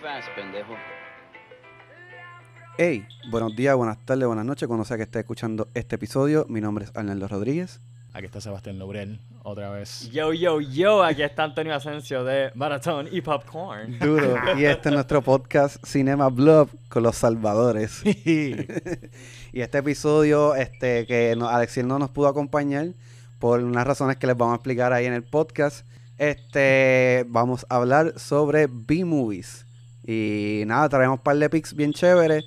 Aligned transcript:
fast, 0.00 0.28
pendejo. 0.34 0.74
Hey, 2.78 3.06
buenos 3.30 3.54
días, 3.54 3.76
buenas 3.76 3.98
tardes, 4.06 4.26
buenas 4.26 4.46
noches, 4.46 4.66
cuando 4.66 4.84
sea 4.84 4.96
que 4.96 5.02
esté 5.02 5.20
escuchando 5.20 5.68
este 5.74 5.96
episodio. 5.96 6.46
Mi 6.48 6.60
nombre 6.60 6.86
es 6.86 6.96
Arnaldo 6.96 7.28
Rodríguez. 7.28 7.80
Aquí 8.14 8.24
está 8.24 8.40
Sebastián 8.40 8.78
Lobrel, 8.78 9.20
otra 9.42 9.70
vez. 9.70 10.10
Yo, 10.10 10.32
yo, 10.32 10.60
yo, 10.60 11.04
aquí 11.04 11.22
está 11.22 11.44
Antonio 11.44 11.74
Asensio 11.74 12.24
de 12.24 12.50
Maratón 12.54 13.08
y 13.12 13.20
Popcorn. 13.20 13.98
Duro. 13.98 14.36
Y 14.56 14.64
este 14.64 14.88
es 14.88 14.94
nuestro 14.94 15.20
podcast 15.20 15.76
Cinema 15.86 16.28
Blog 16.28 16.70
con 16.88 17.02
los 17.02 17.16
salvadores. 17.16 18.02
y 18.04 18.56
este 19.52 19.78
episodio, 19.78 20.54
este, 20.54 21.06
que 21.06 21.36
no, 21.36 21.48
Alexiel 21.48 21.86
no 21.86 21.98
nos 21.98 22.10
pudo 22.10 22.28
acompañar 22.28 22.94
por 23.38 23.60
unas 23.60 23.86
razones 23.86 24.16
que 24.16 24.26
les 24.26 24.36
vamos 24.36 24.54
a 24.54 24.56
explicar 24.56 24.94
ahí 24.94 25.04
en 25.04 25.12
el 25.12 25.24
podcast. 25.24 25.86
Este, 26.16 27.26
vamos 27.28 27.66
a 27.68 27.76
hablar 27.76 28.18
sobre 28.18 28.66
B-movies. 28.66 29.66
Y 30.06 30.62
nada, 30.66 30.88
traemos 30.88 31.18
un 31.18 31.22
par 31.22 31.36
de 31.36 31.50
pics 31.50 31.74
bien 31.74 31.92
chéveres 31.92 32.44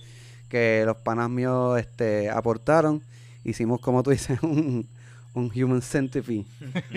que 0.49 0.83
los 0.85 0.97
panas 0.97 1.29
míos 1.29 1.79
este, 1.79 2.29
aportaron. 2.29 3.01
Hicimos, 3.43 3.79
como 3.81 4.03
tú 4.03 4.11
dices, 4.11 4.39
un, 4.43 4.87
un 5.33 5.51
human 5.55 5.81
centipede 5.81 6.45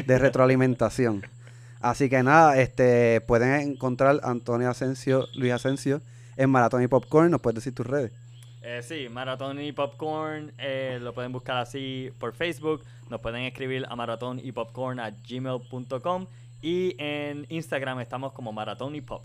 de 0.07 0.19
retroalimentación. 0.19 1.23
Así 1.81 2.09
que 2.09 2.23
nada, 2.23 2.59
este 2.59 3.21
pueden 3.21 3.73
encontrar 3.73 4.21
a 4.23 4.31
Antonio 4.31 4.71
Asensio, 4.71 5.27
Luis 5.35 5.53
Asensio 5.53 6.01
en 6.37 6.51
Maratón 6.51 6.83
y 6.83 6.89
Popcorn. 6.89 7.31
¿Nos 7.31 7.41
puedes 7.41 7.57
decir 7.57 7.75
tus 7.75 7.87
redes? 7.87 8.13
Eh, 8.63 8.83
sí, 8.83 9.09
Maratón 9.09 9.61
y 9.61 9.71
Popcorn, 9.73 10.53
eh, 10.59 10.99
lo 11.01 11.15
pueden 11.15 11.33
buscar 11.33 11.59
así 11.59 12.11
por 12.19 12.35
Facebook. 12.35 12.83
Nos 13.09 13.21
pueden 13.21 13.43
escribir 13.43 13.87
a 13.89 13.95
maratón 13.95 14.41
y 14.43 14.51
popcorn 14.53 14.99
a 14.99 15.11
gmail.com. 15.11 16.27
Y 16.61 16.97
en 16.99 17.47
Instagram 17.49 18.01
estamos 18.01 18.33
como 18.33 18.53
Maratón 18.53 18.97
y 18.97 19.01
Pop. 19.01 19.25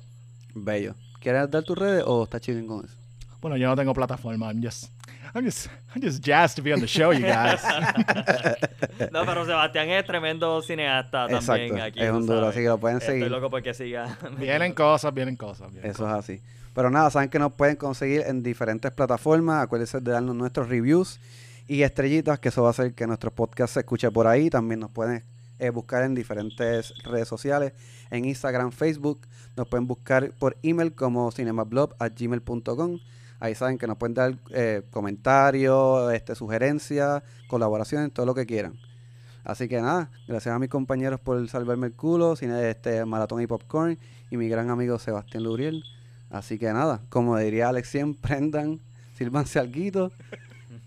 Bello. 0.54 0.94
¿Quieres 1.22 1.50
dar 1.50 1.64
tus 1.64 1.78
redes 1.78 2.04
o 2.06 2.24
estás 2.24 2.42
chilling 2.42 2.66
con 2.68 2.84
eso? 2.84 2.96
Bueno, 3.40 3.56
yo 3.58 3.68
no 3.68 3.76
tengo 3.76 3.94
plataforma. 3.94 4.52
I'm 4.52 4.62
just, 4.62 4.92
I'm 5.34 5.44
just, 5.46 5.68
I'm 5.96 6.02
just 6.02 6.24
jazzed 6.24 6.56
to 6.58 6.62
be 6.64 6.74
on 6.74 6.80
the 6.82 6.88
show, 6.88 7.12
you 7.14 7.22
guys. 7.26 7.62
No, 9.12 9.26
pero 9.26 9.46
Sebastián 9.46 9.90
es 9.90 10.06
tremendo 10.06 10.62
cineasta 10.62 11.28
también 11.28 11.38
Exacto, 11.78 11.84
aquí. 11.84 12.02
es 12.02 12.12
un 12.12 12.26
duro, 12.26 12.40
sabes. 12.42 12.50
así 12.56 12.60
que 12.62 12.68
lo 12.68 12.78
pueden 12.80 12.98
Estoy 13.00 13.16
seguir. 13.16 13.32
loco 13.32 13.50
porque 13.50 13.74
siga. 13.74 14.18
vienen 14.38 14.74
cosas, 14.74 15.14
vienen 15.14 15.36
cosas. 15.36 15.72
vienen 15.72 15.90
Eso 15.92 16.08
es 16.08 16.14
así. 16.14 16.42
Pero 16.74 16.90
nada, 16.90 17.10
saben 17.10 17.30
que 17.30 17.40
nos 17.40 17.54
pueden 17.54 17.76
conseguir 17.78 18.22
en 18.28 18.44
diferentes 18.44 18.92
plataformas. 18.92 19.64
Acuérdense 19.64 20.00
de 20.02 20.12
darnos 20.12 20.36
nuestros 20.36 20.70
reviews 20.70 21.20
y 21.68 21.82
estrellitas, 21.84 22.40
que 22.40 22.50
eso 22.50 22.62
va 22.62 22.70
a 22.70 22.72
hacer 22.72 22.94
que 22.94 23.08
nuestro 23.08 23.32
podcast 23.32 23.74
se 23.74 23.80
escuche 23.82 24.10
por 24.12 24.28
ahí. 24.28 24.50
También 24.50 24.80
nos 24.80 24.92
pueden 24.92 25.24
eh, 25.62 25.70
buscar 25.70 26.04
en 26.04 26.16
diferentes 26.16 26.94
redes 27.04 27.28
sociales, 27.28 27.74
en 28.10 28.26
Instagram, 28.26 28.72
Facebook. 28.72 29.28
Nos 29.56 29.68
pueden 29.68 29.86
buscar 29.86 30.32
por 30.32 30.58
email 30.64 30.94
como 30.94 31.32
cinemablob.gmail.com. 31.32 33.00
Ahí 33.40 33.56
saben 33.56 33.78
que 33.78 33.86
nos 33.88 33.98
pueden 33.98 34.16
dar 34.16 34.38
eh, 34.52 34.82
comentarios, 34.92 36.12
este, 36.14 36.36
sugerencias, 36.36 37.24
colaboraciones, 37.48 38.12
todo 38.12 38.26
lo 38.26 38.34
que 38.34 38.46
quieran. 38.46 38.74
Así 39.44 39.68
que 39.68 39.82
nada, 39.82 40.10
gracias 40.28 40.54
a 40.54 40.60
mis 40.60 40.70
compañeros 40.70 41.20
por 41.20 41.48
salvarme 41.48 41.88
el 41.88 41.94
culo, 41.94 42.36
cine 42.36 42.70
este 42.70 43.06
maratón 43.06 43.42
y 43.42 43.48
popcorn, 43.48 43.98
y 44.30 44.38
mi 44.38 44.50
gran 44.50 44.70
amigo 44.72 44.98
Sebastián 45.00 45.44
Luriel. 45.44 45.84
Así 46.32 46.58
que 46.58 46.74
nada, 46.74 47.02
como 47.10 47.38
diría 47.38 47.70
Alex 47.70 47.90
100, 47.90 48.16
prendan, 48.22 48.80
sírvanse 49.14 49.60
alguito 49.60 50.12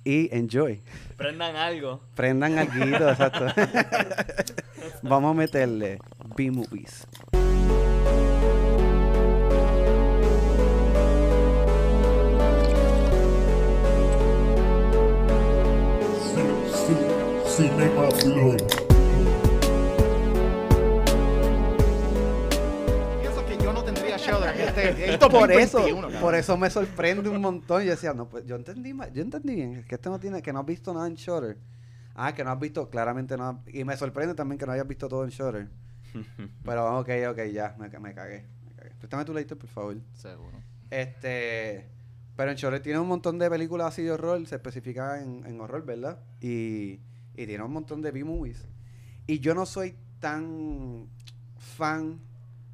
y 0.05 0.35
enjoy. 0.37 0.83
Prendan 1.17 1.57
algo. 1.57 2.01
Prendan 2.15 2.59
alguito, 2.59 3.09
exacto. 3.09 3.47
Vamos 5.03 5.31
a 5.31 5.35
meterle 5.35 5.99
B-movies. 6.37 7.07
Cinema 17.57 18.09
Blog. 18.25 18.57
Pienso 23.21 23.47
que 23.47 23.57
yo 23.63 23.73
no 23.73 23.85
tendría 23.85 24.17
de 24.17 24.65
este, 24.65 25.13
esto 25.13 25.29
Por 25.29 25.53
eso, 25.53 25.79
2021, 25.79 26.01
cabrón. 26.01 26.21
por 26.21 26.35
eso 26.35 26.57
me 26.57 26.69
sorprende 26.69 27.29
un 27.29 27.41
montón. 27.41 27.85
Yo 27.85 27.91
decía, 27.93 28.13
no, 28.13 28.29
pues 28.29 28.45
yo 28.45 28.57
entendí, 28.57 28.93
yo 29.13 29.23
entendí 29.23 29.55
bien, 29.55 29.75
es 29.75 29.87
que 29.87 29.95
este 29.95 30.09
no 30.09 30.19
tiene, 30.19 30.43
que 30.43 30.53
no 30.53 30.61
has 30.61 30.67
visto 30.67 30.93
nada 30.93 31.07
en 31.07 31.15
Shutter. 31.15 31.57
Ah, 32.15 32.33
que 32.35 32.45
no 32.45 32.51
has 32.51 32.61
visto, 32.61 32.89
claramente 32.91 33.37
no. 33.37 33.49
has- 33.49 33.57
Y 33.75 33.85
me 33.85 33.97
sorprende 33.97 34.35
también 34.35 34.59
que 34.59 34.67
no 34.67 34.73
hayas 34.73 34.87
visto 34.87 35.09
todo 35.09 35.25
en 35.25 35.31
Shutter. 35.31 35.69
Pero 36.65 36.99
ok, 37.01 37.09
ok, 37.31 37.39
ya, 37.53 37.75
me, 37.79 37.91
ca- 37.91 37.99
me 38.01 38.15
cagué. 38.15 38.47
Me 38.65 38.73
cagué. 38.75 38.91
Préstame 38.99 39.25
tu 39.25 39.35
lector, 39.35 39.59
por 39.59 39.69
favor. 39.69 39.97
Seguro. 40.15 40.57
Este. 40.91 41.89
Pero 42.37 42.51
en 42.51 42.57
Shutter 42.57 42.81
tiene 42.81 42.99
un 42.99 43.09
montón 43.09 43.39
de 43.39 43.49
películas 43.51 43.89
así 43.89 44.03
de 44.03 44.11
horror, 44.13 44.45
se 44.47 44.57
especifica 44.57 45.21
en, 45.23 45.45
en 45.47 45.61
horror, 45.61 45.85
¿verdad? 45.85 46.19
Y, 46.41 47.01
y 47.37 47.47
tiene 47.47 47.63
un 47.63 47.73
montón 47.73 48.03
de 48.03 48.11
B-movies. 48.11 48.67
Y 49.27 49.39
yo 49.41 49.55
no 49.55 49.67
soy 49.67 49.95
tan 50.21 51.07
fan, 51.59 52.19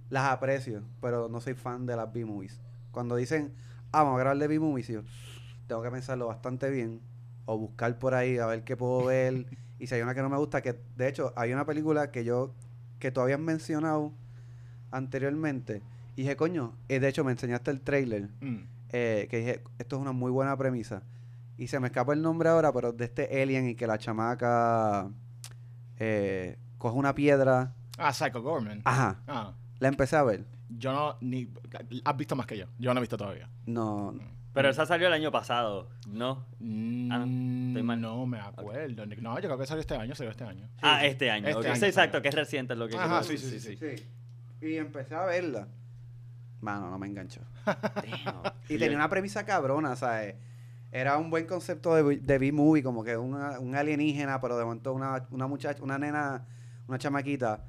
las 0.08 0.30
aprecio, 0.32 0.82
pero 1.00 1.28
no 1.28 1.40
soy 1.40 1.54
fan 1.54 1.84
de 1.86 1.94
las 1.96 2.10
B-movies. 2.12 2.58
Cuando 2.90 3.16
dicen, 3.16 3.52
ah, 3.92 4.02
vamos 4.02 4.16
a 4.16 4.20
grabar 4.20 4.38
de 4.38 4.48
B-movies, 4.48 4.88
yo 4.88 5.02
tengo 5.66 5.82
que 5.82 5.90
pensarlo 5.90 6.26
bastante 6.26 6.70
bien 6.70 7.00
o 7.52 7.58
buscar 7.58 7.98
por 7.98 8.14
ahí 8.14 8.38
a 8.38 8.46
ver 8.46 8.62
qué 8.64 8.76
puedo 8.76 9.06
ver. 9.06 9.46
y 9.80 9.86
si 9.86 9.94
hay 9.94 10.02
una 10.02 10.14
que 10.14 10.22
no 10.22 10.28
me 10.28 10.36
gusta, 10.36 10.62
que 10.62 10.78
de 10.96 11.08
hecho 11.08 11.32
hay 11.36 11.52
una 11.52 11.64
película 11.66 12.10
que 12.12 12.22
yo, 12.24 12.54
que 13.00 13.10
tú 13.10 13.20
habías 13.20 13.40
mencionado 13.40 14.12
anteriormente. 14.90 15.82
Y 16.16 16.22
dije, 16.22 16.36
coño, 16.36 16.74
eh, 16.88 17.00
de 17.00 17.08
hecho 17.08 17.24
me 17.24 17.32
enseñaste 17.32 17.70
el 17.70 17.80
trailer 17.80 18.28
Mm. 18.40 18.56
eh, 18.92 19.26
que 19.30 19.38
dije, 19.38 19.62
esto 19.78 19.96
es 19.96 20.02
una 20.02 20.12
muy 20.12 20.30
buena 20.30 20.56
premisa. 20.56 21.02
Y 21.56 21.68
se 21.68 21.78
me 21.80 21.88
escapa 21.88 22.12
el 22.12 22.22
nombre 22.22 22.48
ahora, 22.48 22.72
pero 22.72 22.92
de 22.92 23.04
este 23.04 23.42
alien 23.42 23.68
y 23.68 23.74
que 23.74 23.86
la 23.86 23.98
chamaca 23.98 25.08
eh, 25.98 26.56
coge 26.78 26.96
una 26.96 27.14
piedra. 27.14 27.74
Ah, 27.98 28.12
Psycho 28.12 28.42
Gorman. 28.42 28.80
Ajá, 28.84 29.20
Ah, 29.26 29.54
la 29.78 29.88
empecé 29.88 30.16
a 30.16 30.22
ver. 30.22 30.44
yo 30.68 30.92
no, 30.92 31.16
ni, 31.20 31.48
has 32.04 32.16
visto 32.16 32.34
más 32.36 32.46
que 32.46 32.56
yo. 32.58 32.66
Yo 32.78 32.92
no 32.94 33.00
he 33.00 33.02
visto 33.02 33.16
todavía. 33.16 33.48
No, 33.66 34.14
Pero 34.52 34.68
esa 34.68 34.84
salió 34.84 35.06
el 35.06 35.12
año 35.12 35.30
pasado, 35.30 35.88
¿no? 36.08 36.44
Mm, 36.58 37.12
Ah, 37.12 37.18
no, 37.18 37.68
estoy 37.68 37.82
mal. 37.84 38.00
No 38.00 38.26
me 38.26 38.40
acuerdo. 38.40 39.06
No, 39.20 39.38
yo 39.38 39.48
creo 39.48 39.58
que 39.58 39.66
salió 39.66 39.80
este 39.80 39.94
año, 39.94 40.14
salió 40.14 40.30
este 40.32 40.44
año. 40.44 40.68
Ah, 40.82 41.04
este 41.04 41.30
año. 41.30 41.46
Este 41.48 41.68
año 41.68 41.76
Sí, 41.76 41.84
exacto, 41.86 42.20
que 42.20 42.28
es 42.28 42.34
reciente 42.34 42.74
lo 42.74 42.88
que 42.88 42.96
Ajá, 42.96 43.22
sí, 43.22 43.38
sí, 43.38 43.60
sí, 43.60 43.76
Sí. 43.76 44.06
Y 44.66 44.76
empecé 44.76 45.14
a 45.14 45.24
verla. 45.24 45.68
Mano, 46.60 46.90
no 46.90 46.98
me 46.98 47.06
enganchó. 47.06 47.40
Y 48.68 48.78
tenía 48.78 48.96
una 48.96 49.08
premisa 49.08 49.44
cabrona, 49.44 49.96
¿sabes? 49.96 50.34
Era 50.92 51.16
un 51.18 51.30
buen 51.30 51.46
concepto 51.46 51.94
de, 51.94 52.16
de 52.18 52.38
B-movie, 52.38 52.82
como 52.82 53.04
que 53.04 53.16
una- 53.16 53.58
un 53.60 53.74
alienígena, 53.76 54.40
pero 54.40 54.58
de 54.58 54.64
momento 54.64 54.92
una, 54.92 55.26
una 55.30 55.46
muchacha, 55.46 55.82
una 55.82 55.98
nena, 55.98 56.44
una 56.88 56.98
chamaquita, 56.98 57.64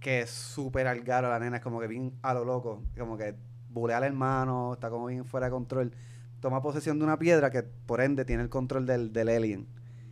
que 0.00 0.20
es 0.22 0.30
súper 0.30 0.86
algaro, 0.88 1.28
la 1.30 1.38
nena 1.38 1.56
es 1.58 1.62
como 1.62 1.80
que 1.80 1.86
bien 1.86 2.12
a 2.22 2.34
lo 2.34 2.44
loco, 2.44 2.82
como 2.98 3.16
que 3.16 3.34
bulea 3.80 3.98
al 3.98 4.04
hermano, 4.04 4.74
está 4.74 4.90
como 4.90 5.06
bien 5.06 5.24
fuera 5.24 5.46
de 5.46 5.52
control. 5.52 5.92
Toma 6.40 6.62
posesión 6.62 6.98
de 6.98 7.04
una 7.04 7.18
piedra 7.18 7.50
que 7.50 7.62
por 7.62 8.00
ende 8.00 8.24
tiene 8.24 8.42
el 8.42 8.48
control 8.48 8.86
del, 8.86 9.12
del 9.12 9.28
alien. 9.28 9.66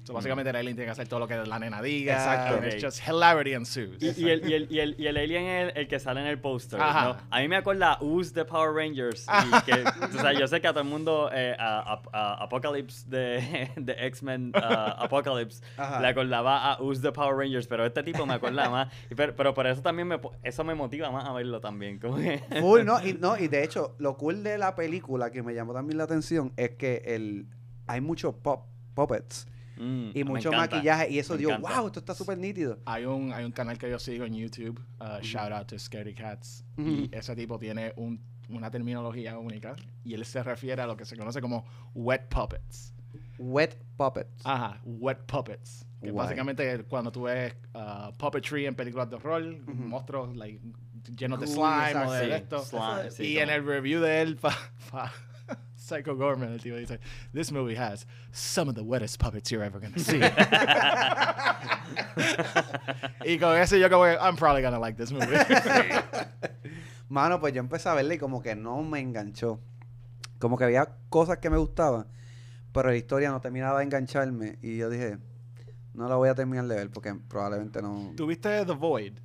So, 0.04 0.12
básicamente 0.12 0.50
el 0.50 0.56
alien 0.56 0.76
tiene 0.76 0.86
que 0.86 0.92
hacer 0.92 1.08
todo 1.08 1.20
lo 1.20 1.26
que 1.26 1.34
la 1.34 1.58
nena 1.58 1.80
diga. 1.80 2.12
Exacto. 2.12 2.56
and 2.56 2.66
It's 2.66 2.84
just 2.84 3.00
hilarity 3.08 3.54
ensues. 3.54 4.02
Y, 4.02 4.22
y 4.22 4.28
el, 4.28 4.46
y, 4.48 4.52
el, 4.52 4.66
y, 4.70 4.78
el, 4.80 4.94
y 4.98 5.06
el 5.06 5.16
alien 5.16 5.44
es 5.44 5.72
el, 5.72 5.78
el 5.78 5.88
que 5.88 5.98
sale 5.98 6.20
en 6.20 6.26
el 6.26 6.38
póster. 6.38 6.78
Ajá. 6.78 7.04
¿no? 7.04 7.16
A 7.30 7.40
mí 7.40 7.48
me 7.48 7.56
acuerda 7.56 7.96
Us 8.02 8.34
de 8.34 8.44
Power 8.44 8.74
Rangers. 8.74 9.26
Y 9.26 9.62
que, 9.64 9.72
o 9.82 10.20
sea, 10.20 10.32
yo 10.34 10.46
sé 10.46 10.60
que 10.60 10.66
a 10.68 10.72
todo 10.72 10.82
el 10.82 10.88
mundo 10.90 11.30
eh, 11.32 11.56
a, 11.58 11.94
a- 11.94 12.02
a 12.12 12.44
Apocalypse 12.44 13.08
de, 13.08 13.70
de 13.76 13.92
X-Men 14.08 14.52
ah, 14.54 14.94
Apocalypse 15.04 15.62
Ajá. 15.78 16.00
le 16.02 16.08
acordaba 16.08 16.72
a 16.74 16.82
Us 16.82 17.00
de 17.00 17.10
Power 17.10 17.34
Rangers, 17.36 17.66
pero 17.66 17.86
este 17.86 18.02
tipo 18.02 18.26
me 18.26 18.34
acuerda 18.34 18.68
más. 18.68 18.92
Y 19.10 19.14
pero, 19.14 19.34
pero 19.34 19.54
por 19.54 19.66
eso 19.66 19.80
también 19.80 20.06
me, 20.06 20.20
eso 20.42 20.64
me 20.64 20.74
motiva 20.74 21.10
más 21.10 21.24
a 21.26 21.32
verlo 21.32 21.60
también. 21.60 21.98
Como 21.98 22.16
que, 22.18 22.38
Full, 22.60 22.84
¿no? 22.84 23.02
Y, 23.02 23.14
no, 23.14 23.38
y 23.38 23.48
de 23.48 23.64
hecho, 23.64 23.94
lo 23.98 24.18
cool 24.18 24.42
de 24.42 24.58
la 24.58 24.74
película 24.74 25.30
que 25.30 25.42
me 25.42 25.54
llamó 25.54 25.72
también 25.72 25.96
la 25.96 26.04
atención 26.04 26.52
es 26.58 26.72
que 26.72 27.00
el, 27.06 27.46
hay 27.86 28.02
muchos 28.02 28.34
pop, 28.34 28.66
puppets 28.92 29.48
Mm, 29.76 30.10
y 30.14 30.24
me 30.24 30.24
mucho 30.24 30.48
encanta, 30.48 30.76
maquillaje 30.76 31.10
y 31.10 31.18
eso 31.18 31.34
me 31.34 31.38
dio, 31.40 31.50
encanta. 31.50 31.78
wow, 31.78 31.86
esto 31.88 31.98
está 32.00 32.14
súper 32.14 32.38
nítido. 32.38 32.78
Hay 32.86 33.04
un, 33.04 33.32
hay 33.32 33.44
un 33.44 33.52
canal 33.52 33.76
que 33.78 33.90
yo 33.90 33.98
sigo 33.98 34.24
en 34.24 34.34
YouTube, 34.34 34.80
uh, 35.00 35.20
shout 35.22 35.52
out 35.52 35.66
to 35.66 35.78
Scary 35.78 36.14
Cats, 36.14 36.64
Ujú. 36.76 36.88
y 36.88 37.10
ese 37.12 37.34
tipo 37.34 37.58
tiene 37.58 37.92
un- 37.96 38.20
una 38.50 38.70
terminología 38.70 39.38
única 39.38 39.74
y 40.04 40.14
él 40.14 40.24
se 40.26 40.42
refiere 40.42 40.82
a 40.82 40.86
lo 40.86 40.96
que 40.96 41.04
se 41.04 41.16
conoce 41.16 41.40
como 41.40 41.64
wet 41.94 42.28
puppets. 42.28 42.92
Wet 43.38 43.76
puppets. 43.96 44.44
Ajá, 44.44 44.80
wet 44.84 45.18
puppets. 45.26 45.86
Que 46.02 46.10
Guay. 46.10 46.26
básicamente 46.26 46.84
cuando 46.84 47.10
tú 47.10 47.22
ves 47.22 47.54
uh, 47.74 48.12
puppetry 48.18 48.66
en 48.66 48.74
películas 48.74 49.08
de 49.08 49.16
horror, 49.16 49.42
monstruos 49.66 50.36
like, 50.36 50.60
llenos 51.16 51.40
de 51.40 51.46
slime 51.46 51.88
exacto. 51.90 52.08
o 52.08 52.12
de 52.12 52.26
Sí, 52.26 52.32
esto. 52.32 52.62
slime, 52.62 53.10
sí, 53.10 53.22
y 53.24 53.34
como- 53.34 53.42
en 53.44 53.50
el 53.50 53.66
review 53.66 54.00
de 54.02 54.20
él, 54.22 54.36
pa, 54.40 54.54
pa- 54.90 55.12
Psycho 55.76 56.16
Gorman, 56.16 56.52
el 56.52 56.60
tipo 56.60 56.76
dice, 56.76 56.98
This 57.32 57.52
movie 57.52 57.76
has 57.76 58.06
some 58.32 58.68
of 58.68 58.74
the 58.74 58.82
wettest 58.82 59.18
puppets 59.18 59.50
you're 59.50 59.64
ever 59.64 59.80
gonna 59.80 59.98
see. 59.98 60.20
y 63.26 63.38
con 63.38 63.56
eso 63.56 63.76
yo 63.76 63.88
como, 63.90 64.04
que, 64.04 64.16
I'm 64.18 64.36
probably 64.36 64.62
gonna 64.62 64.78
like 64.78 64.96
this 64.96 65.12
movie. 65.12 65.36
Mano, 67.08 67.38
pues 67.38 67.52
yo 67.52 67.60
empecé 67.60 67.88
a 67.88 67.94
verla 67.94 68.14
y 68.14 68.18
como 68.18 68.42
que 68.42 68.54
no 68.54 68.82
me 68.82 69.00
enganchó. 69.00 69.60
Como 70.38 70.56
que 70.56 70.64
había 70.64 70.88
cosas 71.10 71.38
que 71.38 71.50
me 71.50 71.58
gustaban, 71.58 72.06
pero 72.72 72.88
la 72.88 72.96
historia 72.96 73.30
no 73.30 73.40
terminaba 73.40 73.78
de 73.78 73.84
engancharme. 73.84 74.58
Y 74.62 74.78
yo 74.78 74.90
dije, 74.90 75.18
no 75.92 76.08
la 76.08 76.16
voy 76.16 76.28
a 76.28 76.34
terminar 76.34 76.66
de 76.66 76.76
ver 76.76 76.90
porque 76.90 77.14
probablemente 77.28 77.80
no. 77.82 78.12
¿Tuviste 78.16 78.64
The 78.64 78.72
Void? 78.72 79.18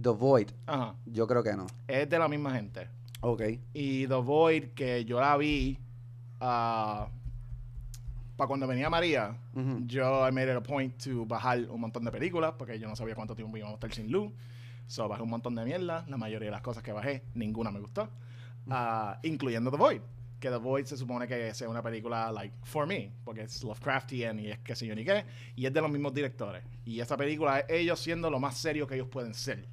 The 0.00 0.10
Void, 0.10 0.50
Ajá. 0.66 0.94
yo 1.04 1.26
creo 1.26 1.42
que 1.42 1.54
no. 1.54 1.66
Es 1.86 2.08
de 2.08 2.18
la 2.18 2.28
misma 2.28 2.54
gente. 2.54 2.88
Ok. 3.22 3.42
Y 3.72 4.06
The 4.06 4.14
Void, 4.14 4.64
que 4.74 5.04
yo 5.04 5.18
la 5.20 5.36
vi 5.36 5.78
para 6.38 7.08
cuando 8.48 8.66
venía 8.66 8.90
María, 8.90 9.36
Ujú. 9.54 9.82
yo 9.86 10.28
I 10.28 10.32
made 10.32 10.50
it 10.50 10.56
a 10.56 10.62
point 10.62 10.96
to 11.04 11.24
bajar 11.24 11.60
un 11.70 11.80
montón 11.80 12.04
de 12.04 12.10
películas 12.10 12.54
porque 12.58 12.78
yo 12.78 12.88
no 12.88 12.96
sabía 12.96 13.14
cuánto 13.14 13.34
tiempo 13.36 13.56
íbamos 13.56 13.74
a 13.74 13.76
estar 13.76 13.92
sin 13.92 14.10
luz. 14.10 14.32
So 14.86 15.06
bajé 15.08 15.22
un 15.22 15.30
montón 15.30 15.54
de 15.54 15.64
mierda. 15.64 16.04
La 16.08 16.16
mayoría 16.16 16.46
de 16.46 16.52
las 16.52 16.60
cosas 16.62 16.82
que 16.82 16.92
bajé, 16.92 17.22
ninguna 17.34 17.70
me 17.70 17.78
gustó. 17.80 18.08
Ah, 18.68 19.18
incluyendo 19.22 19.70
The 19.70 19.76
Void. 19.76 20.00
Que 20.40 20.50
The 20.50 20.56
Void 20.56 20.86
se 20.86 20.96
supone 20.96 21.28
que 21.28 21.54
sea 21.54 21.68
una 21.68 21.82
película, 21.82 22.32
like, 22.32 22.54
for 22.64 22.86
me. 22.86 23.12
Porque 23.24 23.42
es 23.42 23.62
Lovecraftian 23.62 24.40
y 24.40 24.48
es 24.48 24.58
qué 24.58 24.74
sé 24.74 24.86
yo 24.86 24.94
ni 24.96 25.04
qué. 25.04 25.24
Y 25.54 25.64
es 25.66 25.72
de 25.72 25.80
los 25.80 25.90
mismos 25.90 26.12
directores. 26.12 26.64
Y 26.84 26.98
esta 26.98 27.16
película 27.16 27.60
es 27.60 27.66
ellos 27.70 28.00
siendo 28.00 28.28
lo 28.28 28.40
más 28.40 28.56
serio 28.58 28.86
que 28.88 28.96
ellos 28.96 29.08
pueden 29.08 29.34
ser. 29.34 29.68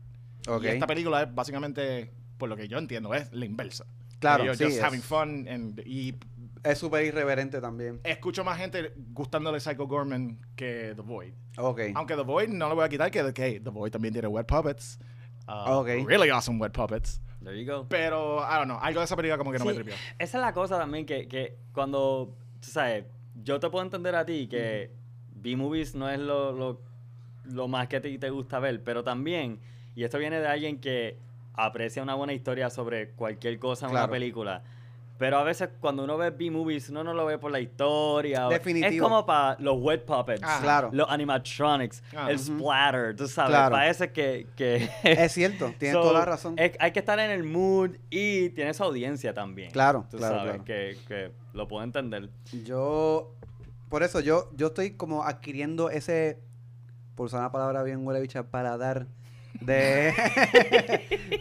Ok. 0.48 0.64
Y 0.64 0.68
esta 0.68 0.86
película 0.86 1.24
es 1.24 1.34
básicamente, 1.34 2.12
por 2.40 2.50
lo 2.50 2.56
que 2.56 2.68
yo 2.68 2.80
entiendo, 2.80 3.14
es 3.14 3.32
la 3.32 3.46
inversa. 3.46 3.86
Claro, 4.18 4.44
Ellos 4.46 4.58
sí, 4.58 4.64
just 4.66 4.78
es- 4.78 4.84
having 4.84 5.02
fun 5.02 5.48
and- 5.48 5.80
y 5.86 6.16
Es 6.64 6.78
súper 6.80 7.06
irreverente 7.06 7.62
también. 7.62 8.00
escucho 8.04 8.44
más 8.44 8.58
gente 8.58 8.92
gustándole 9.14 9.60
Psycho 9.60 9.86
Gorman 9.88 10.40
que 10.56 10.94
The 10.96 11.02
Void. 11.02 11.34
Ok. 11.58 11.82
Aunque 11.96 12.16
The 12.16 12.24
Void 12.24 12.50
no 12.50 12.68
le 12.70 12.76
voy 12.76 12.84
a 12.86 12.90
quitar 12.90 13.12
que, 13.12 13.32
que 13.34 13.60
The 13.60 13.70
Void 13.70 13.92
también 13.92 14.14
tiene 14.14 14.28
wet 14.28 14.46
puppets. 14.48 15.00
Uh, 15.48 15.72
Ok. 15.80 15.88
Really 16.08 16.30
awesome 16.30 16.60
wet 16.60 16.72
puppets. 16.74 17.22
There 17.44 17.58
you 17.64 17.72
go. 17.72 17.88
Pero, 17.88 18.40
I 18.40 18.56
don't 18.58 18.66
know, 18.66 18.78
algo 18.82 19.00
de 19.00 19.06
esa 19.06 19.16
película 19.16 19.38
como 19.38 19.52
que 19.54 19.60
no 19.60 19.66
me 19.66 19.72
Sí, 19.72 19.76
tripió. 19.78 19.94
Esa 20.18 20.38
es 20.38 20.42
la 20.42 20.52
cosa 20.54 20.78
también 20.78 21.06
que, 21.06 21.28
que 21.30 21.58
cuando, 21.72 22.36
tú 22.60 22.70
sabes, 22.70 23.06
yo 23.44 23.60
te 23.62 23.70
puedo 23.70 23.84
entender 23.86 24.16
a 24.16 24.26
ti 24.26 24.48
que 24.48 24.92
B-movies 25.36 25.96
no 25.96 26.10
es 26.10 26.20
lo, 26.20 26.52
lo, 26.52 26.82
lo 27.46 27.68
más 27.70 27.88
que 27.88 28.02
ti 28.02 28.18
te 28.18 28.30
gusta 28.30 28.60
ver, 28.60 28.84
pero 28.84 29.04
también, 29.06 29.60
y 29.96 30.04
esto 30.04 30.18
viene 30.18 30.42
de 30.42 30.48
alguien 30.48 30.80
que 30.82 31.18
aprecia 31.66 32.02
una 32.04 32.16
buena 32.16 32.34
historia 32.34 32.70
sobre 32.70 33.12
cualquier 33.12 33.58
cosa 33.60 33.86
en 33.86 33.92
Claro. 33.92 34.06
una 34.06 34.12
película. 34.12 34.64
Pero 35.18 35.38
a 35.38 35.44
veces 35.44 35.68
cuando 35.82 36.06
uno 36.06 36.18
ve 36.18 36.30
B-movies, 36.30 36.90
uno 36.92 37.04
no 37.04 37.14
lo 37.14 37.26
ve 37.26 37.38
por 37.38 37.52
la 37.52 37.60
historia. 37.60 38.48
Definitivo. 38.48 38.90
Es 38.94 39.02
como 39.02 39.26
para 39.26 39.58
los 39.60 39.76
wet 39.78 40.06
puppets, 40.06 40.42
Ah. 40.46 40.60
Claro. 40.62 40.90
los 40.94 41.10
animatronics, 41.10 42.02
Ah. 42.16 42.32
el 42.32 42.40
splatter, 42.40 43.18
tú 43.18 43.28
sabes. 43.28 43.50
Claro. 43.52 43.76
Parece 43.76 44.14
que... 44.14 44.48
que 44.56 44.90
Es 45.04 45.34
cierto, 45.34 45.74
tienes 45.78 45.96
So, 45.98 46.02
toda 46.04 46.20
la 46.20 46.26
razón. 46.26 46.54
es- 46.58 46.72
hay 46.80 46.92
que 46.94 47.00
estar 47.00 47.20
en 47.20 47.32
el 47.32 47.44
mood 47.44 47.98
y 48.10 48.50
tiene 48.52 48.70
esa 48.72 48.86
audiencia 48.86 49.34
también. 49.34 49.72
Claro, 49.72 50.06
Tú 50.10 50.16
claro, 50.18 50.36
sabes 50.38 50.52
claro. 50.54 50.64
Que, 50.64 50.98
que 51.06 51.32
lo 51.52 51.68
puedo 51.68 51.84
entender. 51.84 52.30
Yo, 52.64 53.34
por 53.90 54.04
eso, 54.04 54.22
yo, 54.22 54.50
yo 54.56 54.68
estoy 54.68 54.92
como 54.92 55.26
adquiriendo 55.26 55.90
ese, 55.90 56.40
por 57.16 57.26
usar 57.26 57.42
una 57.42 57.52
palabra 57.52 57.84
bien 57.84 58.08
huele 58.08 58.22
bicha, 58.22 58.44
paladar 58.44 59.08
de, 59.66 60.14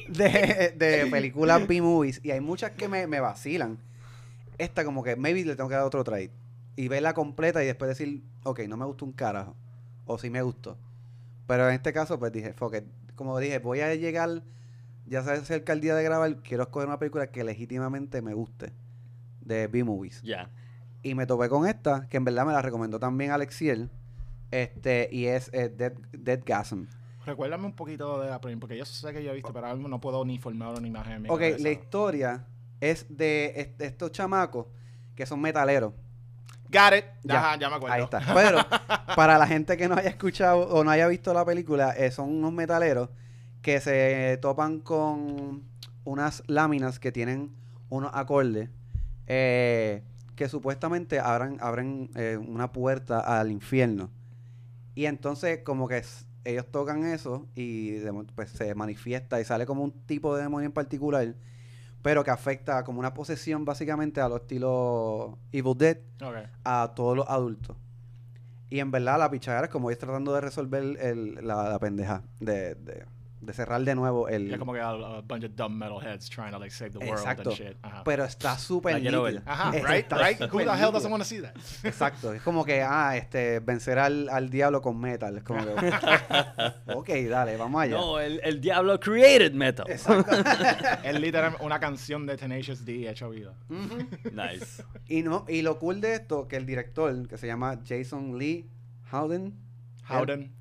de, 0.09 0.75
de 0.77 1.07
películas 1.11 1.67
B-movies. 1.67 2.21
Y 2.23 2.31
hay 2.31 2.41
muchas 2.41 2.73
que 2.73 2.89
me, 2.89 3.07
me 3.07 3.21
vacilan. 3.21 3.79
Esta 4.59 4.85
como 4.85 5.03
que 5.03 5.17
maybe 5.17 5.45
le 5.45 5.57
tengo 5.57 5.69
que 5.69 5.77
dar 5.77 5.85
otro 5.85 6.03
trade. 6.05 6.31
Y 6.77 6.89
verla 6.89 7.15
completa 7.15 7.63
y 7.63 7.67
después 7.67 7.89
decir, 7.89 8.23
ok, 8.45 8.61
no 8.69 8.77
me 8.77 8.85
gustó 8.85 9.05
un 9.05 9.13
carajo. 9.13 9.57
O 10.07 10.19
sí 10.19 10.31
me 10.31 10.43
gustó. 10.43 10.77
Pero 11.47 11.69
en 11.69 11.75
este 11.75 11.93
caso, 11.93 12.19
pues 12.19 12.33
dije, 12.33 12.53
fuck 12.53 12.75
it. 12.75 12.85
Como 13.15 13.39
dije, 13.39 13.59
voy 13.59 13.81
a 13.81 13.95
llegar, 13.95 14.43
ya 15.07 15.25
sabes, 15.25 15.45
cerca 15.45 15.73
el 15.73 15.81
día 15.81 15.95
de 15.95 16.03
grabar, 16.05 16.37
quiero 16.43 16.65
escoger 16.65 16.89
una 16.89 16.99
película 16.99 17.29
que 17.29 17.43
legítimamente 17.43 18.23
me 18.23 18.35
guste. 18.35 18.73
De 19.41 19.67
B-movies. 19.67 20.23
Ya. 20.23 20.51
Y 21.03 21.15
me 21.15 21.27
topé 21.27 21.49
con 21.49 21.67
esta, 21.67 22.07
que 22.09 22.17
en 22.17 22.25
verdad 22.25 22.45
me 22.45 22.53
la 22.53 22.63
recomendó 22.63 22.99
también 22.99 23.31
Alexiel. 23.31 23.91
Este, 24.51 25.09
y 25.13 25.27
es 25.27 25.51
eh, 25.53 25.69
Dead, 25.69 25.93
Deadgasm. 26.13 26.85
Recuérdame 27.29 27.67
un 27.67 27.75
poquito 27.75 28.21
de 28.21 28.31
la 28.31 28.41
película, 28.41 28.61
porque 28.61 28.77
yo 28.77 28.85
sé 28.85 29.13
que 29.13 29.23
yo 29.23 29.31
he 29.31 29.35
visto, 29.35 29.53
pero 29.53 29.67
ahora 29.67 29.75
mismo 29.77 29.89
no 29.89 30.01
puedo 30.01 30.25
ni 30.25 30.39
formar 30.39 30.75
una 30.77 30.87
imagen 30.87 31.13
en 31.15 31.23
mi 31.23 31.29
Ok, 31.29 31.39
cabeza. 31.39 31.59
la 31.63 31.71
historia 31.71 32.45
es 32.81 33.07
de 33.09 33.53
est- 33.57 33.81
estos 33.81 34.13
chamacos 34.13 34.67
que 35.15 35.27
son 35.27 35.41
metaleros. 35.41 35.93
Got 36.71 36.99
it. 36.99 37.05
Ya. 37.25 37.39
Ajá, 37.39 37.59
ya 37.59 37.69
me 37.71 37.77
acuerdo. 37.77 37.95
Ahí 37.95 38.03
está. 38.03 38.21
Pero 38.35 38.59
para 39.17 39.39
la 39.39 39.47
gente 39.47 39.77
que 39.77 39.89
no 39.89 39.95
haya 39.97 40.11
escuchado 40.11 40.61
o 40.69 40.85
no 40.85 40.91
haya 40.91 41.07
visto 41.09 41.33
la 41.33 41.45
película, 41.45 41.93
eh, 41.97 42.11
son 42.11 42.31
unos 42.31 42.53
metaleros 42.53 43.09
que 43.63 43.81
se 43.81 44.39
topan 44.43 44.81
con 44.81 45.63
unas 46.05 46.43
láminas 46.47 46.99
que 46.99 47.11
tienen 47.13 47.55
unos 47.91 48.11
acordes 48.15 48.71
eh, 49.27 50.03
que 50.37 50.49
supuestamente 50.49 51.19
abran, 51.21 51.59
abren 51.61 52.11
eh, 52.15 52.37
una 52.39 52.71
puerta 52.73 53.21
al 53.21 53.51
infierno. 53.51 54.11
Y 54.95 55.07
entonces 55.07 55.61
como 55.65 55.89
que 55.89 56.03
ellos 56.45 56.67
tocan 56.71 57.05
eso 57.05 57.47
y 57.55 57.91
de 57.91 58.13
pues 58.35 58.51
se 58.51 58.75
manifiesta 58.75 59.41
y 59.41 59.45
sale 59.45 59.67
como 59.67 59.83
un 59.85 59.93
tipo 60.07 60.35
de 60.37 60.43
demonio 60.43 60.67
en 60.67 60.73
particular, 60.73 61.35
pero 62.03 62.25
que 62.25 62.31
afecta 62.31 62.85
como 62.85 63.01
una 63.01 63.13
posesión 63.15 63.65
básicamente 63.65 64.21
a 64.21 64.29
los 64.29 64.41
estilos 64.43 65.37
Evil 65.53 65.77
Dead 65.77 65.99
a 66.65 66.93
todos 66.95 67.17
los 67.17 67.29
adultos. 67.29 67.77
Y 68.71 68.81
en 68.81 68.91
verdad 68.91 69.19
la 69.19 69.31
pichadera 69.31 69.65
es 69.67 69.71
como 69.71 69.91
ellos 69.91 69.99
tratando 69.99 70.33
de 70.35 70.41
resolver 70.43 70.83
el- 71.01 71.35
la, 71.47 71.71
la 71.71 71.79
pendeja, 71.79 72.23
de, 72.39 72.75
de, 72.75 73.05
de 73.41 73.53
cerrar 73.53 73.83
de 73.83 73.95
nuevo 73.95 74.29
el... 74.29 74.49
Ya 74.49 74.59
como 74.59 74.73
que 74.73 74.81
a, 74.81 74.91
a 74.91 75.21
bunch 75.23 75.45
of 75.45 75.55
dumb 75.55 75.79
metalheads 75.79 76.29
trying 76.29 76.51
to 76.51 76.59
like 76.59 76.73
save 76.73 76.91
the 76.93 76.99
world 76.99 77.19
Exacto. 77.19 77.51
and 77.51 77.59
shit. 77.59 77.77
Ajá. 77.83 78.03
Pero 78.05 78.25
está 78.25 78.59
súper 78.59 79.01
nítida. 79.01 79.43
Ajá, 79.47 79.77
Está 79.77 79.89
right, 79.89 80.13
right. 80.41 80.53
Who 80.53 80.59
the 80.59 80.77
hell 80.77 80.93
doesn't 80.93 81.11
want 81.11 81.23
to 81.23 81.29
see 81.29 81.41
that? 81.41 81.55
Exacto, 81.85 82.33
es 82.33 82.43
como 82.43 82.65
que, 82.65 82.83
ah, 82.83 83.17
este, 83.17 83.61
vencer 83.61 83.99
al, 83.99 84.29
al 84.29 84.51
diablo 84.51 84.83
con 84.83 84.99
metal. 85.01 85.37
Es 85.39 85.45
como 85.45 85.65
que, 85.65 85.73
ok, 86.95 87.09
dale, 87.29 87.57
vamos 87.57 87.83
allá. 87.83 87.97
No, 87.97 88.19
el, 88.19 88.41
el 88.43 88.61
diablo 88.61 88.99
created 88.99 89.53
metal. 89.53 89.87
Exacto. 89.89 90.37
es 91.05 91.21
literalmente 91.21 91.65
una 91.65 91.79
canción 91.79 92.27
de 92.27 92.37
Tenacious 92.37 92.85
D 92.85 93.09
hecho 93.09 93.31
vida. 93.31 93.55
Ujú. 93.69 94.09
Nice. 94.33 94.83
y, 95.09 95.23
no, 95.23 95.45
y 95.49 95.63
lo 95.63 95.79
cool 95.79 96.01
de 96.01 96.15
esto, 96.15 96.49
que 96.49 96.57
el 96.57 96.67
director, 96.67 97.27
que 97.29 97.39
se 97.39 97.47
llama 97.47 97.81
Jason 97.87 98.39
Lee 98.39 98.69
Howden, 99.13 99.55
Howden. 100.09 100.53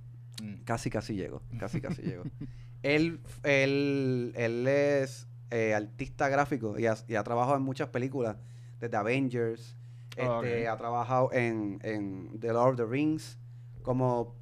Mm. 0.42 0.64
Casi, 0.66 0.90
casi 0.90 1.16
llego. 1.16 1.42
Casi, 1.60 1.82
casi 1.82 2.02
llego. 2.02 2.24
Él, 2.96 3.20
él, 3.44 4.34
él 4.36 4.68
es 4.68 5.28
eh, 5.52 5.74
artista 5.74 6.30
gráfico 6.30 6.80
y 6.80 6.86
ha, 6.86 6.96
y 7.08 7.16
ha 7.16 7.24
trabajado 7.24 7.58
en 7.58 7.64
muchas 7.64 7.90
películas, 7.90 8.38
desde 8.80 8.96
Avengers. 8.96 9.76
Oh, 10.20 10.42
este. 10.42 10.68
Ha 10.68 10.78
trabajado 10.78 11.30
en, 11.34 11.80
en 11.84 12.40
The 12.40 12.54
Lord 12.54 12.72
of 12.72 12.78
the 12.78 12.86
Rings, 12.86 13.38
como, 13.82 14.36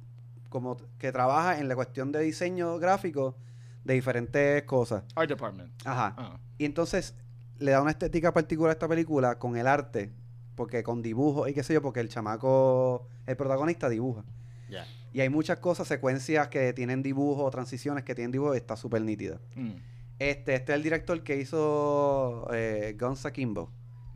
como 0.48 0.76
que 0.98 1.10
trabaja 1.10 1.58
en 1.58 1.68
la 1.68 1.74
cuestión 1.74 2.12
de 2.12 2.20
diseño 2.20 2.78
gráfico 2.78 3.36
de 3.84 3.94
diferentes 3.94 4.62
cosas. 4.62 5.02
Art 5.14 5.28
Department. 5.28 5.72
Ajá. 5.84 6.14
Ah. 6.16 6.40
Y 6.58 6.64
entonces 6.64 7.14
le 7.58 7.72
da 7.72 7.82
una 7.82 7.90
estética 7.90 8.32
particular 8.32 8.70
a 8.70 8.72
esta 8.72 8.88
película 8.88 9.38
con 9.38 9.56
el 9.56 9.66
arte, 9.66 10.12
porque 10.54 10.82
con 10.82 11.02
dibujos 11.02 11.48
y 11.48 11.54
qué 11.54 11.62
sé 11.62 11.74
yo, 11.74 11.82
porque 11.82 12.00
el 12.00 12.08
chamaco, 12.08 13.08
el 13.26 13.36
protagonista 13.36 13.88
dibuja. 13.88 14.24
Ya. 14.68 14.86
Y 15.16 15.22
hay 15.22 15.30
muchas 15.30 15.60
cosas, 15.60 15.88
secuencias 15.88 16.48
que 16.48 16.74
tienen 16.74 17.02
dibujos, 17.02 17.50
transiciones 17.50 18.04
que 18.04 18.14
tienen 18.14 18.32
dibujos, 18.32 18.54
y 18.54 18.58
está 18.58 18.76
súper 18.76 19.00
nítida. 19.00 19.40
Mm. 19.54 19.70
Este, 20.18 20.54
este 20.56 20.72
es 20.72 20.76
el 20.76 20.82
director 20.82 21.22
que 21.22 21.40
hizo 21.40 22.46
eh, 22.52 22.94
Guns 23.00 23.24
Akimbo, 23.24 23.70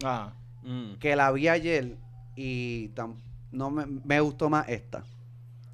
Ah. 0.05 0.35
Mm. 0.63 0.97
que 0.99 1.17
la 1.17 1.33
vi 1.33 1.49
ayer 1.49 1.97
y 2.37 2.91
tam- 2.91 3.17
no 3.51 3.71
me, 3.71 3.87
me 3.87 4.21
gustó 4.21 4.51
más 4.51 4.69
esta. 4.69 5.03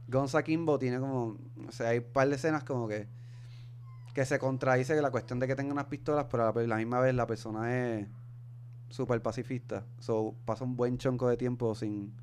Guns 0.06 0.37
Akimbo 0.37 0.78
tiene 0.78 1.00
como, 1.00 1.37
o 1.66 1.73
sea, 1.73 1.88
hay 1.88 1.99
un 1.99 2.04
par 2.12 2.28
de 2.28 2.37
escenas 2.37 2.62
como 2.62 2.87
que 2.87 3.09
que 4.14 4.25
se 4.25 4.38
contradice 4.38 4.95
que 4.95 5.02
la 5.02 5.11
cuestión 5.11 5.40
de 5.40 5.49
que 5.49 5.56
tenga 5.56 5.73
unas 5.73 5.87
pistolas, 5.87 6.26
pero 6.30 6.49
a 6.49 6.52
la, 6.54 6.62
la 6.68 6.76
misma 6.76 7.00
vez 7.00 7.14
la 7.16 7.26
persona 7.26 7.75
es 7.99 8.06
súper 8.90 9.21
pacifista. 9.21 9.85
So, 9.99 10.37
pasa 10.45 10.62
un 10.64 10.76
buen 10.76 10.99
chonco 10.99 11.28
de 11.28 11.37
tiempo 11.37 11.75
sin 11.75 12.14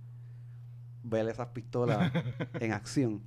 ver 1.04 1.28
esas 1.30 1.48
pistolas 1.50 2.12
en 2.60 2.72
acción. 2.74 3.22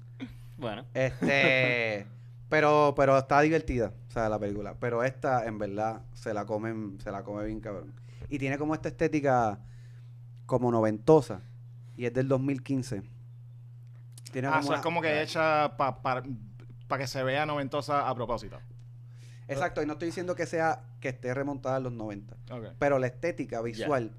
Bueno. 0.57 0.85
Este, 0.95 2.07
pero, 2.49 2.95
pero 2.97 3.17
está 3.19 3.41
divertida, 3.43 3.93
o 4.09 4.11
sea, 4.11 4.29
la 4.29 4.39
película. 4.39 4.75
Pero 4.81 5.05
esta, 5.05 5.47
en 5.47 5.59
verdad, 5.59 6.03
se 6.15 6.33
la 6.35 6.45
comen, 6.47 6.99
se 7.03 7.11
la 7.11 7.23
come 7.23 7.45
bien 7.47 7.61
cabrón. 7.61 7.93
Y 8.29 8.39
tiene 8.39 8.59
como 8.59 8.75
esta 8.75 8.89
estética 8.89 9.59
como 10.47 10.71
noventosa. 10.71 11.43
Y 11.97 12.05
es 12.07 12.13
del 12.13 12.29
2015. 12.29 13.03
Tiene 14.33 14.49
Ah, 14.49 14.51
como 14.53 14.61
eso 14.61 14.69
una- 14.71 14.77
es 14.79 14.83
como 14.83 15.01
que 15.03 15.23
hecha 15.23 15.77
para 15.77 16.23
que 16.99 17.07
se 17.07 17.23
vea 17.23 17.47
noventosa 17.47 18.09
a 18.09 18.15
propósito. 18.15 18.59
Exacto, 19.49 19.81
y 19.83 19.87
no 19.87 19.93
estoy 19.93 20.07
diciendo 20.07 20.35
que 20.35 20.45
sea 20.45 20.83
que 21.01 21.09
esté 21.11 21.33
remontada 21.33 21.77
a 21.77 21.81
los 21.81 21.93
90. 21.93 22.37
Ok. 22.51 22.65
Pero 22.81 22.99
la 22.99 23.07
estética 23.07 23.63
visual 23.63 24.11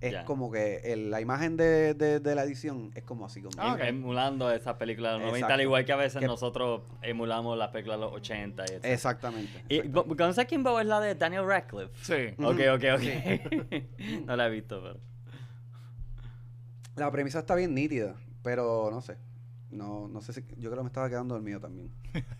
es 0.00 0.16
como 0.24 0.50
que 0.50 0.76
el- 0.92 1.10
la 1.10 1.20
imagen 1.20 1.56
de, 1.58 1.92
de- 1.94 2.18
de 2.20 2.34
la 2.34 2.44
edición 2.44 2.90
es 2.94 3.02
como 3.04 3.26
así. 3.26 3.42
Como 3.42 3.52
Ah, 3.58 3.74
ok. 3.74 3.80
Emulando 3.82 4.50
esas 4.50 4.76
películas 4.76 5.12
de 5.12 5.18
los 5.18 5.26
90, 5.28 5.52
al 5.54 5.60
igual 5.60 5.84
que 5.84 5.92
a 5.92 5.96
veces 5.96 6.20
Que- 6.20 6.26
nosotros 6.26 6.82
emulamos 7.02 7.58
las 7.58 7.68
películas 7.68 7.98
de 7.98 8.06
los 8.06 8.14
80 8.14 8.64
y 8.70 8.74
etc. 8.76 8.84
Exactamente. 8.86 9.64
Y 9.68 9.80
Guns 9.88 10.38
Akimbo 10.38 10.80
es 10.80 10.86
la 10.86 11.00
de 11.00 11.14
Daniel 11.14 11.44
Radcliffe. 11.46 11.92
Sí. 12.02 12.34
Ok, 12.42 12.60
ok, 12.74 12.84
ok. 12.96 13.80
no 14.26 14.36
la 14.36 14.46
he 14.46 14.50
visto, 14.50 14.80
pero. 14.82 14.98
La 16.96 17.10
premisa 17.10 17.40
está 17.40 17.54
bien 17.54 17.74
nítida, 17.74 18.14
pero 18.42 18.88
no 18.90 19.00
sé. 19.00 19.16
No, 19.70 20.08
no 20.08 20.20
sé 20.20 20.32
si. 20.32 20.40
Yo 20.56 20.70
creo 20.70 20.76
que 20.78 20.82
me 20.82 20.88
estaba 20.88 21.08
quedando 21.08 21.34
dormido 21.34 21.60
también. 21.60 21.90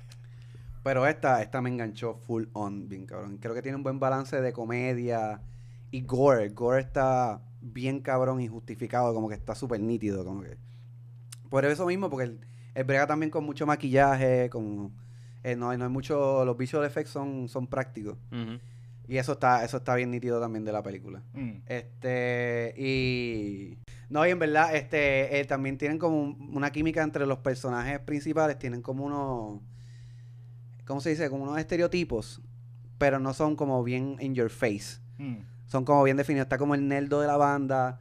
pero 0.82 1.06
esta, 1.06 1.42
esta 1.42 1.60
me 1.60 1.68
enganchó 1.70 2.14
full 2.14 2.44
on, 2.52 2.88
bien 2.88 3.06
cabrón. 3.06 3.38
Creo 3.38 3.54
que 3.54 3.62
tiene 3.62 3.76
un 3.76 3.82
buen 3.82 3.98
balance 4.00 4.40
de 4.40 4.52
comedia 4.52 5.40
y 5.90 6.00
gore. 6.02 6.44
El 6.44 6.54
gore 6.54 6.80
está 6.80 7.42
bien 7.60 8.00
cabrón 8.00 8.40
y 8.40 8.48
justificado, 8.48 9.12
como 9.14 9.28
que 9.28 9.34
está 9.34 9.54
súper 9.54 9.80
nítido, 9.80 10.24
como 10.24 10.42
que. 10.42 10.56
Por 11.48 11.64
eso 11.64 11.86
mismo, 11.86 12.08
porque 12.08 12.24
el, 12.26 12.40
el 12.74 12.84
brega 12.84 13.06
también 13.06 13.30
con 13.30 13.44
mucho 13.44 13.66
maquillaje, 13.66 14.48
con. 14.50 14.92
eh, 15.42 15.56
no, 15.56 15.70
hay- 15.70 15.78
no 15.78 15.84
hay 15.84 15.90
mucho. 15.90 16.44
Los 16.44 16.56
visual 16.56 16.84
effects 16.86 17.10
son, 17.10 17.48
son 17.48 17.66
prácticos. 17.66 18.16
Y 19.08 19.16
eso 19.16 19.32
está, 19.32 19.64
eso 19.64 19.78
está 19.78 19.96
bien 19.96 20.10
nítido 20.12 20.40
también 20.40 20.64
de 20.64 20.70
la 20.72 20.82
película. 20.84 21.20
Mm. 21.34 21.62
Este, 21.66 22.74
y. 22.76 23.76
No, 24.08 24.26
y 24.26 24.30
en 24.30 24.38
verdad, 24.38 24.74
este, 24.74 25.40
eh, 25.40 25.44
también 25.44 25.78
tienen 25.78 25.98
como 25.98 26.20
un- 26.20 26.50
una 26.56 26.70
química 26.70 27.02
entre 27.02 27.26
los 27.26 27.38
personajes 27.38 27.98
principales, 28.00 28.58
tienen 28.58 28.82
como 28.82 29.04
unos. 29.04 29.60
¿Cómo 30.90 31.00
se 31.00 31.10
dice? 31.10 31.30
Como 31.30 31.44
unos 31.44 31.56
estereotipos, 31.58 32.42
pero 32.98 33.20
no 33.20 33.32
son 33.32 33.54
como 33.54 33.84
bien 33.84 34.16
in 34.18 34.34
your 34.34 34.50
face. 34.50 34.98
Mm. 35.18 35.36
Son 35.66 35.84
como 35.84 36.02
bien 36.02 36.16
definidos. 36.16 36.46
Está 36.46 36.58
como 36.58 36.74
el 36.74 36.88
nerdo 36.88 37.20
de 37.20 37.28
la 37.28 37.36
banda, 37.36 38.00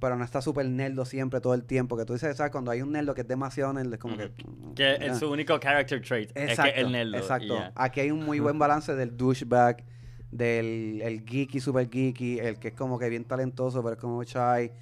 pero 0.00 0.16
no 0.16 0.24
está 0.24 0.42
súper 0.42 0.66
nerdo 0.68 1.04
siempre, 1.04 1.40
todo 1.40 1.54
el 1.54 1.62
tiempo. 1.62 1.96
Que 1.96 2.04
tú 2.04 2.14
dices, 2.14 2.36
¿sabes? 2.36 2.50
Cuando 2.50 2.72
hay 2.72 2.82
un 2.82 2.90
nerdo 2.90 3.14
que 3.14 3.20
es 3.20 3.28
demasiado 3.28 3.72
nerdo, 3.72 3.94
es 3.94 4.00
como 4.00 4.16
que. 4.16 4.32
Que 4.74 4.84
Ah. 4.86 4.94
es 5.06 5.18
su 5.20 5.30
único 5.30 5.56
character 5.60 6.02
trait. 6.02 6.32
es 6.34 6.58
que 6.58 6.68
el 6.70 6.90
nerdo. 6.90 7.16
Exacto. 7.16 7.56
Aquí 7.76 8.00
hay 8.00 8.10
un 8.10 8.24
muy 8.24 8.40
buen 8.40 8.58
balance 8.58 8.92
del 8.96 9.16
douchebag, 9.16 9.84
del 10.32 11.00
el 11.02 11.22
geeky, 11.24 11.60
super 11.60 11.88
geeky, 11.88 12.40
el 12.40 12.58
que 12.58 12.68
es 12.68 12.74
como 12.74 12.98
que 12.98 13.08
bien 13.08 13.24
talentoso, 13.24 13.84
pero 13.84 13.94
es 13.94 14.00
como 14.00 14.20
shy. 14.24 14.72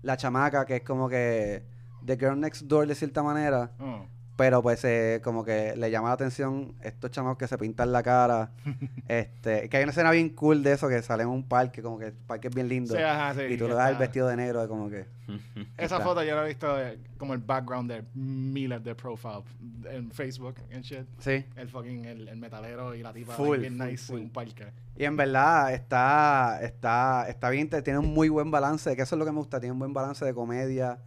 La 0.00 0.16
chamaca, 0.16 0.64
que 0.64 0.76
es 0.76 0.82
como 0.82 1.08
que 1.10 1.64
The 2.06 2.16
Girl 2.16 2.40
Next 2.40 2.62
Door 2.62 2.86
de 2.86 2.94
cierta 2.94 3.22
manera, 3.22 3.72
Oh. 3.78 4.06
Pero 4.36 4.62
pues 4.62 4.84
eh, 4.84 5.20
como 5.22 5.44
que 5.44 5.76
le 5.76 5.90
llama 5.90 6.08
la 6.08 6.14
atención 6.14 6.74
estos 6.82 7.10
chamacos 7.12 7.38
que 7.38 7.46
se 7.46 7.56
pintan 7.56 7.92
la 7.92 8.02
cara. 8.02 8.50
este 9.08 9.68
Que 9.68 9.76
hay 9.76 9.82
una 9.84 9.92
escena 9.92 10.10
bien 10.10 10.30
cool 10.30 10.62
de 10.62 10.72
eso, 10.72 10.88
que 10.88 11.00
sale 11.02 11.22
en 11.22 11.28
un 11.28 11.44
parque, 11.46 11.82
como 11.82 11.98
que 11.98 12.06
el 12.06 12.12
parque 12.12 12.48
es 12.48 12.54
bien 12.54 12.68
lindo. 12.68 12.94
Sí, 12.96 13.00
ajá, 13.00 13.34
sí, 13.34 13.42
y 13.52 13.56
tú 13.56 13.68
le 13.68 13.74
das 13.74 13.90
el 13.90 13.96
vestido 13.96 14.26
de 14.26 14.36
negro, 14.36 14.62
de 14.62 14.68
como 14.68 14.90
que... 14.90 15.06
Esa 15.78 15.96
Está. 15.96 16.00
foto 16.00 16.22
yo 16.22 16.34
la 16.34 16.44
he 16.44 16.48
visto 16.48 16.80
eh, 16.80 16.98
como 17.16 17.32
el 17.34 17.40
background 17.40 17.90
de 17.90 18.02
miles 18.14 18.82
de 18.82 18.94
profiles 18.94 19.44
en 19.88 20.10
Facebook 20.10 20.56
and 20.72 20.82
shit. 20.82 21.06
Sí. 21.18 21.44
El 21.56 21.68
fucking, 21.68 22.04
el, 22.04 22.28
el 22.28 22.36
metalero 22.36 22.94
y 22.94 23.02
la 23.02 23.12
tipa 23.12 23.34
Full, 23.34 23.58
bien 23.58 23.76
full, 23.76 23.86
nice 23.86 24.04
full. 24.06 24.18
en 24.18 24.24
un 24.24 24.30
parque. 24.30 24.66
Y 24.96 25.04
en 25.04 25.16
verdad 25.16 25.72
está, 25.72 26.58
está, 26.62 27.26
está 27.28 27.50
bien, 27.50 27.68
tiene 27.68 27.98
un 27.98 28.12
muy 28.12 28.28
buen 28.28 28.50
balance, 28.50 28.94
que 28.96 29.02
eso 29.02 29.14
es 29.14 29.18
lo 29.18 29.24
que 29.24 29.32
me 29.32 29.38
gusta, 29.38 29.60
tiene 29.60 29.72
un 29.72 29.78
buen 29.78 29.92
balance 29.92 30.24
de 30.24 30.34
comedia, 30.34 30.98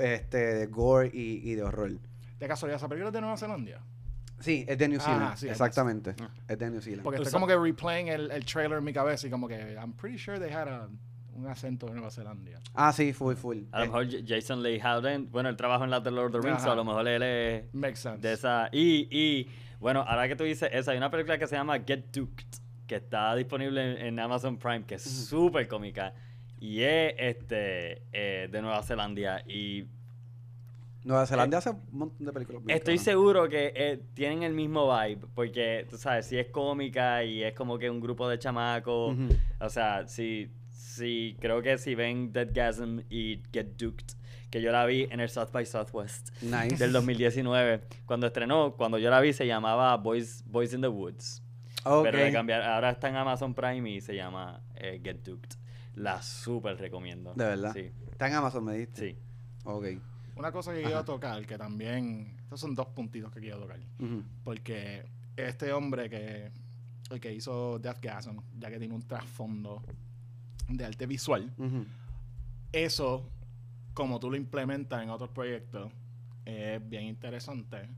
este, 0.00 0.54
de 0.54 0.66
gore 0.66 1.10
y, 1.12 1.48
y 1.48 1.54
de 1.54 1.62
horror. 1.62 1.92
De 2.42 2.48
casualidad, 2.48 2.76
¿esa 2.78 2.88
película 2.88 3.10
es 3.10 3.12
de 3.14 3.20
Nueva 3.20 3.36
Zelanda? 3.36 3.80
Sí, 4.40 4.64
es 4.68 4.76
de 4.76 4.88
New 4.88 4.98
Zealand, 4.98 5.22
Ajá, 5.22 5.36
sí, 5.36 5.48
exactamente, 5.48 6.16
es 6.48 6.58
de 6.58 6.70
New 6.70 6.80
Zealand. 6.80 7.04
Porque 7.04 7.18
estoy 7.18 7.32
como 7.32 7.46
que 7.46 7.56
replaying 7.56 8.08
el, 8.08 8.32
el 8.32 8.44
trailer 8.44 8.78
en 8.78 8.84
mi 8.84 8.92
cabeza 8.92 9.28
y 9.28 9.30
como 9.30 9.46
que 9.46 9.74
I'm 9.74 9.92
pretty 9.92 10.18
sure 10.18 10.40
they 10.40 10.52
had 10.52 10.66
a- 10.66 10.88
un 11.36 11.46
acento 11.46 11.86
de 11.86 11.92
Nueva 11.92 12.10
Zelanda. 12.10 12.50
Ah, 12.74 12.92
sí, 12.92 13.12
full, 13.12 13.36
full. 13.36 13.58
A 13.70 13.78
lo 13.78 13.86
mejor 13.86 14.06
Jason 14.26 14.60
Lee 14.60 14.80
Howden, 14.80 15.30
bueno, 15.30 15.48
él 15.50 15.56
trabaja 15.56 15.84
en 15.84 15.90
la 15.90 16.00
de 16.00 16.10
Lord 16.10 16.34
of 16.34 16.42
the 16.42 16.48
Rings, 16.48 16.64
a 16.64 16.74
lo 16.74 16.84
mejor 16.84 17.06
él 17.06 17.22
es 17.22 17.72
Makes 17.72 17.96
sense. 17.96 18.18
de 18.20 18.32
esa. 18.32 18.68
Y, 18.72 19.06
y, 19.16 19.48
bueno, 19.78 20.00
ahora 20.00 20.26
que 20.26 20.34
tú 20.34 20.42
dices 20.42 20.68
eso, 20.72 20.90
hay 20.90 20.98
una 20.98 21.12
película 21.12 21.38
que 21.38 21.46
se 21.46 21.54
llama 21.54 21.78
Get 21.78 22.06
Duked, 22.12 22.44
que 22.88 22.96
está 22.96 23.36
disponible 23.36 23.92
en, 24.00 24.06
en 24.08 24.18
Amazon 24.18 24.58
Prime, 24.58 24.84
que 24.84 24.96
es 24.96 25.04
súper 25.04 25.68
cómica. 25.68 26.12
Y 26.58 26.82
es 26.82 27.14
este 27.18 28.02
eh, 28.12 28.48
de 28.50 28.60
Nueva 28.60 28.82
Zelanda. 28.82 29.42
Y 29.46 29.86
Nueva 31.04 31.26
Zelanda 31.26 31.58
hace 31.58 31.70
un 31.70 31.80
montón 31.90 32.26
de 32.26 32.32
películas. 32.32 32.62
Estoy 32.68 32.98
seguro 32.98 33.48
que 33.48 33.72
eh, 33.74 34.00
tienen 34.14 34.42
el 34.44 34.52
mismo 34.54 34.86
vibe, 34.96 35.26
porque 35.34 35.86
tú 35.90 35.96
sabes, 35.98 36.26
si 36.26 36.38
es 36.38 36.46
cómica 36.48 37.24
y 37.24 37.42
es 37.42 37.54
como 37.54 37.78
que 37.78 37.90
un 37.90 38.00
grupo 38.00 38.28
de 38.28 38.38
chamacos, 38.38 39.16
o 39.60 39.68
sea, 39.68 40.06
si, 40.06 40.50
si 40.70 41.36
creo 41.40 41.60
que 41.62 41.76
si 41.78 41.94
ven 41.94 42.32
Deadgasm 42.32 43.00
y 43.10 43.42
Get 43.52 43.76
Duked, 43.76 44.06
que 44.50 44.60
yo 44.62 44.70
la 44.70 44.84
vi 44.86 45.08
en 45.10 45.18
el 45.20 45.28
South 45.28 45.48
by 45.50 45.64
Southwest 45.66 46.30
Nice. 46.42 46.76
del 46.76 46.92
2019, 46.92 47.82
cuando 48.06 48.26
estrenó, 48.28 48.74
cuando 48.76 48.98
yo 48.98 49.10
la 49.10 49.20
vi 49.20 49.32
se 49.32 49.46
llamaba 49.46 49.96
Boys, 49.96 50.44
Boys 50.46 50.72
in 50.74 50.82
the 50.82 50.88
Woods, 50.88 51.42
Ok. 51.84 52.04
pero 52.04 52.18
le 52.18 52.30
cambiaron, 52.32 52.66
ahora 52.68 52.90
está 52.90 53.08
en 53.08 53.16
Amazon 53.16 53.54
Prime 53.54 53.90
y 53.90 54.00
se 54.00 54.14
llama 54.14 54.62
eh, 54.76 55.00
Get 55.02 55.22
Duked. 55.24 55.50
La 55.94 56.22
súper 56.22 56.76
recomiendo. 56.78 57.34
¿De 57.34 57.44
verdad? 57.44 57.72
Sí, 57.74 57.90
Está 58.10 58.28
en 58.28 58.34
Amazon, 58.34 58.64
me 58.64 58.74
diste. 58.76 59.10
sí. 59.10 59.18
Ok. 59.64 59.86
Una 60.42 60.50
cosa 60.50 60.74
que 60.74 60.82
quiero 60.82 61.04
tocar, 61.04 61.46
que 61.46 61.56
también... 61.56 62.34
Estos 62.42 62.58
son 62.58 62.74
dos 62.74 62.88
puntitos 62.88 63.30
que 63.30 63.38
quiero 63.38 63.60
tocar. 63.60 63.78
Porque 64.42 65.06
este 65.36 65.72
hombre 65.72 66.10
que... 66.10 66.50
El 67.10 67.20
que 67.20 67.32
hizo 67.32 67.78
Deathgasm, 67.78 68.40
ya 68.58 68.68
que 68.68 68.80
tiene 68.80 68.92
un 68.92 69.02
trasfondo 69.02 69.84
de 70.66 70.84
arte 70.84 71.06
visual, 71.06 71.48
eso, 72.72 73.30
como 73.94 74.18
tú 74.18 74.32
lo 74.32 74.36
implementas 74.36 75.00
en 75.00 75.10
otros 75.10 75.30
proyectos, 75.30 75.92
es 76.44 76.88
bien 76.88 77.04
interesante. 77.04 77.88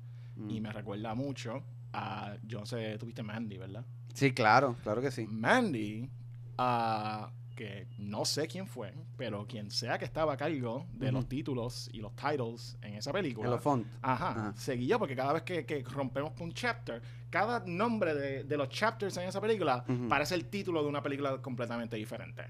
Y 0.46 0.60
me 0.60 0.70
recuerda 0.70 1.14
mucho 1.14 1.62
a... 1.94 2.36
Yo 2.46 2.60
no 2.60 2.66
sé, 2.66 2.98
tuviste 2.98 3.22
Mandy, 3.22 3.56
¿verdad? 3.56 3.86
Sí, 4.12 4.32
claro, 4.32 4.76
claro 4.82 5.00
que 5.00 5.10
sí. 5.10 5.26
Mandy, 5.26 6.10
ah, 6.58 7.30
que 7.54 7.86
no 7.98 8.24
sé 8.24 8.46
quién 8.48 8.66
fue, 8.66 8.92
pero 9.16 9.46
quien 9.46 9.70
sea 9.70 9.98
que 9.98 10.04
estaba 10.04 10.32
a 10.32 10.36
cargo 10.36 10.86
de 10.92 11.12
los 11.12 11.20
Ujú. 11.22 11.28
títulos 11.28 11.88
y 11.92 11.98
los 11.98 12.14
titles 12.16 12.76
en 12.82 12.94
esa 12.94 13.12
película. 13.12 13.46
En 13.46 13.50
los 13.52 13.60
fonts. 13.62 13.88
Ajá, 14.02 14.30
Ajá. 14.30 14.54
seguía 14.56 14.98
porque 14.98 15.14
cada 15.14 15.32
vez 15.32 15.42
que, 15.42 15.64
que 15.64 15.82
rompemos 15.84 16.32
un 16.40 16.52
chapter, 16.52 17.00
cada 17.30 17.60
nombre 17.66 18.14
de, 18.14 18.44
de 18.44 18.56
los 18.56 18.68
chapters 18.68 19.16
en 19.16 19.28
esa 19.28 19.40
película 19.40 19.84
Ujú. 19.88 20.08
parece 20.08 20.34
el 20.34 20.46
título 20.46 20.82
de 20.82 20.88
una 20.88 21.02
película 21.02 21.40
completamente 21.40 21.96
diferente. 21.96 22.44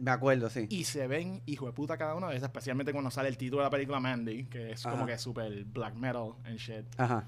Me 0.00 0.10
acuerdo, 0.10 0.48
sí. 0.50 0.66
Y 0.70 0.84
se 0.84 1.06
ven 1.06 1.42
hijo 1.46 1.66
de 1.66 1.72
puta 1.72 1.96
cada 1.96 2.14
una 2.14 2.28
de 2.28 2.36
esas, 2.36 2.48
especialmente 2.48 2.92
cuando 2.92 3.10
sale 3.10 3.28
el 3.28 3.36
título 3.36 3.62
de 3.62 3.66
la 3.66 3.70
película 3.70 4.00
Mandy, 4.00 4.44
que 4.44 4.72
es 4.72 4.82
como 4.82 5.06
que 5.06 5.16
súper 5.18 5.64
black 5.64 5.94
metal 5.94 6.32
and 6.44 6.56
shit. 6.58 6.84
Ajá. 6.98 7.26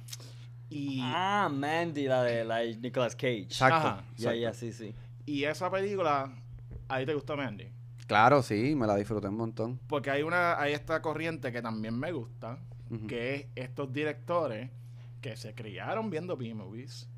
Y, 0.71 0.99
Ah, 1.03 1.49
Mandy, 1.53 2.07
la 2.07 2.23
de, 2.23 2.45
la 2.45 2.57
de 2.59 2.77
Nicolas 2.79 3.15
Cage. 3.15 3.43
Exacto. 3.43 3.77
Ajá. 3.89 4.05
Ya, 4.17 4.35
ya, 4.35 4.53
sí, 4.55 4.73
sí. 4.73 4.95
y 5.27 5.45
esa 5.45 5.71
película, 5.71 6.35
¿ahí 6.89 7.07
te 7.07 7.15
gustó 7.15 7.37
Mandy? 7.37 7.73
Claro, 8.07 8.43
sí, 8.43 8.75
me 8.75 8.87
la 8.87 8.97
disfruté 8.97 9.29
un 9.29 9.37
montón. 9.37 9.81
Porque 9.87 10.11
hay 10.11 10.23
una, 10.23 10.61
hay 10.61 10.73
esta 10.75 11.01
corriente 11.01 11.53
que 11.53 11.63
también 11.63 11.99
me 11.99 12.13
gusta, 12.13 12.59
que 13.09 13.35
es 13.35 13.47
estos 13.55 13.93
directores 13.93 14.71
que 15.21 15.37
se 15.37 15.55
criaron 15.55 16.11
viendo 16.11 16.37
B-movies 16.37 17.09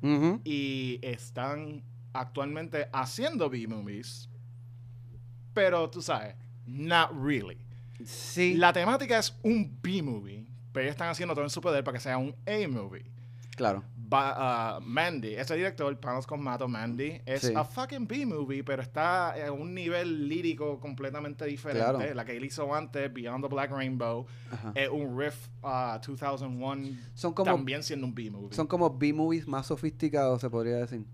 y 0.43 0.99
están 1.01 1.83
actualmente 2.13 2.87
haciendo 2.93 3.49
B-movies, 3.49 4.29
pero 5.53 5.89
tú 5.89 6.01
sabes, 6.01 6.35
not 6.65 7.11
really. 7.21 7.57
Sí. 8.05 8.53
La 8.55 8.71
temática 8.71 9.17
es 9.17 9.37
un 9.43 9.77
B-movie, 9.81 10.47
pero 10.71 10.83
ellos 10.83 10.93
están 10.93 11.09
haciendo 11.09 11.33
todo 11.33 11.43
en 11.43 11.49
su 11.49 11.59
poder 11.59 11.83
para 11.83 11.97
que 11.97 12.01
sea 12.01 12.17
un 12.17 12.33
A-movie. 12.45 13.11
Claro. 13.55 13.83
Ah, 14.09 14.79
Mandy, 14.81 15.33
ese 15.35 15.55
director, 15.55 15.99
Panos 15.99 16.25
con 16.25 16.41
Mato, 16.41 16.67
Mandy, 16.67 17.21
es 17.25 17.41
Sí. 17.41 17.53
a 17.55 17.63
fucking 17.65 18.07
B-movie, 18.07 18.63
pero 18.63 18.81
está 18.81 19.31
a 19.45 19.51
un 19.51 19.73
nivel 19.73 20.29
lírico 20.29 20.79
completamente 20.79 21.45
diferente. 21.45 21.83
Claro. 21.89 22.13
La 22.13 22.23
que 22.23 22.37
él 22.37 22.45
hizo 22.45 22.73
antes, 22.73 23.11
Beyond 23.13 23.43
the 23.43 23.49
Black 23.53 23.69
Rainbow, 23.71 24.25
Ajá. 24.51 24.71
es 24.75 24.87
un 24.89 25.19
riff 25.19 25.49
ah, 25.61 25.99
2001, 26.01 26.97
Son 27.15 27.33
como, 27.33 27.51
también 27.51 27.83
siendo 27.83 28.07
un 28.07 28.15
B-movie. 28.15 28.55
son 28.55 28.67
como 28.67 28.89
B-movies 28.97 29.45
más 29.47 29.65
sofisticados, 29.67 30.39
se 30.39 30.49
podría 30.49 30.77
decir. 30.77 31.05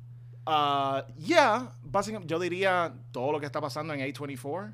Ah, 0.45 1.05
yeah, 1.17 1.71
básicamente 1.81 2.29
yo 2.31 2.37
diría 2.37 2.93
todo 3.11 3.31
lo 3.31 3.39
que 3.39 3.45
está 3.47 3.59
pasando 3.61 3.93
en 3.93 4.01
A24. 4.01 4.73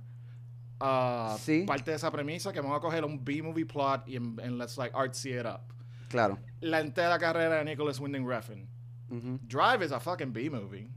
ah, 0.81 1.37
Sí. 1.39 1.63
Parte 1.67 1.91
de 1.91 1.97
esa 1.97 2.11
premisa 2.11 2.51
que 2.51 2.59
vamos 2.59 2.77
a 2.77 2.81
coger 2.81 3.05
un 3.05 3.23
B-movie 3.23 3.65
plot 3.65 4.07
y 4.07 4.15
en 4.17 4.57
let's 4.57 4.77
like 4.77 4.93
artsy 4.95 5.31
it 5.39 5.45
up. 5.45 5.61
Claro. 6.09 6.37
La 6.61 6.79
entera 6.81 7.17
carrera 7.17 7.57
de 7.59 7.65
Nicholas 7.65 7.99
Winding 7.99 8.25
Refn. 8.27 8.67
Drive 9.47 9.81
is 9.83 9.91
a 9.91 9.99
fucking 9.99 10.31
B-movie. 10.31 10.89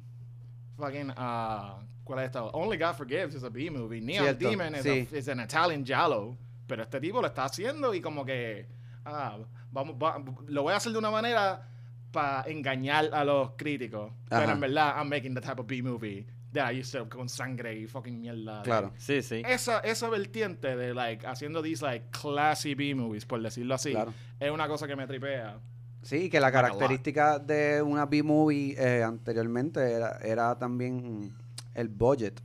Fucking, 0.77 1.11
uh, 1.11 1.81
¿cuál 2.05 2.19
es 2.19 2.27
esta? 2.27 2.43
Only 2.53 2.77
God 2.77 2.95
Forgives 2.97 3.35
is 3.35 3.45
a 3.45 3.49
B-movie. 3.51 4.01
Neon 4.01 4.25
Cierto, 4.25 4.51
Demon 4.51 4.75
is, 4.75 4.83
sí. 4.85 5.09
a, 5.13 5.17
is 5.17 5.29
an 5.29 5.41
Italian 5.41 5.85
Giallo. 5.85 6.37
Pero 6.67 6.83
este 6.83 7.01
tipo 7.01 7.21
lo 7.21 7.27
está 7.29 7.45
haciendo 7.45 7.95
y 7.95 8.01
como 8.01 8.25
que, 8.25 8.67
ah, 9.05 9.39
vamos, 9.71 9.97
va- 9.97 10.23
lo 10.47 10.63
voy 10.63 10.73
a 10.73 10.77
hacer 10.77 10.93
de 10.93 10.99
una 10.99 11.11
manera 11.11 11.69
para 12.11 12.43
engañar 12.51 13.11
a 13.13 13.25
los 13.25 13.51
críticos. 13.57 14.11
Ajá. 14.31 14.41
Pero 14.41 14.53
en 14.53 14.61
verdad, 14.61 14.95
I'm 14.99 15.09
making 15.09 15.35
the 15.35 15.41
type 15.41 15.61
of 15.61 15.67
B-movie 15.67 16.27
I 16.61 16.81
used 16.81 16.93
to 16.93 17.09
con 17.09 17.29
sangre 17.29 17.79
y 17.79 17.87
fucking 17.87 18.21
mierda. 18.21 18.63
Claro. 18.63 18.93
Sí, 18.99 19.23
sí. 19.23 19.43
Esa, 19.47 19.79
esa 19.81 20.09
vertiente 20.09 20.77
de, 20.77 20.93
like, 20.95 21.27
haciendo 21.27 21.63
these, 21.63 21.83
like, 21.85 22.07
classy 22.11 22.75
B-movies, 22.75 23.25
por 23.25 23.41
decirlo 23.43 23.75
así, 23.75 23.93
Claro. 23.93 24.13
es 24.39 24.51
una 24.51 24.69
cosa 24.69 24.87
que 24.87 24.97
me 24.97 25.07
tripea. 25.07 25.59
Sí, 26.03 26.29
que 26.29 26.41
la 26.41 26.51
Like 26.51 26.57
característica 26.69 27.39
de 27.39 27.81
una 27.81 28.07
B-movie 28.07 28.75
eh, 28.77 29.03
anteriormente 29.05 29.93
era, 29.93 30.19
era 30.19 30.59
también 30.59 31.33
el 31.75 31.89
budget, 31.89 32.41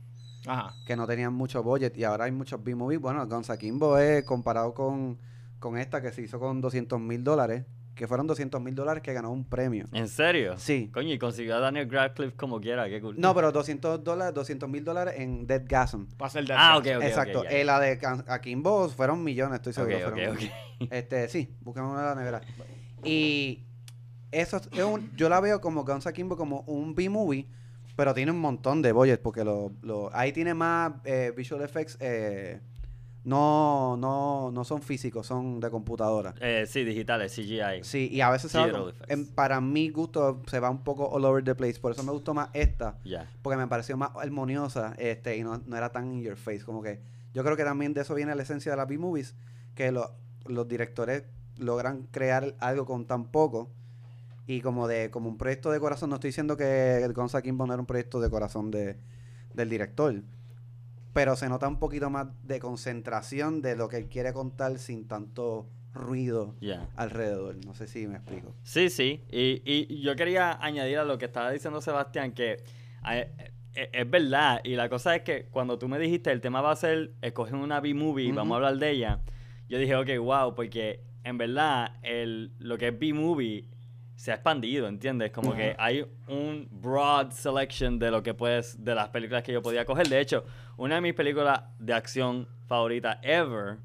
Ajá. 0.46 0.72
que 0.86 0.94
no 0.96 1.06
tenían 1.06 1.34
mucho 1.34 1.62
budget 1.62 1.96
y 1.98 2.04
ahora 2.04 2.26
hay 2.26 2.32
muchos 2.32 2.62
B-movies. 2.62 3.00
Bueno, 3.00 3.26
Gonza 3.26 3.58
Kimbo 3.58 3.98
es 3.98 4.24
comparado 4.24 4.72
con, 4.74 5.18
con 5.58 5.76
esta 5.76 6.00
que 6.00 6.12
se 6.12 6.22
hizo 6.22 6.38
con 6.38 6.60
200 6.60 7.00
mil 7.00 7.24
dólares, 7.24 7.64
que 7.98 8.06
fueron 8.06 8.26
200 8.28 8.60
mil 8.62 8.74
dólares 8.74 9.02
que 9.02 9.12
ganó 9.12 9.30
un 9.32 9.44
premio. 9.44 9.86
¿En 9.92 10.06
serio? 10.08 10.54
Sí. 10.56 10.88
Coño, 10.94 11.12
y 11.12 11.18
consiguió 11.18 11.56
a 11.56 11.58
Daniel 11.58 11.90
Radcliffe 11.90 12.36
como 12.36 12.60
quiera, 12.60 12.88
qué 12.88 13.00
cool. 13.00 13.16
No, 13.18 13.34
pero 13.34 13.50
200 13.52 14.02
dólares, 14.04 14.32
200 14.34 14.68
mil 14.68 14.84
dólares 14.84 15.14
en 15.18 15.46
Dead 15.46 15.62
Gasm. 15.66 16.04
Para 16.16 16.30
ser 16.30 16.46
de 16.46 16.54
Ah, 16.56 16.78
ok, 16.78 16.86
ok. 16.96 17.02
Exacto. 17.02 17.42
ya, 17.44 17.50
Eh, 17.50 17.58
ya. 17.58 17.64
la 17.64 17.80
de 17.80 17.98
Akimbo 18.28 18.88
fueron 18.88 19.22
millones, 19.24 19.56
estoy 19.56 19.72
seguro. 19.72 19.96
Ok, 19.98 20.02
fueron 20.14 20.36
ok, 20.36 20.42
ok. 20.80 20.88
Este, 20.92 21.28
sí, 21.28 21.52
buscamos 21.60 21.92
una 21.92 22.02
de 22.02 22.08
la 22.08 22.14
nevera. 22.14 22.40
Y 23.04 23.64
eso 24.30 24.58
es 24.58 24.84
un, 24.84 25.10
yo 25.16 25.28
la 25.28 25.40
veo 25.40 25.60
como 25.60 25.84
Guns 25.84 26.06
Akimbo 26.06 26.36
como 26.36 26.60
un 26.62 26.94
B-movie, 26.94 27.48
pero 27.96 28.14
tiene 28.14 28.30
un 28.30 28.38
montón 28.40 28.80
de 28.80 28.92
budget 28.92 29.20
porque 29.20 29.44
lo, 29.44 29.72
lo- 29.82 30.14
ahí 30.14 30.30
tiene 30.32 30.54
más 30.54 30.92
eh, 31.04 31.32
visual 31.36 31.62
effects, 31.62 31.96
eh, 32.00 32.60
no, 33.28 33.96
no, 33.96 34.50
no 34.50 34.64
son 34.64 34.82
físicos, 34.82 35.26
son 35.26 35.60
de 35.60 35.70
computadora. 35.70 36.34
Eh, 36.40 36.64
sí, 36.68 36.84
digitales, 36.84 37.32
CGI. 37.34 37.82
Sí, 37.84 38.08
y 38.10 38.20
a 38.20 38.30
veces 38.30 38.50
se 38.50 38.58
va 38.58 38.64
en- 39.08 39.26
para 39.26 39.60
mi 39.60 39.90
gusto 39.90 40.42
se 40.46 40.58
va 40.60 40.70
un 40.70 40.82
poco 40.82 41.06
all 41.08 41.24
over 41.24 41.44
the 41.44 41.54
place, 41.54 41.78
por 41.78 41.92
eso 41.92 42.02
me 42.02 42.12
gustó 42.12 42.34
más 42.34 42.48
esta, 42.54 42.98
porque 43.42 43.56
me 43.56 43.66
pareció 43.68 43.96
más 43.96 44.10
armoniosa 44.16 44.94
este 44.98 45.36
y 45.36 45.42
no, 45.42 45.60
no 45.66 45.76
era 45.76 45.90
tan 45.92 46.12
in 46.12 46.22
your 46.22 46.36
face, 46.36 46.60
como 46.64 46.82
que 46.82 47.00
yo 47.34 47.44
creo 47.44 47.56
que 47.56 47.64
también 47.64 47.94
de 47.94 48.00
eso 48.00 48.14
viene 48.14 48.34
la 48.34 48.42
esencia 48.42 48.72
de 48.72 48.76
las 48.76 48.88
B-movies, 48.88 49.34
que 49.74 49.92
lo- 49.92 50.10
los 50.46 50.66
directores 50.66 51.24
logran 51.58 52.08
crear 52.10 52.54
algo 52.60 52.86
con 52.86 53.04
tan 53.06 53.26
poco 53.30 53.70
y 54.46 54.60
como 54.62 54.88
de 54.88 55.10
como 55.10 55.28
un 55.28 55.36
proyecto 55.36 55.70
de 55.70 55.78
corazón, 55.80 56.08
no 56.08 56.16
estoy 56.16 56.28
diciendo 56.28 56.56
que 56.56 57.06
Gonza 57.14 57.42
Kimbo 57.42 57.66
no 57.66 57.74
era 57.74 57.80
un 57.80 57.86
proyecto 57.86 58.18
de 58.20 58.30
corazón 58.30 58.70
de, 58.70 58.96
del 59.52 59.68
director, 59.68 60.22
pero 61.18 61.34
se 61.34 61.48
nota 61.48 61.66
un 61.66 61.80
poquito 61.80 62.10
más 62.10 62.28
de 62.44 62.60
concentración 62.60 63.60
de 63.60 63.74
lo 63.74 63.88
que 63.88 63.96
él 63.96 64.08
quiere 64.08 64.32
contar 64.32 64.78
sin 64.78 65.08
tanto 65.08 65.68
ruido 65.92 66.54
Ya. 66.60 66.88
alrededor, 66.94 67.56
no 67.66 67.74
sé 67.74 67.88
si 67.88 68.06
me 68.06 68.18
explico. 68.18 68.54
Sí, 68.62 68.88
sí. 68.88 69.24
Y, 69.28 69.60
y 69.66 70.00
yo 70.00 70.14
quería 70.14 70.52
añadir 70.64 70.98
a 70.98 71.04
lo 71.04 71.18
que 71.18 71.24
estaba 71.24 71.50
diciendo 71.50 71.80
Sebastián 71.80 72.30
que 72.30 72.62
eh, 73.10 73.32
eh, 73.74 73.90
es 73.92 74.08
verdad. 74.08 74.60
Y 74.62 74.76
la 74.76 74.88
cosa 74.88 75.16
es 75.16 75.22
que 75.22 75.46
cuando 75.50 75.76
tú 75.76 75.88
me 75.88 75.98
dijiste 75.98 76.30
el 76.30 76.40
tema 76.40 76.60
va 76.60 76.70
a 76.70 76.76
ser 76.76 77.10
escoger 77.20 77.56
una 77.56 77.80
B-movie, 77.80 78.28
Ujú. 78.28 78.36
vamos 78.36 78.54
a 78.54 78.56
hablar 78.58 78.76
de 78.76 78.90
ella, 78.90 79.18
yo 79.68 79.76
dije, 79.76 79.96
ok, 79.96 80.10
wow, 80.24 80.54
porque 80.54 81.02
en 81.24 81.36
verdad 81.36 81.96
el, 82.04 82.52
lo 82.60 82.78
que 82.78 82.88
es 82.88 82.96
B-movie 82.96 83.64
se 84.14 84.32
ha 84.32 84.34
expandido, 84.34 84.88
¿entiendes? 84.88 85.30
Como 85.30 85.54
que 85.54 85.76
hay 85.78 86.04
un 86.26 86.68
broad 86.72 87.30
selection 87.30 88.00
de 88.00 88.10
lo 88.10 88.20
que 88.22 88.34
puedes, 88.34 88.84
de 88.84 88.92
las 88.94 89.10
películas 89.10 89.44
que 89.44 89.52
yo 89.52 89.62
podía 89.62 89.84
coger. 89.84 90.08
De 90.08 90.20
hecho, 90.20 90.44
una 90.78 90.94
de 90.96 91.00
mis 91.02 91.12
películas 91.14 91.60
de 91.78 91.92
acción 91.92 92.48
favoritas 92.66 93.18
ever 93.22 93.76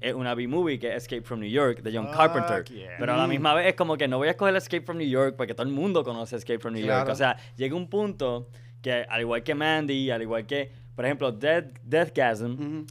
es 0.00 0.12
una 0.14 0.34
B-movie 0.34 0.78
que 0.78 0.88
es 0.90 1.02
Escape 1.04 1.22
from 1.22 1.40
New 1.40 1.48
York 1.50 1.80
de 1.82 1.92
John 1.96 2.06
Fuck 2.08 2.16
Carpenter. 2.16 2.64
yeah. 2.64 2.92
Pero 2.98 3.14
a 3.14 3.16
la 3.16 3.26
Mm. 3.26 3.30
misma 3.30 3.54
vez 3.54 3.66
es 3.68 3.74
como 3.74 3.96
que 3.96 4.06
no 4.08 4.18
voy 4.18 4.28
a 4.28 4.32
escoger 4.32 4.54
Escape 4.56 4.82
from 4.84 4.98
New 4.98 5.08
York 5.08 5.34
porque 5.36 5.54
todo 5.54 5.66
el 5.66 5.72
mundo 5.72 6.02
conoce 6.04 6.36
Escape 6.36 6.58
from 6.58 6.74
New 6.74 6.84
York. 6.84 7.08
O 7.08 7.14
sea, 7.14 7.36
llega 7.56 7.74
un 7.76 7.88
punto 7.88 8.48
que 8.82 8.92
al 9.08 9.20
igual 9.22 9.42
que 9.42 9.54
Mandy, 9.54 10.10
al 10.10 10.20
igual 10.22 10.46
que, 10.46 10.70
por 10.94 11.04
ejemplo, 11.06 11.32
Death, 11.32 11.78
Deathgasm. 11.82 12.84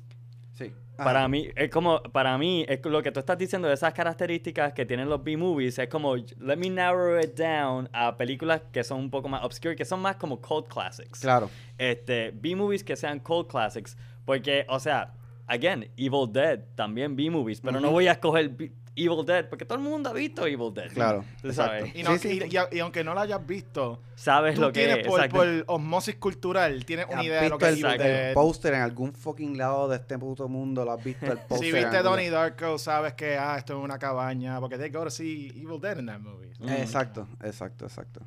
Para 0.96 1.28
mí, 1.28 1.50
es 1.56 1.70
como, 1.70 2.02
para 2.04 2.38
mí, 2.38 2.66
es 2.68 2.84
lo 2.86 3.02
que 3.02 3.12
tú 3.12 3.20
estás 3.20 3.38
diciendo 3.38 3.68
de 3.68 3.74
esas 3.74 3.94
características 3.94 4.74
que 4.74 4.86
tienen 4.86 5.10
los 5.10 5.24
B-movies, 5.24 5.80
es 5.80 5.90
como, 5.90 6.16
let 6.16 6.56
me 6.56 6.70
narrow 6.70 7.20
it 7.20 7.36
down 7.36 7.90
a 7.94 8.16
películas 8.16 8.62
que 8.72 8.84
son 8.84 9.00
un 9.00 9.10
poco 9.10 9.28
más 9.28 9.44
obscure, 9.44 9.76
que 9.76 9.86
son 9.86 10.02
más 10.02 10.18
como 10.18 10.40
cult 10.40 10.68
classics. 10.68 11.20
Claro. 11.20 11.50
Este, 11.78 12.32
B-movies 12.32 12.84
que 12.84 12.96
sean 12.96 13.20
cult 13.20 13.50
classics, 13.50 13.98
porque, 14.24 14.66
o 14.70 14.80
sea, 14.80 15.14
again, 15.48 15.90
Evil 15.98 16.32
Dead, 16.32 16.60
también 16.76 17.16
B-movies, 17.16 17.62
pero 17.62 17.80
no 17.80 17.88
Ujú. 17.88 17.96
voy 17.96 18.08
a 18.08 18.14
escoger 18.14 18.52
Evil 18.96 19.26
Dead, 19.26 19.50
porque 19.50 19.66
todo 19.66 19.80
el 19.80 19.84
mundo 19.84 20.10
ha 20.10 20.14
visto 20.14 20.46
Evil 20.46 20.72
Dead. 20.74 20.92
Claro, 20.94 21.26
sabes, 21.52 21.96
Y, 21.96 22.04
no- 22.04 22.12
Sí, 22.18 22.30
sí. 22.30 22.40
y- 22.48 22.56
y- 22.56 22.78
y 22.78 22.80
aunque 22.80 23.04
no 23.04 23.16
la 23.16 23.22
hayas 23.22 23.46
visto, 23.46 24.02
sabes 24.16 24.54
tú 24.56 24.62
lo 24.62 24.72
que 24.72 24.86
tienes 24.86 24.98
es. 25.00 25.08
por, 25.08 25.30
por 25.30 25.48
osmosis 25.68 26.16
cultural, 26.18 26.86
tienes 26.86 27.08
una 27.08 27.20
¿Has 27.20 27.26
idea 27.26 27.42
de 27.42 27.50
lo 27.50 27.58
que 27.58 27.70
es 27.70 27.80
Evil 27.84 28.02
el 28.02 28.34
póster 28.36 28.76
en 28.76 28.82
algún 28.82 29.14
fucking 29.14 29.58
lado 29.58 29.88
de 29.88 29.96
este 29.96 30.20
puto 30.20 30.48
mundo? 30.48 30.86
¿Lo 30.86 30.92
has 30.92 31.04
visto 31.04 31.26
el 31.26 31.38
póster? 31.48 31.68
Si 31.70 31.72
viste 31.74 32.04
Donnie 32.04 32.30
Darko, 32.30 32.78
sabes 32.78 33.14
que 33.14 33.36
ah, 33.38 33.56
esto 33.58 33.78
es 33.78 33.84
una 33.84 33.98
cabaña, 33.98 34.60
porque 34.60 34.78
they 34.78 34.90
go 34.90 35.04
to 35.04 35.10
see 35.10 35.48
Evil 35.56 35.82
Dead 35.82 35.98
in 35.98 36.06
that 36.06 36.20
movie. 36.20 36.54
Mm. 36.60 36.70
Exacto, 36.70 37.28
exacto, 37.44 37.86
exacto. 37.86 38.22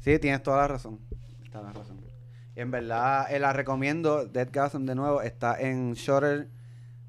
Sí, 0.00 0.18
tienes 0.18 0.42
toda 0.42 0.56
la 0.62 0.68
razón. 0.68 0.98
Toda 1.52 1.64
la 1.64 1.72
razón. 1.74 2.00
Y 2.56 2.60
en 2.60 2.70
verdad, 2.70 3.30
eh, 3.30 3.38
la 3.38 3.52
recomiendo. 3.52 4.24
Dead 4.24 4.48
Gasm 4.50 4.86
de 4.86 4.94
nuevo 4.94 5.20
está 5.20 5.60
en 5.60 5.92
Shutter. 5.92 6.48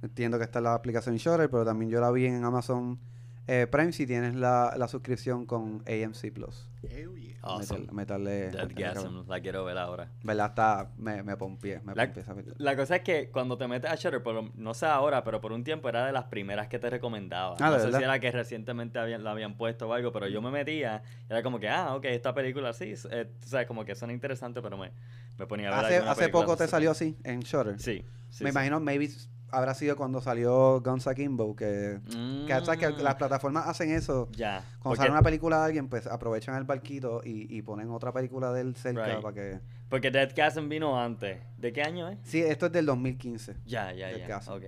Entiendo 0.01 0.37
que 0.37 0.43
está 0.43 0.61
la 0.61 0.73
aplicación 0.73 1.15
Shutter, 1.17 1.49
pero 1.49 1.63
también 1.65 1.91
yo 1.91 1.99
la 2.01 2.11
vi 2.11 2.25
en 2.25 2.43
Amazon 2.43 2.99
eh, 3.47 3.67
Prime 3.69 3.91
si 3.91 4.05
tienes 4.07 4.35
la, 4.35 4.73
la 4.77 4.87
suscripción 4.87 5.45
con 5.45 5.83
AMC 5.87 6.31
Plus. 6.33 6.67
Yeah. 6.81 7.07
Awesome. 7.43 7.87
Meterle- 7.87 8.51
meterle 8.51 9.23
la 9.27 9.39
quiero 9.39 9.65
ver 9.65 9.77
ahora. 9.77 10.09
¿Verdad? 10.23 10.49
Está, 10.49 10.91
me, 10.97 11.23
me 11.23 11.35
pompié, 11.37 11.79
me 11.83 11.95
La, 11.95 12.05
pompié 12.05 12.21
esa 12.21 12.35
la 12.57 12.75
cosa 12.75 12.97
es 12.97 13.01
que 13.01 13.29
cuando 13.31 13.57
te 13.57 13.67
metes 13.67 13.89
a 13.89 13.95
Shutter, 13.95 14.21
por 14.21 14.35
lo- 14.35 14.51
no 14.55 14.73
sé 14.75 14.85
ahora, 14.85 15.23
pero 15.23 15.41
por 15.41 15.51
un 15.51 15.63
tiempo 15.63 15.89
era 15.89 16.05
de 16.05 16.11
las 16.11 16.25
primeras 16.25 16.67
que 16.67 16.77
te 16.77 16.89
recomendaba. 16.89 17.55
Ah, 17.59 17.65
no 17.69 17.73
¿de 17.73 17.79
sé 17.79 17.85
verdad? 17.85 17.97
si 17.99 18.03
era 18.03 18.19
que 18.19 18.31
recientemente 18.31 18.99
habían, 18.99 19.23
la 19.23 19.31
habían 19.31 19.57
puesto 19.57 19.87
o 19.89 19.93
algo, 19.93 20.11
pero 20.11 20.27
yo 20.27 20.39
me 20.41 20.51
metía 20.51 21.01
y 21.27 21.31
era 21.33 21.41
como 21.41 21.59
que, 21.59 21.67
ah, 21.67 21.95
ok, 21.95 22.05
esta 22.05 22.33
película 22.35 22.73
sí, 22.73 22.93
eh, 23.09 23.27
como 23.67 23.85
que 23.85 23.95
suena 23.95 24.13
interesante, 24.13 24.61
pero 24.61 24.77
me, 24.77 24.91
me 25.39 25.47
ponía 25.47 25.69
a 25.69 25.81
ver 25.81 25.85
Hace, 26.01 26.09
hace 26.09 26.29
poco 26.29 26.55
te 26.55 26.67
salió 26.67 26.91
así, 26.91 27.17
en 27.23 27.39
Shutter. 27.39 27.79
Sí. 27.79 28.05
sí, 28.29 28.43
me 28.43 28.51
sí. 28.51 28.53
imagino, 28.53 28.79
maybe 28.79 29.09
habrá 29.51 29.73
sido 29.73 29.95
cuando 29.95 30.21
salió 30.21 30.81
Guns 30.81 31.07
Akimbo, 31.07 31.55
que, 31.55 31.99
que, 32.05 32.77
que 32.79 32.87
Mm, 32.89 33.01
las 33.03 33.15
plataformas 33.15 33.67
hacen 33.67 33.91
eso. 33.91 34.29
Ya. 34.31 34.59
Cuando 34.59 34.81
Porque, 34.83 34.97
sale 34.97 35.11
una 35.11 35.21
película 35.21 35.59
de 35.59 35.65
alguien, 35.65 35.89
pues 35.89 36.07
aprovechan 36.07 36.55
el 36.55 36.63
barquito 36.63 37.21
y, 37.23 37.55
y 37.55 37.61
ponen 37.61 37.89
otra 37.91 38.11
película 38.11 38.51
de 38.53 38.61
él 38.61 38.75
cerca 38.75 39.05
Right. 39.05 39.21
para 39.21 39.33
que... 39.33 39.59
porque 39.89 40.09
Deathgasm 40.11 40.69
vino 40.69 40.99
antes. 40.99 41.39
¿De 41.57 41.73
qué 41.73 41.83
año 41.83 42.07
es? 42.09 42.17
Sí, 42.23 42.41
esto 42.41 42.67
es 42.67 42.71
del 42.71 42.85
2015. 42.85 43.57
Ya, 43.65 43.91
ya, 43.93 44.07
Del 44.07 44.19
ya. 44.21 44.27
caso. 44.27 44.55
Ok. 44.55 44.63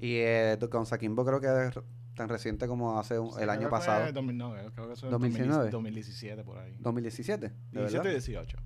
Y 0.00 0.16
eh, 0.18 0.58
Guns 0.70 0.92
Akimbo 0.92 1.24
creo 1.24 1.40
que 1.40 1.46
es 1.68 1.74
tan 2.14 2.28
reciente 2.28 2.66
como 2.66 2.98
hace 2.98 3.18
un- 3.18 3.32
Sí, 3.32 3.42
el 3.42 3.50
año 3.50 3.68
pasado. 3.68 4.02
fue 4.02 4.12
2009, 4.12 4.70
creo 4.74 4.86
que 4.88 4.92
eso 4.94 5.06
es 5.06 5.12
2019. 5.12 5.70
2017 5.70 6.42
por 6.44 6.58
ahí. 6.58 6.76
2017, 6.80 7.48
¿de 7.48 7.52
17 7.80 7.96
y 7.96 7.96
verdad? 7.98 8.10
18. 8.10 8.58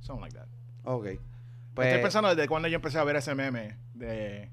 Something 0.00 0.22
like 0.22 0.36
that. 0.36 0.46
Ok. 0.84 1.06
Pues, 1.74 1.88
Estoy 1.88 2.02
pensando 2.02 2.28
desde 2.34 2.48
cuando 2.48 2.68
yo 2.68 2.76
empecé 2.76 2.98
a 2.98 3.04
ver 3.04 3.16
ese 3.16 3.34
meme 3.34 3.76
de, 3.92 4.50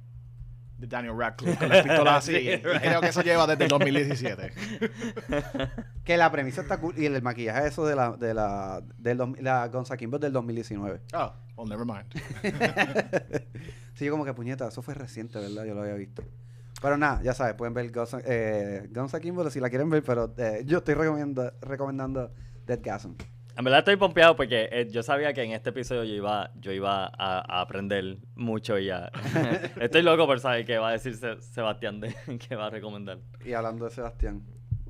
de 0.90 0.96
Daniel 0.96 1.18
Radcliffe 1.18 1.58
con 1.58 1.70
las 1.70 1.84
pistolas 1.84 2.16
así. 2.18 2.34
Sí, 2.36 2.38
y 2.50 2.56
right. 2.58 2.82
creo 2.82 3.02
que 3.02 3.08
eso 3.08 3.22
lleva 3.22 3.48
desde 3.48 3.64
el 3.64 3.70
2017. 3.70 4.52
que 6.04 6.18
la 6.18 6.32
premisa 6.32 6.62
está 6.62 6.78
cool 6.78 6.94
y 6.98 7.06
el 7.06 7.22
maquillaje 7.22 7.68
eso 7.68 7.86
de 7.86 7.96
la, 7.96 8.12
de 8.12 8.34
la, 8.34 8.82
del, 8.98 9.18
dos- 9.18 9.40
la 9.42 9.68
Guns 9.70 9.92
Akimbo 9.92 10.18
es 10.18 10.22
del 10.22 10.34
2019. 10.34 11.02
Oh, 11.14 11.34
well, 11.58 11.70
never 11.70 11.86
mind. 11.86 12.06
Sí, 13.96 14.06
yo 14.06 14.12
como 14.12 14.26
que 14.26 14.34
puñeta, 14.34 14.68
eso 14.68 14.82
fue 14.82 14.96
reciente, 14.96 15.38
¿verdad? 15.38 15.66
Yo 15.66 15.76
lo 15.76 15.82
había 15.82 15.94
visto. 15.94 16.24
Pero 16.82 16.98
nada, 16.98 17.22
ya 17.22 17.34
sabes, 17.36 17.54
pueden 17.54 17.76
ver 17.76 17.92
Guns, 17.92 18.18
eh, 18.26 18.90
Akimbo 19.14 19.48
si 19.52 19.60
la 19.60 19.70
quieren 19.70 19.88
ver, 19.90 20.04
pero 20.04 20.34
eh, 20.36 20.64
yo 20.66 20.80
estoy 20.80 20.96
recomendando, 20.96 21.54
recomendando 21.62 22.32
Dead 22.66 22.80
Gasm. 22.82 23.12
En 23.56 23.64
verdad 23.64 23.80
estoy 23.80 23.98
pompeado 23.98 24.36
porque 24.36 24.68
eh, 24.72 24.88
yo 24.90 25.04
sabía 25.04 25.32
que 25.34 25.44
en 25.44 25.52
este 25.52 25.70
episodio 25.70 26.04
yo 26.04 26.16
iba, 26.16 26.52
yo 26.56 26.72
iba 26.72 27.06
a, 27.06 27.12
a 27.58 27.62
aprender 27.62 28.18
mucho 28.36 28.80
y 28.80 28.86
ya. 28.88 29.12
estoy 29.80 30.02
loco 30.02 30.26
por 30.26 30.40
saber 30.40 30.66
qué 30.66 30.78
va 30.80 30.90
a 30.90 30.92
decir 30.94 31.16
Se- 31.16 31.40
Sebastián 31.42 32.00
de 32.00 32.16
qué 32.48 32.56
va 32.56 32.68
a 32.68 32.70
recomendar. 32.72 33.20
Y 33.46 33.54
hablando 33.54 33.86
de 33.86 33.92
Sebastián, 33.92 34.44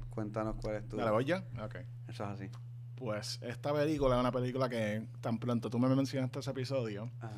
cuéntanos 0.09 0.55
cuál 0.61 0.75
es 0.77 0.87
tu... 0.87 0.95
¿Dale, 0.95 1.11
voy 1.11 1.25
ya? 1.25 1.43
Ok. 1.61 1.75
Eso 2.07 2.23
es 2.23 2.29
así. 2.29 2.49
Pues 2.95 3.37
esta 3.41 3.73
película 3.73 4.15
es 4.15 4.21
una 4.21 4.31
película 4.31 4.69
que 4.69 5.07
tan 5.19 5.39
pronto 5.39 5.69
tú 5.69 5.77
me 5.77 5.93
mencionaste 5.93 6.39
ese 6.39 6.51
episodio, 6.51 7.11
Ajá. 7.19 7.33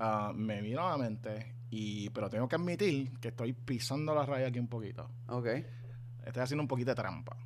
ah, 0.00 0.32
me 0.34 0.60
vino 0.62 0.84
a 0.84 0.90
la 0.90 0.96
mente, 0.98 1.54
y, 1.70 2.10
pero 2.10 2.28
tengo 2.28 2.48
que 2.48 2.56
admitir 2.56 3.12
que 3.20 3.28
estoy 3.28 3.52
pisando 3.52 4.14
la 4.16 4.26
raya 4.26 4.48
aquí 4.48 4.58
un 4.58 4.66
poquito. 4.68 5.08
Ok. 5.28 5.46
Estoy 6.26 6.42
haciendo 6.42 6.62
un 6.62 6.68
poquito 6.68 6.90
de 6.90 6.96
trampa. 6.96 7.36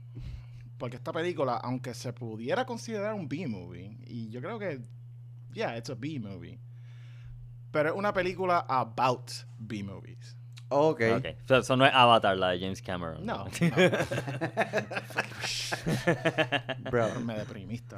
Porque 0.81 0.97
esta 0.97 1.13
película, 1.13 1.59
aunque 1.59 1.93
se 1.93 2.15
pudiera 2.15 2.65
considerar 2.65 3.13
un 3.13 3.29
B-movie, 3.29 3.99
y 4.07 4.31
yo 4.31 4.41
creo 4.41 4.59
que, 4.59 4.81
yeah, 5.53 5.77
it's 5.77 5.91
a 5.91 5.95
B-movie, 5.95 6.59
pero 7.71 7.91
es 7.91 7.95
una 7.95 8.15
película 8.15 8.65
about 8.67 9.31
B-movies. 9.59 10.39
Ok. 10.71 11.03
Ok. 11.19 11.27
So, 11.47 11.59
Eso 11.59 11.77
no 11.77 11.85
es 11.85 11.93
Avatar, 11.93 12.39
la 12.39 12.53
de 12.53 12.61
James 12.61 12.81
Cameron. 12.81 13.27
No, 13.27 13.45
Bro. 16.91 17.21
me 17.27 17.37
deprimiste. 17.37 17.97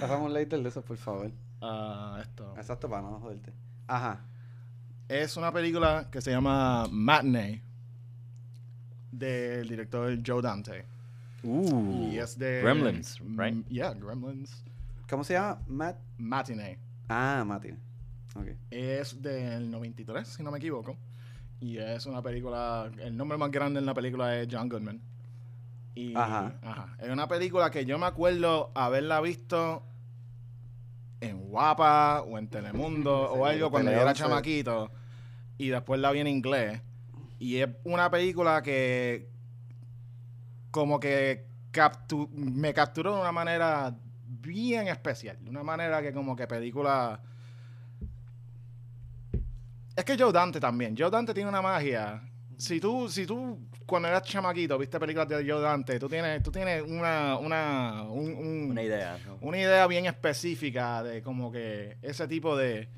Pasamos 0.00 0.32
later 0.32 0.58
de 0.64 0.68
eso, 0.68 0.82
por 0.82 0.96
favor. 0.96 1.30
Ah, 1.60 2.18
esto. 2.22 2.54
Exacto, 2.56 2.88
para 2.88 3.02
no 3.02 3.20
joderte. 3.20 3.52
Ajá. 3.86 4.24
Es 5.08 5.36
una 5.36 5.52
película 5.52 6.08
que 6.10 6.20
se 6.20 6.32
llama 6.32 6.88
Matinee 6.90 7.62
del 9.12 9.68
director 9.68 10.18
Joe 10.26 10.42
Dante. 10.42 10.95
Y 11.42 12.18
es 12.18 12.38
de 12.38 12.60
Gremlins, 12.62 13.20
Mm, 13.20 13.40
right? 13.40 13.66
Yeah, 13.68 13.94
Gremlins. 13.94 14.64
¿Cómo 15.08 15.22
se 15.24 15.34
llama? 15.34 15.60
Matt. 15.68 15.98
Matinee. 16.18 16.78
Ah, 17.08 17.44
Mati. 17.46 17.70
Ok. 18.34 18.48
Es 18.70 19.20
del 19.22 19.70
93, 19.70 20.26
si 20.26 20.42
no 20.42 20.50
me 20.50 20.58
equivoco. 20.58 20.96
Y 21.60 21.78
es 21.78 22.04
una 22.06 22.20
película. 22.22 22.90
El 22.98 23.16
nombre 23.16 23.38
más 23.38 23.50
grande 23.50 23.78
en 23.80 23.86
la 23.86 23.94
película 23.94 24.36
es 24.38 24.48
John 24.50 24.68
Goodman. 24.68 25.00
Y, 25.94 26.14
Ajá. 26.16 26.58
ajá. 26.62 26.96
Es 27.00 27.08
una 27.10 27.28
película 27.28 27.70
que 27.70 27.86
yo 27.86 27.98
me 27.98 28.06
acuerdo 28.06 28.70
haberla 28.74 29.20
visto 29.20 29.82
en 31.20 31.48
Guapa 31.48 32.22
o 32.22 32.36
en 32.38 32.48
Telemundo 32.48 33.14
o 33.32 33.46
algo 33.46 33.70
cuando 33.70 33.90
yo 33.90 33.96
era 34.00 34.12
Tele 34.12 34.12
11. 34.12 34.22
chamaquito. 34.24 34.90
Y 35.58 35.68
después 35.68 36.00
la 36.00 36.10
vi 36.12 36.20
en 36.20 36.26
inglés. 36.26 36.82
Y 37.38 37.56
es 37.58 37.68
una 37.84 38.10
película 38.10 38.62
que. 38.62 39.30
Como 40.76 41.00
que 41.00 41.46
captu- 41.72 42.28
me 42.28 42.74
capturó 42.74 43.14
de 43.14 43.20
una 43.22 43.32
manera 43.32 43.96
bien 44.28 44.88
especial. 44.88 45.42
De 45.42 45.48
una 45.48 45.62
manera 45.62 46.02
que, 46.02 46.12
como 46.12 46.36
que 46.36 46.46
película. 46.46 47.18
Es 49.96 50.04
que 50.04 50.18
Joe 50.18 50.32
Dante 50.32 50.60
también. 50.60 50.94
Joe 50.94 51.08
Dante 51.10 51.32
tiene 51.32 51.48
una 51.48 51.62
magia. 51.62 52.22
Si 52.58 52.78
tú, 52.78 53.08
si 53.08 53.24
tú 53.24 53.58
cuando 53.86 54.08
eras 54.08 54.22
chamaquito 54.24 54.76
viste 54.76 55.00
películas 55.00 55.28
de 55.28 55.50
Joe 55.50 55.62
Dante, 55.62 55.98
tú 55.98 56.10
tienes, 56.10 56.42
tú 56.42 56.50
tienes 56.52 56.82
una, 56.82 57.38
una, 57.38 58.02
un- 58.02 58.34
un- 58.34 58.70
una 58.72 58.82
idea. 58.82 59.18
¿no? 59.26 59.38
una 59.40 59.56
idea 59.56 59.86
bien 59.86 60.04
específica 60.04 61.02
de 61.02 61.22
como 61.22 61.50
que 61.50 61.96
ese 62.02 62.28
tipo 62.28 62.54
de 62.54 62.90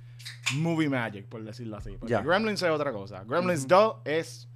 movie 0.57 0.89
magic, 0.89 1.29
por 1.29 1.45
decirlo 1.45 1.77
así. 1.77 1.97
Porque. 1.97 2.17
Gremlins 2.21 2.61
es 2.61 2.71
otra 2.71 2.91
cosa. 2.91 3.23
Gremlins 3.25 3.69
2 3.69 3.99
es 4.05 4.49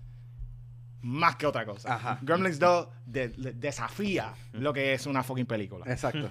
más 1.02 1.36
que 1.36 1.46
otra 1.46 1.64
cosa. 1.66 1.94
Ajá. 1.94 2.18
Gremlins 2.22 2.58
2 2.58 2.88
de- 3.06 3.28
de- 3.28 3.52
desafía 3.52 4.32
lo 4.52 4.72
que 4.72 4.94
es 4.94 5.06
una 5.06 5.22
fucking 5.22 5.46
película. 5.46 5.84
Exacto. 5.90 6.30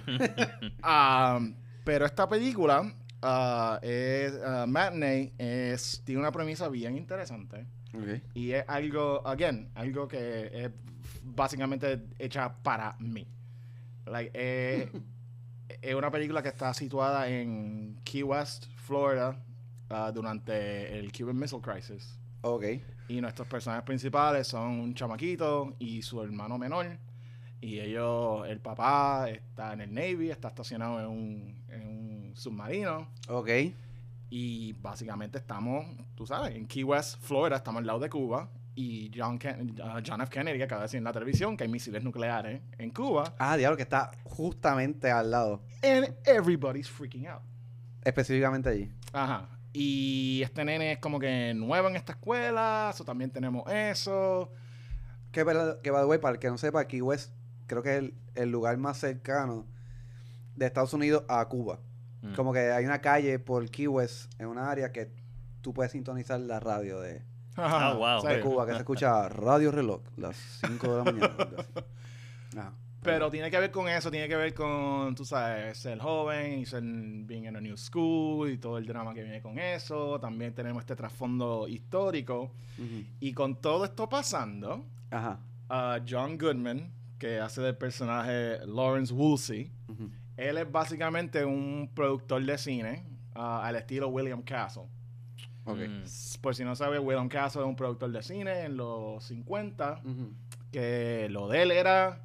Ah, 0.82 1.38
pero 1.84 2.06
esta 2.06 2.28
película, 2.28 2.92
ah, 3.22 3.78
es, 3.82 4.32
ah, 4.44 4.64
Matinee, 4.66 5.32
es, 5.38 6.02
tiene 6.04 6.20
una 6.20 6.32
premisa 6.32 6.68
bien 6.68 6.96
interesante. 6.96 7.66
ok. 7.94 8.22
Y 8.34 8.52
es 8.52 8.64
algo, 8.68 9.26
again, 9.26 9.70
algo 9.74 10.08
que 10.08 10.50
es 10.52 10.70
básicamente 11.22 12.02
hecha 12.18 12.54
para 12.62 12.96
mí. 12.98 13.26
Like, 14.06 14.30
eh, 14.34 14.90
es 15.82 15.94
una 15.94 16.10
película 16.10 16.42
que 16.42 16.48
está 16.48 16.72
situada 16.74 17.28
en 17.28 18.00
Key 18.04 18.22
West, 18.22 18.66
Florida, 18.76 19.36
ah, 19.90 20.10
durante 20.12 20.98
el 20.98 21.12
Cuban 21.12 21.38
Missile 21.38 21.60
Crisis. 21.60 22.18
Ok. 22.40 22.64
Y 23.12 23.20
nuestros 23.20 23.46
personajes 23.46 23.84
principales 23.84 24.46
son 24.46 24.80
un 24.80 24.94
chamaquito 24.94 25.76
y 25.78 26.00
su 26.00 26.22
hermano 26.22 26.56
menor. 26.56 26.98
Y 27.60 27.78
ellos, 27.78 28.46
el 28.48 28.58
papá 28.58 29.28
está 29.28 29.74
en 29.74 29.82
el 29.82 29.92
Navy, 29.92 30.30
está 30.30 30.48
estacionado 30.48 30.98
en 30.98 31.06
un, 31.06 31.64
en 31.68 31.86
un 31.86 32.32
submarino. 32.34 33.08
Ok. 33.28 33.50
Y 34.30 34.72
básicamente 34.80 35.36
estamos, 35.36 35.84
tú 36.14 36.26
sabes, 36.26 36.56
en 36.56 36.66
Key 36.66 36.84
West, 36.84 37.20
Florida, 37.20 37.56
estamos 37.56 37.80
al 37.80 37.86
lado 37.86 37.98
de 37.98 38.08
Cuba. 38.08 38.48
Y 38.74 39.10
John, 39.14 39.38
Ken- 39.38 39.78
uh, 39.78 40.00
John 40.04 40.22
F. 40.22 40.30
Kennedy 40.30 40.62
acaba 40.62 40.80
de 40.80 40.84
decir 40.86 40.96
en 40.96 41.04
la 41.04 41.12
televisión 41.12 41.54
que 41.58 41.64
hay 41.64 41.70
misiles 41.70 42.02
nucleares 42.02 42.62
en 42.78 42.88
Cuba. 42.92 43.34
Ah, 43.38 43.58
diablo, 43.58 43.76
que 43.76 43.82
está 43.82 44.10
justamente 44.24 45.10
al 45.10 45.30
lado. 45.30 45.60
And 45.82 46.14
everybody's 46.24 46.88
freaking 46.88 47.26
out. 47.26 47.42
Específicamente 48.02 48.70
allí. 48.70 48.90
Ajá. 49.12 49.50
Y 49.72 50.42
este 50.44 50.64
nene 50.64 50.92
es 50.92 50.98
como 50.98 51.18
que 51.18 51.54
nuevo 51.54 51.88
en 51.88 51.96
esta 51.96 52.12
escuela. 52.12 52.90
Eso 52.92 53.04
también 53.04 53.30
tenemos 53.30 53.70
eso. 53.70 54.50
Que, 55.30 55.44
verdad- 55.44 55.80
que 55.80 55.90
by 55.90 56.02
the 56.02 56.06
way, 56.06 56.18
para 56.18 56.34
el 56.34 56.38
que 56.38 56.48
no 56.48 56.58
sepa, 56.58 56.86
Key 56.86 57.00
West 57.00 57.32
creo 57.66 57.82
que 57.82 57.90
es 57.92 57.98
el, 57.98 58.14
el 58.34 58.50
lugar 58.50 58.76
más 58.76 58.98
cercano 58.98 59.66
de 60.56 60.66
Estados 60.66 60.92
Unidos 60.92 61.24
a 61.28 61.46
Cuba. 61.48 61.78
Mm. 62.20 62.34
Como 62.34 62.52
que 62.52 62.70
hay 62.70 62.84
una 62.84 63.00
calle 63.00 63.38
por 63.38 63.68
Key 63.70 63.86
West, 63.86 64.30
en 64.38 64.46
una 64.48 64.70
área 64.70 64.92
que 64.92 65.10
tú 65.62 65.72
puedes 65.72 65.92
sintonizar 65.92 66.38
la 66.40 66.60
radio 66.60 67.00
de, 67.00 67.22
Ah, 67.56 67.94
wow. 67.96 68.26
¿En 68.30 68.36
de? 68.36 68.40
Cuba, 68.42 68.66
que 68.66 68.72
se 68.72 68.78
escucha 68.78 69.28
Radio 69.30 69.70
Reloj, 69.70 70.02
las 70.16 70.36
5 70.66 70.88
de 70.90 70.96
la 70.98 71.04
mañana. 71.04 71.36
Ajá. 72.58 72.72
Pero 73.02 73.30
tiene 73.30 73.50
que 73.50 73.58
ver 73.58 73.70
con 73.72 73.88
eso, 73.88 74.10
tiene 74.12 74.28
que 74.28 74.36
ver 74.36 74.54
con, 74.54 75.14
tú 75.16 75.24
sabes, 75.24 75.76
ser 75.78 75.98
joven 75.98 76.60
y 76.60 76.66
ser 76.66 76.82
being 76.84 77.46
in 77.46 77.56
a 77.56 77.60
new 77.60 77.76
school 77.76 78.48
y 78.50 78.58
todo 78.58 78.78
el 78.78 78.86
drama 78.86 79.12
que 79.12 79.22
viene 79.24 79.40
con 79.42 79.58
eso. 79.58 80.20
También 80.20 80.54
tenemos 80.54 80.82
este 80.82 80.94
trasfondo 80.94 81.66
histórico. 81.66 82.52
Ujú. 82.78 83.04
Y 83.18 83.32
con 83.32 83.60
todo 83.60 83.84
esto 83.84 84.08
pasando, 84.08 84.84
Ajá. 85.10 85.40
a 85.68 85.98
John 86.08 86.38
Goodman, 86.38 86.92
que 87.18 87.40
hace 87.40 87.60
del 87.60 87.76
personaje 87.76 88.58
Lawrence 88.66 89.12
Woolsey, 89.12 89.70
él 90.36 90.58
es 90.58 90.70
básicamente 90.70 91.44
un 91.44 91.90
productor 91.94 92.44
de 92.44 92.56
cine 92.56 93.04
ah, 93.34 93.66
al 93.66 93.76
estilo 93.76 94.08
William 94.08 94.42
Castle. 94.42 94.84
Ok. 95.64 95.78
Mm. 95.78 96.40
Por 96.40 96.54
si 96.54 96.64
no 96.64 96.74
sabe, 96.76 96.98
William 97.00 97.28
Castle 97.28 97.62
es 97.62 97.66
un 97.68 97.76
productor 97.76 98.10
de 98.12 98.22
cine 98.22 98.60
en 98.62 98.76
los 98.76 99.22
50, 99.24 100.02
Ujú. 100.04 100.32
que 100.72 101.28
lo 101.30 101.48
de 101.48 101.62
él 101.62 101.70
era, 101.72 102.20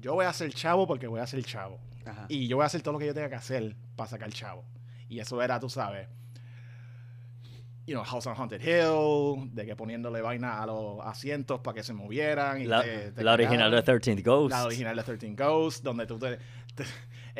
yo 0.00 0.14
voy 0.14 0.26
a 0.26 0.32
ser 0.32 0.52
chavo 0.52 0.86
porque 0.86 1.06
voy 1.06 1.20
a 1.20 1.26
ser 1.26 1.42
chavo. 1.44 1.78
Ajá. 2.06 2.26
Y 2.28 2.48
yo 2.48 2.56
voy 2.56 2.64
a 2.64 2.66
hacer 2.66 2.82
todo 2.82 2.92
lo 2.92 2.98
que 2.98 3.06
yo 3.06 3.14
tenga 3.14 3.28
que 3.28 3.34
hacer 3.36 3.76
para 3.96 4.08
sacar 4.10 4.30
chavo. 4.32 4.64
Y 5.08 5.18
eso 5.20 5.40
era, 5.42 5.58
tú 5.60 5.68
sabes, 5.68 6.08
you 7.86 7.94
know, 7.94 8.04
House 8.04 8.26
on 8.26 8.34
Haunted 8.36 8.60
Hill, 8.60 9.50
de 9.54 9.64
que 9.64 9.74
poniéndole 9.74 10.20
vaina 10.20 10.62
a 10.62 10.66
los 10.66 11.00
asientos 11.04 11.60
para 11.60 11.74
que 11.76 11.82
se 11.82 11.92
movieran. 11.94 12.60
Y 12.60 12.64
La, 12.66 12.82
te- 12.82 13.12
te 13.12 13.24
la 13.24 13.32
original 13.32 13.70
de 13.70 13.82
cagaban. 13.82 14.00
13th 14.00 14.22
Ghost. 14.24 14.50
La 14.50 14.64
original 14.64 14.96
de 14.96 15.02
13 15.02 15.34
Ghosts, 15.34 15.82
donde 15.82 16.06
tú 16.06 16.18
te, 16.18 16.38
te- 16.74 16.84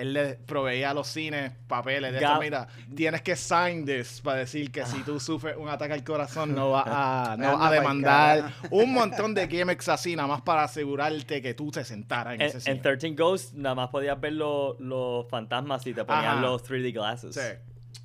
él 0.00 0.12
le 0.12 0.34
proveía 0.34 0.90
a 0.90 0.94
los 0.94 1.06
cines 1.08 1.52
papeles 1.66 2.12
de 2.12 2.18
esto, 2.18 2.40
mira, 2.40 2.66
tienes 2.94 3.22
que 3.22 3.34
sign 3.36 3.84
this 3.84 4.20
para 4.20 4.38
decir 4.38 4.70
que 4.70 4.84
si 4.86 5.02
tú 5.02 5.18
sufres 5.20 5.56
un 5.56 5.68
ataque 5.68 5.92
al 5.94 6.04
corazón 6.04 6.54
no 6.54 6.70
vas 6.70 6.84
a, 6.86 7.36
no 7.38 7.62
a 7.62 7.70
demandar 7.70 8.52
un 8.70 8.92
montón 8.92 9.34
de 9.34 9.46
gimmicks 9.48 9.88
así, 9.88 10.14
nada 10.16 10.28
más 10.28 10.42
para 10.42 10.64
asegurarte 10.64 11.42
que 11.42 11.54
tú 11.54 11.70
te 11.70 11.84
sentaras 11.84 12.34
en, 12.34 12.40
En, 12.42 12.46
ese 12.48 12.56
en 12.58 12.62
cine. 12.62 12.76
13 12.80 13.10
Ghosts 13.10 13.54
nada 13.54 13.74
más 13.74 13.88
podías 13.88 14.20
ver 14.20 14.34
lo- 14.34 14.76
los 14.80 15.28
fantasmas 15.28 15.86
y 15.86 15.94
te 15.94 16.04
ponían 16.04 16.24
Ajá. 16.38 16.40
los 16.40 16.62
3D 16.64 16.92
glasses. 16.92 17.34
Sí. 17.34 17.40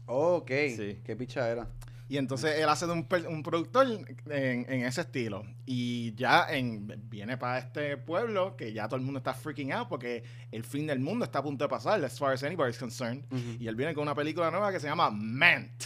Ok. 0.05 0.51
Sí. 0.75 0.99
Qué 1.05 1.15
picha 1.15 1.47
era. 1.49 1.67
Y 2.13 2.17
entonces 2.19 2.59
él 2.59 2.69
hace 2.69 2.85
de 2.85 2.91
un, 2.91 3.07
un 3.27 3.41
productor 3.41 3.87
en, 3.87 4.65
en 4.69 4.85
ese 4.85 5.01
estilo. 5.01 5.43
Y 5.65 6.13
ya 6.13 6.45
en, 6.47 6.85
viene 7.09 7.37
para 7.37 7.57
este 7.57 7.97
pueblo 7.97 8.55
que 8.55 8.71
ya 8.71 8.87
todo 8.87 8.97
el 8.97 9.01
mundo 9.01 9.17
está 9.17 9.33
freaking 9.33 9.71
out 9.71 9.87
porque 9.89 10.23
el 10.51 10.63
fin 10.63 10.85
del 10.85 10.99
mundo 10.99 11.25
está 11.25 11.39
a 11.39 11.41
punto 11.41 11.65
de 11.65 11.69
pasar, 11.69 12.05
as 12.05 12.19
far 12.19 12.33
as 12.33 12.43
anybody's 12.43 12.77
concerned. 12.77 13.25
Ujú. 13.31 13.57
Y 13.59 13.67
él 13.67 13.75
viene 13.75 13.95
con 13.95 14.03
una 14.03 14.13
película 14.13 14.51
nueva 14.51 14.71
que 14.71 14.79
se 14.79 14.85
llama 14.85 15.09
Mant. 15.09 15.85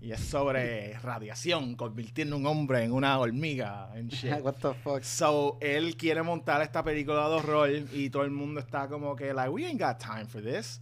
Y 0.00 0.10
es 0.10 0.20
sobre 0.20 0.98
radiación, 1.00 1.76
convirtiendo 1.76 2.38
un 2.38 2.46
hombre 2.46 2.84
en 2.84 2.92
una 2.92 3.18
hormiga. 3.18 3.92
And 3.92 4.10
shit. 4.10 4.40
What 4.40 4.54
the 4.62 4.72
fuck? 4.72 5.02
So, 5.02 5.58
él 5.60 5.98
quiere 5.98 6.22
montar 6.22 6.62
esta 6.62 6.82
película 6.82 7.28
de 7.28 7.34
horror 7.34 7.70
y 7.92 8.08
todo 8.08 8.24
el 8.24 8.30
mundo 8.30 8.60
está 8.60 8.88
como 8.88 9.14
que, 9.14 9.34
like, 9.34 9.50
we 9.50 9.66
ain't 9.66 9.78
got 9.78 9.98
time 9.98 10.24
for 10.24 10.42
this. 10.42 10.80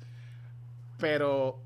Pero 0.96 1.60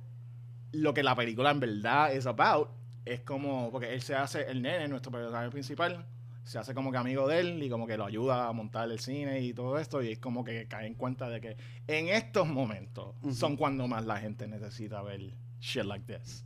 lo 0.72 0.94
que 0.94 1.02
la 1.02 1.14
película 1.14 1.50
en 1.50 1.60
verdad 1.60 2.14
es 2.14 2.24
about 2.24 2.79
es 3.04 3.20
como, 3.20 3.70
porque 3.70 3.92
él 3.94 4.02
se 4.02 4.14
hace, 4.14 4.42
el 4.50 4.62
nene, 4.62 4.88
nuestro 4.88 5.10
personaje 5.12 5.50
principal, 5.50 6.06
se 6.44 6.58
hace 6.58 6.74
como 6.74 6.90
que 6.90 6.98
amigo 6.98 7.28
de 7.28 7.40
él 7.40 7.62
y 7.62 7.68
como 7.70 7.86
que 7.86 7.96
lo 7.96 8.04
ayuda 8.04 8.48
a 8.48 8.52
montar 8.52 8.90
el 8.90 8.98
cine 8.98 9.40
y 9.40 9.52
todo 9.54 9.78
esto 9.78 10.02
y 10.02 10.10
es 10.12 10.18
como 10.18 10.42
que 10.44 10.66
cae 10.66 10.86
en 10.86 10.94
cuenta 10.94 11.28
de 11.28 11.40
que 11.40 11.56
en 11.86 12.08
estos 12.08 12.48
momentos 12.48 13.14
son 13.32 13.56
cuando 13.56 13.86
más 13.86 14.04
la 14.06 14.16
gente 14.18 14.48
necesita 14.48 15.00
ver 15.02 15.20
shit 15.60 15.84
like 15.84 16.12
this. 16.12 16.44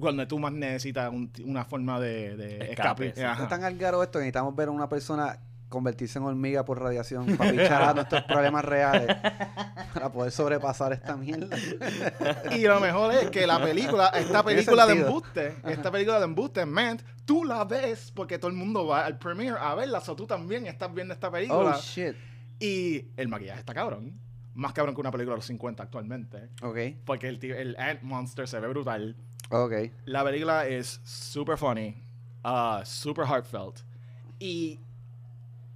Cuando 0.00 0.26
tú 0.26 0.38
más 0.38 0.52
necesitas 0.52 1.12
un- 1.12 1.30
una 1.44 1.64
forma 1.64 2.00
de, 2.00 2.36
de 2.36 2.56
Escape, 2.72 3.08
escape. 3.08 3.12
sí. 3.14 3.22
Ajá. 3.22 3.42
Es 3.42 3.48
tan 3.48 3.64
algaro 3.64 4.02
esto 4.02 4.18
que 4.18 4.24
necesitamos 4.24 4.56
ver 4.56 4.68
a 4.68 4.70
una 4.70 4.88
persona 4.88 5.38
convertirse 5.68 6.18
en 6.18 6.24
hormiga 6.24 6.64
por 6.64 6.80
radiación 6.80 7.36
para 7.36 7.50
pichar 7.50 7.82
a 7.82 7.94
nuestros 7.94 8.22
problemas 8.24 8.64
reales 8.64 9.06
para 9.92 10.12
poder 10.12 10.30
sobrepasar 10.30 10.92
esta 10.92 11.16
mierda. 11.16 11.56
Y 12.52 12.62
lo 12.62 12.80
mejor 12.80 13.12
es 13.14 13.30
que 13.30 13.46
la 13.46 13.60
película, 13.62 14.08
esta 14.14 14.42
película 14.42 14.86
de 14.86 14.92
embuste, 15.00 15.56
esta 15.64 15.90
película 15.90 16.18
de 16.18 16.24
embuste, 16.24 16.66
man, 16.66 17.00
tú 17.24 17.44
la 17.44 17.64
ves 17.64 18.12
porque 18.14 18.38
todo 18.38 18.50
el 18.50 18.56
mundo 18.56 18.86
va 18.86 19.04
al 19.04 19.18
premiere 19.18 19.56
a 19.58 19.74
verla, 19.74 20.02
o 20.06 20.16
tú 20.16 20.26
también 20.26 20.66
estás 20.66 20.92
viendo 20.94 21.14
esta 21.14 21.30
película. 21.30 21.76
Oh 21.76 21.80
shit. 21.80 22.14
y 22.60 23.08
el 23.16 23.28
maquillaje 23.28 23.60
está 23.60 23.74
cabrón. 23.74 24.20
Más 24.54 24.72
cabrón 24.72 24.94
que 24.94 25.00
una 25.00 25.10
película 25.10 25.34
de 25.34 25.38
los 25.38 25.46
50 25.46 25.82
actualmente. 25.82 26.50
Ok, 26.62 26.78
Porque 27.04 27.28
el, 27.28 27.42
el 27.44 27.76
Ant 27.76 28.02
Monster 28.02 28.46
se 28.46 28.60
ve 28.60 28.68
brutal. 28.68 29.16
ok. 29.50 29.72
La 30.04 30.22
película 30.22 30.66
es 30.68 31.00
super 31.02 31.58
funny. 31.58 32.00
Uh, 32.44 32.84
super 32.84 33.26
heartfelt. 33.26 33.80
Y 34.38 34.78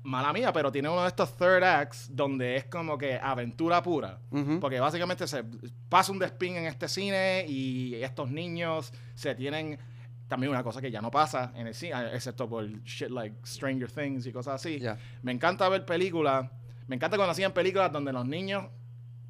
mala 0.09 0.33
mía, 0.33 0.53
pero 0.53 0.73
tiene 0.73 0.89
uno 0.89 1.03
de 1.03 1.09
estos 1.09 1.37
third 1.37 1.63
acts 1.63 2.09
donde 2.11 2.57
es 2.57 2.65
como 2.65 2.97
que 2.97 3.19
aventura 3.23 3.83
pura. 3.83 4.19
Ujú. 4.31 4.59
Porque 4.59 4.81
básicamente 4.81 5.27
se 5.27 5.45
pasa 5.89 6.11
un 6.11 6.19
despín 6.19 6.57
en 6.57 6.65
este 6.65 6.89
cine 6.89 7.45
y 7.47 7.95
estos 7.97 8.31
niños 8.31 8.93
se 9.15 9.35
tienen 9.35 9.79
también 10.27 10.51
una 10.51 10.63
cosa 10.63 10.81
que 10.81 10.91
ya 10.91 11.01
no 11.01 11.11
pasa 11.11 11.53
en 11.55 11.67
el 11.67 11.75
cine, 11.75 12.15
excepto 12.15 12.49
por 12.49 12.67
shit 12.85 13.11
like 13.11 13.37
Stranger 13.47 13.91
Things 13.91 14.27
y 14.27 14.33
cosas 14.33 14.55
así. 14.57 14.79
Ya. 14.81 14.99
Me 15.23 15.33
encanta 15.33 15.69
ver 15.69 15.85
películas, 15.85 16.51
me 16.87 16.97
encanta 16.97 17.17
cuando 17.17 17.33
hacían 17.33 17.53
películas 17.53 17.93
donde 17.93 18.13
los 18.13 18.27
niños 18.27 18.65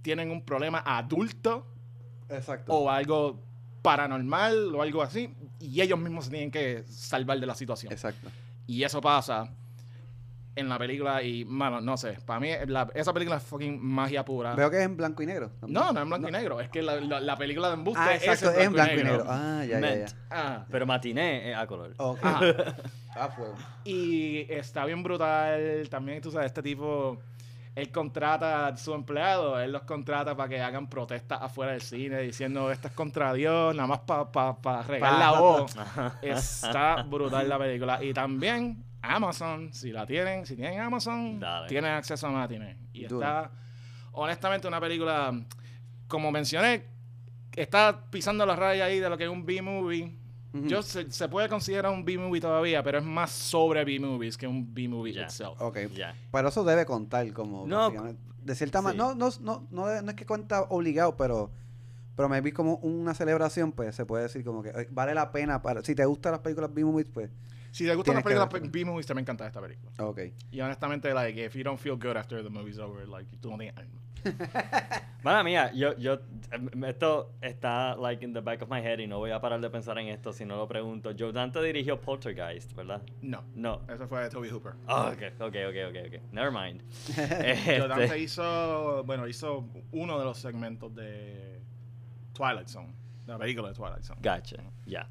tienen 0.02 0.30
un 0.30 0.44
problema 0.44 0.82
adulto 0.86 1.66
Exacto. 2.28 2.72
o 2.72 2.88
algo 2.88 3.42
paranormal 3.82 4.74
o 4.74 4.82
algo 4.82 5.02
así 5.02 5.34
y 5.58 5.80
ellos 5.80 5.98
mismos 5.98 6.26
se 6.26 6.30
tienen 6.30 6.50
que 6.50 6.84
salvar 6.84 7.40
de 7.40 7.46
la 7.46 7.54
situación. 7.56 7.92
Exacto. 7.92 8.30
Y 8.66 8.82
eso 8.84 9.00
pasa 9.00 9.50
en 10.58 10.68
la 10.68 10.78
película 10.78 11.22
y, 11.22 11.44
mano, 11.44 11.80
no 11.80 11.96
sé, 11.96 12.18
para 12.26 12.40
mí 12.40 12.50
la- 12.66 12.88
esa 12.94 13.12
película 13.12 13.36
es 13.36 13.42
fucking 13.42 13.78
magia 13.84 14.24
pura. 14.24 14.54
Veo 14.54 14.70
que 14.70 14.78
es 14.78 14.84
en 14.84 14.96
blanco 14.96 15.22
y 15.22 15.26
negro. 15.26 15.50
No, 15.62 15.92
no 15.92 15.98
es 15.98 16.02
en 16.02 16.08
blanco 16.08 16.28
y 16.28 16.32
negro. 16.32 16.60
Es 16.60 16.68
que 16.68 16.82
la, 16.82 16.96
la- 17.00 17.20
la 17.20 17.36
película 17.36 17.68
de 17.68 17.74
embuste 17.74 18.00
Ah, 18.02 18.14
es 18.14 18.22
exacto, 18.22 18.50
en 18.54 18.60
es 18.60 18.66
en 18.66 18.72
blanco 18.72 18.92
y 18.92 19.04
negro. 19.04 19.24
Ah, 19.28 19.64
ya, 19.68 19.80
ya, 19.80 19.94
ya. 19.96 20.06
Ah. 20.30 20.64
Pero 20.70 20.86
matiné 20.86 21.50
es 21.52 21.56
a 21.56 21.66
color. 21.66 21.94
Ok. 21.98 22.18
Ajá. 22.22 22.40
Ah, 23.16 23.28
fuego. 23.28 23.54
Y 23.84 24.46
está 24.52 24.84
bien 24.84 25.02
brutal. 25.02 25.88
También, 25.90 26.20
tú 26.20 26.30
sabes, 26.30 26.46
este 26.46 26.62
tipo, 26.62 27.18
él 27.74 27.90
contrata 27.90 28.66
a 28.68 28.76
su 28.76 28.92
empleado, 28.94 29.58
él 29.60 29.72
los 29.72 29.82
contrata 29.82 30.36
para 30.36 30.48
que 30.48 30.60
hagan 30.60 30.88
protestas 30.88 31.38
afuera 31.42 31.72
del 31.72 31.80
cine 31.80 32.20
diciendo 32.20 32.70
esto 32.72 32.88
es 32.88 32.94
contra 32.94 33.32
Dios, 33.32 33.74
nada 33.74 33.86
más 33.88 34.00
para 34.00 34.30
pa, 34.30 34.60
pa 34.60 34.82
regar 34.82 35.12
Pa- 35.12 35.18
la 35.18 35.32
pa- 35.32 35.40
voz. 35.40 35.76
Está 36.22 37.02
brutal 37.02 37.48
la 37.48 37.58
película. 37.58 38.02
Y 38.02 38.12
también 38.12 38.84
Amazon, 39.02 39.72
si 39.72 39.92
la 39.92 40.06
tienen, 40.06 40.44
si 40.46 40.56
tienen 40.56 40.80
Amazon, 40.80 41.38
Dale. 41.40 41.68
tienen 41.68 41.92
acceso 41.92 42.26
a 42.26 42.30
Matinee. 42.30 42.76
Y 42.92 43.04
Duro. 43.06 43.20
está, 43.26 43.50
honestamente, 44.12 44.66
una 44.68 44.80
película, 44.80 45.32
como 46.08 46.30
mencioné, 46.32 46.84
está 47.54 48.04
pisando 48.10 48.44
la 48.44 48.56
raya 48.56 48.84
ahí 48.86 48.98
de 49.00 49.08
lo 49.08 49.16
que 49.16 49.24
es 49.24 49.30
un 49.30 49.44
B-movie. 49.46 50.16
Yo 50.64 50.82
se, 50.82 51.10
se 51.12 51.28
puede 51.28 51.48
considerar 51.48 51.92
un 51.92 52.04
B-movie 52.04 52.40
todavía, 52.40 52.82
pero 52.82 52.98
es 52.98 53.04
más 53.04 53.30
sobre 53.30 53.84
B-movies 53.84 54.36
que 54.36 54.46
un 54.46 54.72
B-movie 54.74 55.12
Ya. 55.12 55.22
itself. 55.24 55.60
Ok. 55.60 55.78
Ya. 55.94 56.16
Pero 56.32 56.48
eso 56.48 56.64
debe 56.64 56.84
contar 56.86 57.30
como. 57.32 57.66
No, 57.66 57.90
de 58.42 58.54
cierta 58.54 58.78
sí. 58.78 58.84
manera. 58.84 59.04
No, 59.04 59.14
no, 59.14 59.28
no, 59.40 59.66
no, 59.70 60.02
no 60.02 60.10
es 60.10 60.16
que 60.16 60.26
cuenta 60.26 60.62
obligado, 60.62 61.16
pero. 61.16 61.50
Pero 62.16 62.28
me 62.28 62.40
vi 62.40 62.50
como 62.50 62.76
una 62.76 63.14
celebración, 63.14 63.70
pues 63.70 63.94
se 63.94 64.04
puede 64.04 64.24
decir 64.24 64.42
como 64.42 64.60
que 64.62 64.70
eh, 64.70 64.88
vale 64.90 65.14
la 65.14 65.30
pena 65.30 65.62
para. 65.62 65.84
Si 65.84 65.94
te 65.94 66.04
gustan 66.06 66.32
las 66.32 66.40
películas 66.40 66.72
B-movies, 66.74 67.08
pues. 67.12 67.30
Si 67.70 67.84
te 67.86 67.94
gustan 67.94 68.14
las 68.14 68.24
películas 68.24 68.50
verla. 68.52 68.68
B-movies, 68.70 69.06
te 69.06 69.14
me 69.14 69.20
encanta 69.20 69.46
esta 69.46 69.60
película. 69.60 69.90
Ok. 69.98 70.20
Y 70.50 70.60
honestamente, 70.60 71.12
like, 71.14 71.44
if 71.44 71.54
you 71.54 71.62
don't 71.62 71.78
feel 71.78 71.96
good 71.96 72.16
after 72.16 72.42
the 72.42 72.50
movie's 72.50 72.78
over, 72.78 73.06
like, 73.08 73.28
tú 73.40 73.50
no 73.50 73.58
tienes 73.58 73.76
ánimo. 73.76 74.00
Mala 75.22 75.42
mía, 75.44 75.70
yo, 75.74 75.96
yo, 75.96 76.18
em, 76.50 76.84
esto 76.84 77.34
está 77.40 77.94
like 77.96 78.24
in 78.24 78.32
the 78.32 78.40
back 78.40 78.62
of 78.62 78.68
my 78.68 78.80
head 78.80 78.98
y 78.98 79.06
no 79.06 79.18
voy 79.18 79.30
a 79.30 79.40
parar 79.40 79.60
de 79.60 79.70
pensar 79.70 79.96
en 79.98 80.08
esto 80.08 80.32
si 80.32 80.44
no 80.44 80.56
lo 80.56 80.66
pregunto. 80.66 81.12
Joe 81.16 81.32
Dante 81.32 81.62
dirigió 81.62 82.00
Poltergeist, 82.00 82.72
¿verdad? 82.74 83.02
No. 83.22 83.44
No. 83.54 83.82
Eso 83.88 84.08
fue 84.08 84.28
Toby 84.28 84.48
Hooper. 84.50 84.72
Oh, 84.88 85.08
ok, 85.12 85.22
ok, 85.40 85.54
ok, 85.68 85.76
ok, 85.90 85.96
ok. 86.06 86.32
Never 86.32 86.50
mind. 86.52 86.82
Joe 87.14 87.78
Dante 87.88 88.04
Este, 88.04 88.18
hizo, 88.18 89.04
bueno, 89.04 89.26
hizo 89.28 89.68
uno 89.92 90.18
de 90.18 90.24
los 90.24 90.38
segmentos 90.38 90.94
de 90.94 91.60
Twilight 92.32 92.68
Zone, 92.68 92.94
de 93.26 93.32
la 93.32 93.38
película 93.38 93.68
de 93.68 93.74
Twilight 93.74 94.02
Zone. 94.02 94.20
Gotcha, 94.22 94.56
ya. 94.86 95.08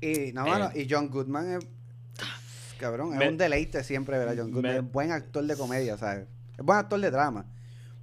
Y, 0.00 0.32
no, 0.32 0.46
Eh. 0.70 0.82
y 0.82 0.86
John 0.88 1.08
Goodman 1.08 1.54
es. 1.54 1.66
Cabrón, 2.78 3.20
es 3.20 3.28
un 3.28 3.36
deleite 3.36 3.82
siempre 3.84 4.18
ver 4.18 4.28
a 4.28 4.34
John 4.36 4.52
Goodman. 4.52 4.72
me- 4.72 4.78
es 4.78 4.92
buen 4.92 5.12
actor 5.12 5.44
de 5.44 5.56
comedia, 5.56 5.96
¿sabes? 5.96 6.26
Es 6.58 6.64
buen 6.64 6.78
actor 6.78 7.00
de 7.00 7.10
drama, 7.10 7.46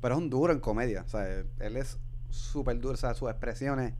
pero 0.01 0.15
es 0.15 0.21
un 0.21 0.29
duro 0.29 0.51
en 0.53 0.59
comedia, 0.59 1.03
¿sabes? 1.07 1.45
Él 1.59 1.77
es 1.77 1.97
súper 2.29 2.79
duro, 2.79 2.97
sea, 2.97 3.13
sus 3.13 3.29
expresiones, 3.29 3.93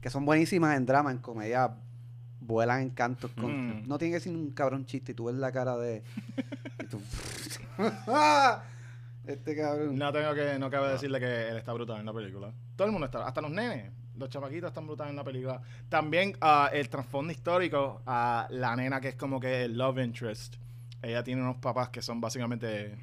que 0.00 0.10
son 0.10 0.24
buenísimas 0.24 0.76
en 0.76 0.86
drama, 0.86 1.10
en 1.10 1.18
comedia, 1.18 1.74
vuelan 2.40 2.80
en 2.82 2.90
cantos. 2.90 3.30
Con, 3.32 3.82
Mm. 3.82 3.88
No 3.88 3.98
tiene 3.98 4.14
que 4.14 4.20
ser 4.20 4.32
un 4.34 4.50
cabrón 4.52 4.86
chiste 4.86 5.12
y 5.12 5.14
tú 5.14 5.24
ves 5.26 5.34
la 5.36 5.52
cara 5.52 5.76
de. 5.76 6.02
y 6.82 6.86
tú, 6.86 7.00
este 9.26 9.56
cabrón. 9.56 9.96
No 9.96 10.12
tengo 10.12 10.34
que, 10.34 10.58
no 10.58 10.70
cabe 10.70 10.88
decirle 10.92 11.20
que 11.20 11.48
él 11.48 11.56
está 11.58 11.72
brutal 11.72 12.00
en 12.00 12.06
la 12.06 12.12
película. 12.12 12.52
Todo 12.76 12.86
el 12.86 12.92
mundo 12.92 13.06
está, 13.06 13.26
hasta 13.26 13.40
los 13.40 13.50
nenes, 13.50 13.92
los 14.18 14.28
chamaquitos 14.28 14.68
están 14.68 14.86
brutales 14.86 15.10
en 15.10 15.16
la 15.16 15.24
película. 15.24 15.60
También 15.88 16.36
ah, 16.40 16.70
el 16.72 16.88
trasfondo 16.88 17.32
histórico 17.32 18.02
a 18.06 18.46
la 18.50 18.74
nena 18.76 19.00
que 19.00 19.08
es 19.08 19.14
como 19.16 19.38
que 19.40 19.64
el 19.64 19.78
love 19.78 19.98
interest. 19.98 20.56
Ella 21.02 21.22
tiene 21.22 21.42
unos 21.42 21.56
papás 21.56 21.90
que 21.90 22.02
son 22.02 22.20
básicamente 22.20 22.96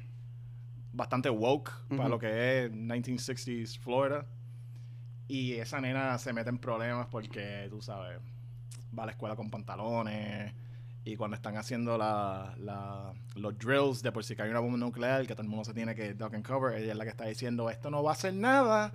bastante 0.92 1.28
woke 1.30 1.70
para 1.96 2.08
lo 2.08 2.18
que 2.18 2.64
es 2.66 2.72
1960s 2.72 3.78
Florida. 3.78 4.26
Y 5.28 5.54
esa 5.54 5.80
nena 5.80 6.18
se 6.18 6.32
mete 6.32 6.50
en 6.50 6.58
problemas 6.58 7.06
porque, 7.10 7.66
tú 7.68 7.80
sabes, 7.82 8.20
va 8.96 9.02
a 9.02 9.06
la 9.06 9.12
escuela 9.12 9.34
con 9.34 9.50
pantalones. 9.50 10.52
Y 11.04 11.16
cuando 11.16 11.36
están 11.36 11.56
haciendo 11.56 11.96
la, 11.98 12.54
la- 12.58 13.12
los 13.36 13.56
drills 13.58 14.02
de 14.02 14.10
por 14.12 14.24
si 14.24 14.34
cae 14.36 14.50
una 14.50 14.60
bomba 14.60 14.76
nuclear, 14.78 15.26
que 15.26 15.34
todo 15.34 15.42
el 15.42 15.48
mundo 15.48 15.64
se 15.64 15.72
tiene 15.74 15.94
que 15.94 16.14
duck 16.14 16.34
and 16.34 16.46
cover, 16.46 16.76
ella 16.76 16.92
es 16.92 16.98
la 16.98 17.04
que 17.04 17.10
está 17.10 17.24
diciendo, 17.26 17.70
esto 17.70 17.90
no 17.90 18.02
va 18.02 18.10
a 18.10 18.14
hacer 18.14 18.34
nada. 18.34 18.92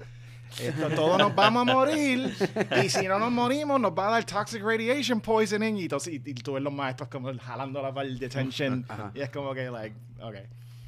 Esto, 0.59 0.89
todos 0.89 1.17
nos 1.17 1.33
vamos 1.35 1.61
a 1.67 1.73
morir. 1.73 2.35
Y 2.83 2.89
si 2.89 3.07
no 3.07 3.19
nos 3.19 3.31
morimos, 3.31 3.79
nos 3.79 3.91
va 3.91 4.09
a 4.09 4.11
dar 4.11 4.23
toxic 4.25 4.61
radiation 4.61 5.21
poisoning. 5.21 5.77
Y, 5.77 5.83
entonces, 5.83 6.13
y, 6.13 6.21
y 6.25 6.33
tú 6.33 6.53
ves 6.53 6.63
los 6.63 6.73
maestros 6.73 7.09
como 7.09 7.31
jalando 7.39 7.81
la 7.81 8.01
el 8.01 8.19
detention. 8.19 8.85
Ajá. 8.87 9.11
y 9.13 9.21
es 9.21 9.29
como 9.29 9.53
que, 9.53 9.69
like, 9.69 9.95
ok. 10.21 10.35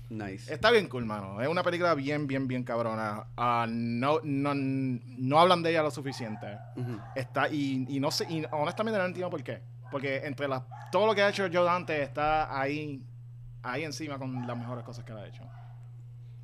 Nice. 0.10 0.54
Está 0.54 0.70
bien 0.70 0.88
cool, 0.90 1.06
mano. 1.06 1.42
Es 1.42 1.48
una 1.48 1.64
película 1.64 1.96
bien, 1.96 2.28
bien, 2.28 2.48
bien 2.48 2.64
cabrona. 2.64 3.26
Ah, 3.36 3.66
no, 3.68 4.20
no, 4.24 4.54
no 4.54 5.40
hablan 5.40 5.64
de 5.64 5.72
ella 5.72 5.82
lo 5.82 5.92
suficiente. 5.92 6.46
Ujú. 6.76 7.00
Está, 7.16 7.50
y, 7.50 7.86
y 7.90 8.00
no 8.00 8.12
sé, 8.12 8.26
y 8.30 8.44
honestamente 8.52 9.00
no 9.00 9.06
entiendo 9.06 9.30
por 9.30 9.44
qué. 9.44 9.62
Porque 9.90 10.26
entre 10.26 10.48
las, 10.48 10.64
todo 10.92 11.08
lo 11.08 11.16
que 11.16 11.22
ha 11.24 11.30
hecho 11.30 11.48
Joe 11.52 11.64
Dante 11.64 12.02
está 12.02 12.60
ahí, 12.60 13.04
ahí 13.62 13.84
encima 13.84 14.18
con 14.18 14.46
las 14.46 14.58
mejores 14.58 14.84
cosas 14.84 15.04
que 15.04 15.14
ha 15.14 15.26
hecho. 15.26 15.44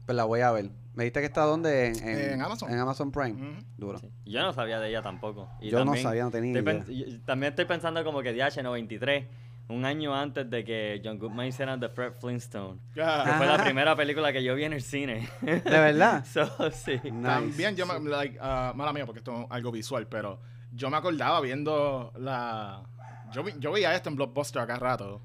Pues 0.06 0.16
la 0.16 0.24
voy 0.24 0.42
a 0.42 0.52
ver. 0.52 0.70
¿Me 0.94 1.04
dijiste 1.06 1.20
que 1.22 1.26
está 1.28 1.44
dónde? 1.44 1.88
En, 1.88 2.34
En 2.34 2.42
Amazon. 2.42 2.72
En 2.72 2.78
Amazon 2.80 3.12
Prime. 3.12 3.60
Duro. 3.78 4.00
Sí. 4.00 4.10
Yo 4.26 4.42
no 4.42 4.52
sabía 4.54 4.80
de 4.80 4.90
ella 4.90 5.02
tampoco. 5.02 5.50
Y 5.62 5.70
Yo 5.70 5.86
no 5.86 5.96
sabía, 5.96 6.24
no 6.24 6.32
tenía 6.32 6.58
estoy 6.60 7.02
idea. 7.04 7.20
También 7.26 7.52
estoy 7.52 7.66
pensando 7.66 8.04
como 8.04 8.22
que 8.22 8.36
DH93, 8.36 9.28
un 9.70 9.86
año 9.86 10.16
antes 10.16 10.50
de 10.50 10.64
que 10.66 11.00
John 11.04 11.20
Goodman 11.20 11.46
hiciera 11.48 11.80
The 11.80 11.90
Fred 11.90 12.14
Flintstone. 12.20 12.80
Que 12.94 13.02
Ah, 13.04 13.36
fue 13.38 13.46
la 13.46 13.64
primera 13.64 13.96
película 13.96 14.34
que 14.34 14.44
yo 14.44 14.56
vi 14.56 14.64
en 14.66 14.74
el 14.74 14.82
cine. 14.82 15.30
¿De 15.42 15.60
verdad? 15.62 16.26
so, 16.32 16.46
sí. 16.72 17.00
Nice. 17.04 17.22
También 17.24 17.76
yo 17.76 17.86
me, 17.86 18.00
like, 18.10 18.38
ah, 18.42 18.74
mala 18.76 18.92
mía 18.92 19.06
porque 19.06 19.20
esto 19.20 19.42
es 19.42 19.48
algo 19.52 19.72
visual, 19.72 20.08
pero 20.08 20.40
yo 20.74 20.90
me 20.90 20.98
acordaba 20.98 21.40
viendo 21.40 22.12
la... 22.18 22.84
Yo, 23.32 23.44
vi- 23.44 23.54
yo 23.60 23.72
veía 23.72 23.94
esto 23.96 24.10
en 24.10 24.16
Blockbuster 24.16 24.62
acá 24.64 24.76
rato. 24.78 25.22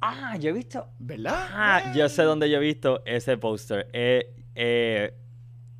Ah, 0.00 0.36
yo 0.38 0.50
he 0.50 0.52
visto. 0.52 0.90
¿Verdad? 0.98 1.48
Ah, 1.52 1.92
yo 1.96 2.08
sé 2.08 2.22
dónde 2.22 2.48
yo 2.50 2.58
he 2.58 2.60
visto 2.60 3.02
ese 3.04 3.36
póster. 3.38 3.88
Eh, 3.92 4.34
eh, 4.60 5.14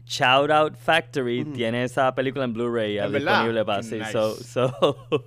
Shout 0.06 0.50
Out 0.50 0.76
Factory 0.76 1.42
Ujú. 1.42 1.52
tiene 1.52 1.82
esa 1.84 2.14
película 2.14 2.44
en 2.44 2.52
Blu-ray 2.54 2.98
disponible 3.12 3.64
para 3.64 3.82
sí. 3.82 3.96
Nice. 3.98 4.12
So, 4.12 4.34
so 4.36 4.72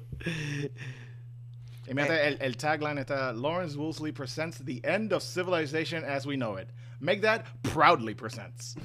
Y 1.88 1.94
mírate, 1.94 2.26
el, 2.28 2.38
el 2.42 2.56
tagline 2.56 2.98
está 3.00 3.34
Lawrence 3.34 3.76
Woolsey 3.78 4.14
presents 4.14 4.60
the 4.64 4.80
end 4.86 5.12
of 5.12 5.22
civilization 5.22 6.04
as 6.06 6.26
we 6.26 6.36
know 6.38 6.58
it. 6.58 6.70
Make 7.02 7.22
that 7.22 7.44
proudly 7.64 8.14
presents. 8.16 8.76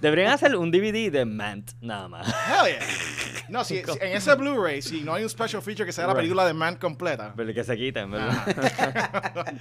deberían 0.00 0.30
hacer 0.32 0.56
un 0.56 0.70
DVD 0.70 1.10
de 1.10 1.24
Mant 1.26 1.72
nada 1.82 2.08
más. 2.08 2.26
Hell 2.26 2.66
yeah. 2.68 2.80
No, 3.48 3.62
si, 3.62 3.76
si- 3.84 3.98
en 4.00 4.16
ese 4.16 4.34
Blu-ray, 4.34 4.82
si 4.82 5.02
no 5.02 5.14
hay 5.14 5.22
un 5.22 5.28
special 5.28 5.60
feature 5.62 5.84
que 5.86 5.92
sea 5.92 6.06
la 6.06 6.14
Right. 6.14 6.22
película 6.22 6.44
de 6.46 6.52
Man 6.54 6.76
completa. 6.76 7.32
Pero 7.36 7.52
que 7.54 7.62
se 7.62 7.76
quiten, 7.76 8.10
¿verdad? 8.10 8.44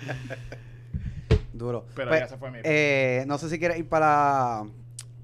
Duro. 1.57 1.85
Pero 1.95 2.09
Pues, 2.09 2.19
ya 2.21 2.27
se 2.27 2.37
fue 2.37 2.51
mi- 2.51 2.59
eh, 2.63 3.23
no 3.27 3.37
sé 3.37 3.49
si 3.49 3.57
quieres 3.59 3.77
ir 3.79 3.87
para, 3.87 4.63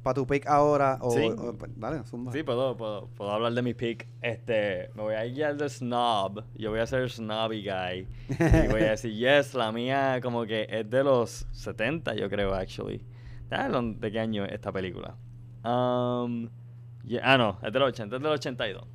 para 0.01 0.13
tu 0.13 0.25
pick 0.25 0.47
ahora 0.47 0.97
o... 1.01 1.11
Sí. 1.11 1.25
o- 1.37 1.53
pues, 1.57 1.71
dale, 1.75 2.03
zumba. 2.05 2.31
Sí, 2.31 2.43
puedo, 2.43 2.77
puedo, 2.77 3.07
puedo 3.07 3.31
hablar 3.31 3.51
de 3.53 3.61
mi 3.61 3.73
pick. 3.73 4.07
Este, 4.21 4.89
me 4.95 5.01
voy 5.03 5.15
a 5.15 5.25
ir 5.25 5.43
al 5.43 5.57
de 5.57 5.67
snob. 5.69 6.43
Yo 6.55 6.71
voy 6.71 6.79
a 6.79 6.87
ser 6.87 7.09
snobby 7.09 7.63
guy. 7.63 8.07
Y 8.29 8.67
voy 8.69 8.81
a 8.81 8.91
decir, 8.91 9.13
yes, 9.13 9.53
la 9.53 9.71
mía 9.71 10.19
como 10.23 10.45
que 10.45 10.67
es 10.69 10.89
de 10.89 11.03
los 11.03 11.45
70, 11.51 12.15
yo 12.15 12.29
creo, 12.29 12.53
actually. 12.53 13.03
Ver 13.49 13.69
¿De 13.71 14.11
qué 14.11 14.19
año 14.19 14.45
es 14.45 14.53
esta 14.53 14.71
película? 14.71 15.15
Um, 15.65 16.47
yeah, 17.03 17.21
ah, 17.33 17.37
no, 17.37 17.59
es 17.61 17.73
del 17.73 17.81
80, 17.81 18.15
es 18.15 18.21
del 18.21 18.31
82. 18.31 18.87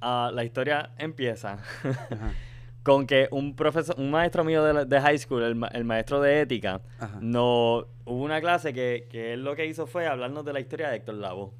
ah, 0.00 0.30
la 0.32 0.44
historia 0.44 0.90
empieza 0.98 1.58
con 2.82 3.06
que 3.06 3.28
un 3.30 3.54
profesor, 3.54 3.94
un 3.98 4.10
maestro 4.10 4.44
mío 4.44 4.64
de, 4.64 4.72
la- 4.74 4.84
de 4.84 5.00
high 5.00 5.18
school, 5.18 5.42
el, 5.42 5.54
ma- 5.54 5.68
el 5.68 5.84
maestro 5.84 6.20
de 6.20 6.40
ética, 6.40 6.80
Ajá. 6.98 7.18
no 7.20 7.86
hubo 8.04 8.22
una 8.24 8.40
clase 8.40 8.72
que, 8.72 9.06
que 9.10 9.32
él 9.34 9.44
lo 9.44 9.54
que 9.56 9.66
hizo 9.66 9.86
fue 9.86 10.06
hablarnos 10.06 10.44
de 10.44 10.52
la 10.52 10.60
historia 10.60 10.88
de 10.90 10.96
Héctor 10.96 11.14
Lavoe. 11.16 11.50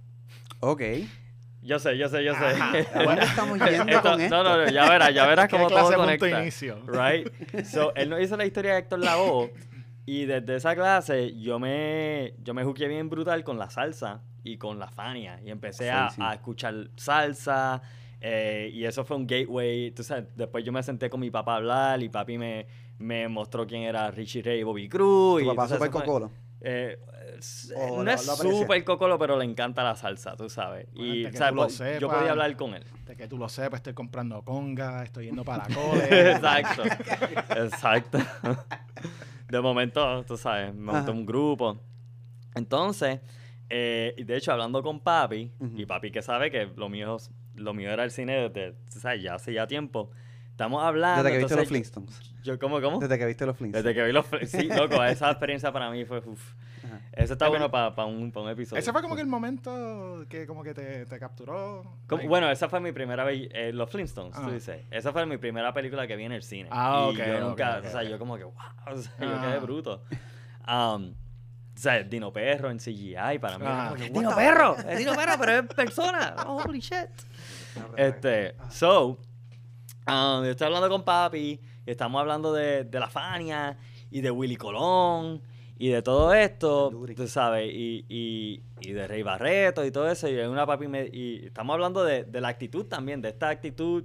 Ok. 0.61 0.83
Yo 1.63 1.79
sé, 1.79 1.97
yo 1.97 2.09
sé, 2.09 2.25
yo 2.25 2.35
sé. 2.35 2.45
Ajá. 2.45 2.73
¿A 2.95 3.03
dónde 3.05 3.23
estamos 3.23 3.59
yendo 3.59 3.85
Esto- 3.93 4.03
con 4.11 4.21
esto? 4.21 4.43
no, 4.43 4.57
no, 4.57 4.65
no, 4.65 4.71
ya 4.71 4.89
verás, 4.91 5.15
ya 5.15 5.27
verás 5.27 5.47
¿Qué 5.49 5.57
cómo 5.57 5.69
todo 5.69 5.83
punto 5.85 5.97
conecta. 5.99 6.41
inicio? 6.43 6.81
Right? 6.87 7.29
So, 7.67 7.95
él 7.95 8.11
nos 8.11 8.21
hizo 8.21 8.37
la 8.37 8.45
historia 8.45 8.73
de 8.73 8.79
Héctor 8.81 8.99
Lavoe 8.99 9.53
y 10.05 10.25
desde 10.25 10.57
esa 10.57 10.75
clase 10.75 11.39
yo 11.41 11.61
me, 11.61 12.35
yo 12.43 12.53
me 12.55 12.65
juqué 12.65 12.89
bien 12.89 13.09
brutal 13.09 13.45
con 13.45 13.59
la 13.59 13.71
salsa 13.71 14.23
y 14.43 14.57
con 14.59 14.81
la 14.81 14.91
Fania 14.91 15.41
y 15.45 15.51
empecé 15.51 15.91
a, 15.93 16.11
Sí, 16.11 16.21
a 16.25 16.35
escuchar 16.35 16.75
salsa 16.97 17.81
eh, 18.21 18.71
y 18.73 18.85
eso 18.85 19.05
fue 19.05 19.17
un 19.17 19.27
gateway. 19.27 19.93
Tú 19.93 20.03
sabes, 20.03 20.25
después 20.37 20.65
yo 20.65 20.73
me 20.73 20.83
senté 20.83 21.09
con 21.11 21.21
mi 21.21 21.31
papá 21.31 21.55
a 21.55 21.57
hablar 21.59 22.03
y 22.03 22.09
papi 22.09 22.39
me, 22.39 22.67
me 22.99 23.29
mostró 23.29 23.67
quién 23.67 23.83
era 23.83 24.11
Richie 24.11 24.43
Ray 24.43 24.61
y 24.61 24.63
Bobby 24.65 24.89
Cruz. 24.89 25.41
¿Tu 25.43 25.45
y 25.45 25.49
papá 25.49 25.63
entonces 25.65 25.79
fue- 25.79 25.91
cocolo? 25.91 26.31
eh, 26.61 26.99
O 27.77 27.97
no 27.99 28.03
lo- 28.05 28.13
es 28.13 28.21
súper 28.23 28.85
cocolo, 28.85 29.19
pero 29.19 29.37
le 29.39 29.45
encanta 29.45 29.83
la 29.83 29.95
salsa, 29.97 30.37
tú 30.37 30.49
sabes. 30.49 30.87
Bueno, 30.93 31.15
y 31.15 31.25
hasta 31.25 31.31
que 31.33 31.39
¿sabes? 31.39 31.51
tú 31.51 31.57
lo 31.57 31.63
Pues, 31.67 32.01
yo 32.01 32.09
podía 32.09 32.31
hablar 32.31 32.57
con 32.57 32.75
él. 32.75 32.85
De 33.07 33.17
que 33.17 33.29
tú 33.29 33.39
lo 33.39 33.49
sepas, 33.49 33.79
estoy 33.79 33.95
comprando 33.95 34.43
conga, 34.43 35.03
estoy 35.05 35.27
yendo 35.27 35.45
para 35.45 35.69
la 35.69 35.75
cole. 35.75 36.31
Exacto. 36.33 36.83
Exacto. 37.57 38.19
De 39.49 39.61
momento, 39.61 40.25
tú 40.25 40.37
sabes, 40.37 40.75
me 40.75 40.93
monté 40.93 41.11
un 41.11 41.27
grupo. 41.27 41.81
Entonces, 42.55 43.21
eh, 43.69 44.15
de 44.25 44.37
hecho, 44.37 44.53
hablando 44.53 44.83
con 44.83 45.01
papi, 45.01 45.51
y 45.77 45.87
papi 45.87 46.11
que 46.11 46.23
sabe 46.23 46.51
que 46.51 46.67
lo 46.77 46.89
mío, 46.89 47.17
lo 47.55 47.75
mío 47.75 47.91
era 47.91 48.05
el 48.05 48.11
cine 48.11 48.49
desde, 48.49 48.73
tú 48.93 49.01
sabes, 49.01 49.23
ya 49.23 49.35
hace 49.35 49.53
ya 49.53 49.67
tiempo. 49.67 50.11
Estamos 50.51 50.83
hablando. 50.83 51.23
Desde 51.23 51.37
que 51.39 51.45
viste 51.45 51.57
los 51.57 51.69
Flintstones. 51.69 52.35
Yo, 52.43 52.59
¿cómo, 52.59 52.81
cómo? 52.81 52.99
Desde 52.99 53.19
que 53.19 53.25
viste 53.27 53.47
los 53.47 53.57
Flintstones. 53.57 53.85
Desde 53.85 53.95
que 53.99 54.07
vi 54.07 54.13
los... 54.13 54.27
Sí, 54.51 54.69
loco, 54.69 55.03
esa 55.05 55.31
experiencia 55.31 55.73
para 55.73 55.91
mí 55.91 56.05
fue... 56.05 56.19
uf. 56.19 56.53
Eso 57.13 57.35
está 57.35 57.49
bueno 57.49 57.71
para 57.71 57.89
un, 58.07 58.33
pa 58.33 58.41
un 58.41 58.49
episodio. 58.49 58.81
Ese 58.81 58.91
fue 58.91 59.03
como 59.03 59.15
que 59.15 59.21
el 59.21 59.27
momento 59.27 60.25
que 60.31 60.47
como 60.47 60.63
que 60.65 60.73
te, 60.73 61.05
te 61.05 61.19
capturó. 61.19 61.85
Como- 62.07 62.27
bueno, 62.27 62.51
esa 62.51 62.69
fue 62.71 62.81
mi 62.81 62.93
primera 62.93 63.23
vez, 63.25 63.49
eh, 63.53 63.71
los 63.73 63.91
Flintstones, 63.91 64.35
tú 64.35 64.41
Ah. 64.47 64.51
dices. 64.51 64.85
Esa 64.91 65.13
fue 65.13 65.27
mi 65.27 65.37
primera 65.37 65.75
película 65.75 66.07
que 66.07 66.17
vi 66.17 66.25
en 66.25 66.33
el 66.33 66.43
cine. 66.43 66.69
Ah, 66.73 67.11
y 67.11 67.15
ok, 67.15 67.27
yo 67.27 67.41
nunca, 67.41 67.79
ok, 67.81 67.85
o 67.87 67.91
sea, 67.91 68.03
yo 68.05 68.19
como 68.19 68.37
que, 68.39 68.45
wow, 68.45 68.55
o 68.93 68.97
sea, 68.97 69.13
yo 69.21 69.29
Ah. 69.29 69.41
quedé 69.47 69.59
bruto. 69.59 70.03
Um, 70.67 71.15
o 71.75 71.79
sea, 71.79 72.03
Dino 72.03 72.33
Perro 72.33 72.71
en 72.71 72.79
CGI 72.79 73.39
para 73.41 73.59
mí. 73.59 73.65
Ah. 73.69 73.89
como 73.91 74.03
que, 74.03 74.11
Dino 74.11 74.35
Perro, 74.35 74.77
es 74.89 74.99
Dino 74.99 75.15
Perro, 75.15 75.33
pero 75.39 75.53
es 75.53 75.63
persona. 75.75 76.35
Holy 76.47 76.81
shit. 76.81 77.11
Este, 77.97 78.55
so, 78.71 79.19
um, 80.07 80.45
yo 80.45 80.51
estoy 80.51 80.67
hablando 80.67 80.89
con 80.89 81.03
papi 81.05 81.61
y 81.85 81.91
estamos 81.91 82.21
hablando 82.21 82.53
de, 82.55 82.85
de 82.85 83.01
la 83.01 83.09
Fania 83.09 83.77
y 84.11 84.21
de 84.23 84.31
Willy 84.31 84.57
Colón 84.57 85.43
y 85.79 85.89
de 85.89 86.03
todo 86.03 86.33
esto, 86.35 86.91
Duri. 86.91 87.15
tú 87.15 87.27
sabes, 87.27 87.71
y, 87.73 88.05
y, 88.09 88.63
y 88.81 88.93
de 88.93 89.07
Rey 89.09 89.23
Barreto 89.23 89.85
y 89.85 89.91
todo 89.91 90.09
eso. 90.11 90.29
Y 90.29 90.39
una 90.39 90.65
papi 90.67 90.87
me- 90.89 91.09
y 91.13 91.47
estamos 91.47 91.75
hablando 91.75 92.05
de, 92.05 92.25
de 92.25 92.41
la 92.41 92.49
actitud 92.49 92.87
también, 92.87 93.21
de 93.21 93.31
esta 93.31 93.49
actitud, 93.49 94.05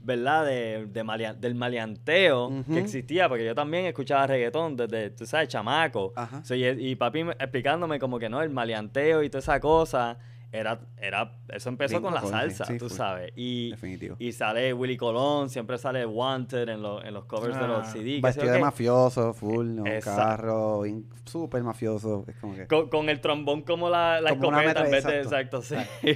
¿verdad? 0.00 0.44
De, 0.44 0.86
de 0.86 1.34
del 1.40 1.54
maleanteo 1.54 2.50
que 2.70 2.78
existía, 2.78 3.28
porque 3.28 3.44
yo 3.46 3.54
también 3.54 3.86
escuchaba 3.86 4.26
reggaetón 4.26 4.76
desde, 4.76 5.10
tú 5.10 5.24
sabes, 5.24 5.48
chamaco. 5.48 6.12
Ajá. 6.14 6.44
So, 6.44 6.54
y, 6.54 6.66
y 6.66 6.94
papi 6.96 7.24
me- 7.24 7.32
explicándome 7.32 7.98
como 7.98 8.18
que 8.18 8.28
no, 8.28 8.42
el 8.42 8.50
maleanteo 8.50 9.22
y 9.22 9.30
toda 9.30 9.38
esa 9.40 9.60
cosa. 9.60 10.18
Era, 10.54 10.78
era, 10.98 11.32
eso 11.48 11.68
empezó 11.68 12.00
con 12.00 12.14
la 12.14 12.22
salsa, 12.24 12.64
sí, 12.64 12.78
tú 12.78 12.88
sabes. 12.88 13.32
Y, 13.34 13.72
Definitivo. 13.72 14.14
y 14.20 14.30
sale 14.30 14.72
Willy 14.72 14.96
Colón, 14.96 15.50
siempre 15.50 15.78
sale 15.78 16.06
Wanted 16.06 16.68
en, 16.68 16.80
los 16.80 17.04
en 17.04 17.12
los 17.12 17.24
covers 17.24 17.58
de 17.58 17.66
los 17.66 17.88
Ah. 17.88 17.90
CD. 17.92 18.20
Vestido 18.22 18.52
de 18.52 18.60
mafioso, 18.60 19.34
full, 19.34 19.74
¿no? 19.74 19.82
carro, 20.04 20.82
súper 21.24 21.64
mafioso. 21.64 22.24
Es 22.28 22.36
como 22.36 22.54
que... 22.54 22.68
Con, 22.68 22.88
con 22.88 23.08
el 23.08 23.20
trombón 23.20 23.62
como 23.62 23.90
la, 23.90 24.20
la 24.20 24.30
Como 24.30 24.52
escopeta 24.52 24.84
en 24.84 24.90
vez 24.92 25.04
de... 25.04 25.16
exacto. 25.22 25.56
Exacto, 25.58 25.62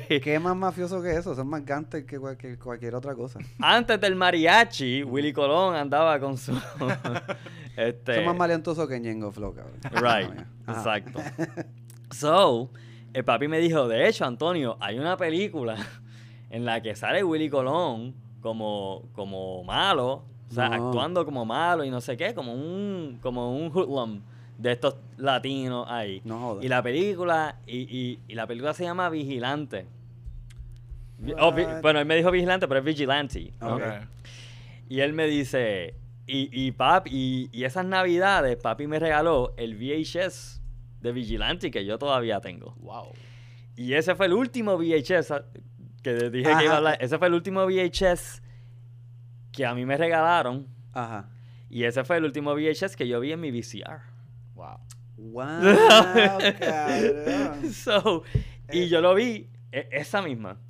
sí. 0.07 0.21
¿Qué 0.21 0.39
más 0.39 0.55
mafioso 0.55 1.03
que 1.03 1.17
eso? 1.17 1.35
Son 1.35 1.49
más 1.49 1.65
gantes 1.65 2.05
que 2.05 2.21
cualquier, 2.21 2.61
cualquier 2.61 2.95
otra 2.95 3.17
cosa. 3.17 3.41
Antes 3.61 4.01
del 4.01 4.15
mariachi, 4.15 5.03
Willy 5.03 5.33
Colón 5.33 5.75
andaba 5.75 6.21
con 6.21 6.39
su... 6.39 6.53
este, 7.77 8.15
Son 8.15 8.25
más 8.25 8.37
maleantosos 8.37 8.89
que 8.89 9.01
Ñengo 9.01 9.33
Flow, 9.33 9.53
cabrón. 9.53 9.81
Right, 9.93 10.47
Ajá. 10.67 10.79
exacto. 10.79 11.21
So, 12.13 12.71
el 13.13 13.25
papi 13.25 13.49
me 13.49 13.59
dijo, 13.59 13.89
de 13.89 14.09
hecho, 14.09 14.25
Antonio, 14.25 14.77
hay 14.81 14.99
una 14.99 15.17
película 15.17 15.77
en 16.51 16.65
la 16.65 16.81
que 16.83 16.95
sale 16.95 17.23
Willy 17.25 17.49
Colón 17.51 18.15
como, 18.41 19.03
como 19.15 19.65
malo, 19.65 20.25
o 20.51 20.53
sea, 20.55 20.69
No. 20.69 20.87
actuando 20.89 21.25
como 21.25 21.45
malo 21.45 21.85
y 21.85 21.91
no 21.91 22.01
sé 22.01 22.17
qué, 22.17 22.35
como 22.35 22.55
un, 22.55 23.19
como 23.21 23.55
un 23.57 23.71
hoodlum 23.75 24.21
de 24.57 24.73
estos 24.73 24.97
latinos 25.17 25.87
ahí. 25.89 26.21
No 26.25 26.39
jodas. 26.41 26.65
Y 26.65 26.69
la 26.69 26.83
película, 26.83 27.57
y, 27.67 27.79
y- 27.79 28.19
y 28.29 28.35
la 28.35 28.47
película 28.47 28.73
se 28.75 28.85
llama 28.85 29.09
Vigilante. 29.11 29.87
Vi- 31.19 31.35
oh, 31.39 31.53
vi- 31.53 31.65
bueno, 31.83 31.99
él 32.01 32.07
me 32.07 32.17
dijo 32.17 32.31
Vigilante, 32.31 32.67
pero 32.69 32.81
es 32.81 32.87
Vigilante. 32.87 33.53
Ok. 33.61 33.73
Ok. 33.73 33.83
Y 34.89 35.01
él 35.01 35.13
me 35.13 35.27
dice, 35.27 35.95
y, 36.27 36.49
y 36.53 36.75
y, 37.07 37.49
y 37.53 37.65
esas 37.65 37.85
navidades, 37.85 38.57
papi 38.57 38.87
me 38.87 38.99
regaló 38.99 39.53
el 39.57 39.77
VHS 39.77 40.58
de 41.01 41.13
Vigilante 41.13 41.71
que 41.71 41.85
yo 41.85 41.99
todavía 41.99 42.41
tengo. 42.41 42.75
Wow. 42.81 43.13
Y 43.77 43.95
ese 43.95 44.15
fue 44.15 44.27
el 44.27 44.33
último 44.33 44.77
VHS 44.77 45.33
que 46.03 46.31
dije 46.31 46.51
Ajá. 46.51 46.59
que 46.59 46.65
iba 46.65 46.75
a 46.75 46.77
hablar. 46.79 46.99
Ese 47.01 47.19
fue 47.19 47.29
el 47.29 47.35
último 47.35 47.65
VHS 47.67 48.43
que 49.53 49.67
a 49.67 49.75
mí 49.75 49.85
me 49.87 49.97
regalaron. 49.97 50.67
Ajá. 50.93 51.29
Y 51.71 51.85
ese 51.85 52.05
fue 52.05 52.17
el 52.17 52.25
último 52.25 52.55
VHS 52.55 52.97
que 52.97 53.07
yo 53.07 53.21
vi 53.21 53.33
en 53.33 53.41
mi 53.41 53.51
VCR. 53.51 54.01
Wow. 54.55 54.79
Wow, 55.21 55.43
cabrón. 56.61 57.73
So, 57.73 58.23
y 58.71 58.87
yo 58.89 59.01
lo 59.01 59.17
vi, 59.17 59.51
e- 59.73 59.89
esa 59.91 60.23
misma. 60.23 60.61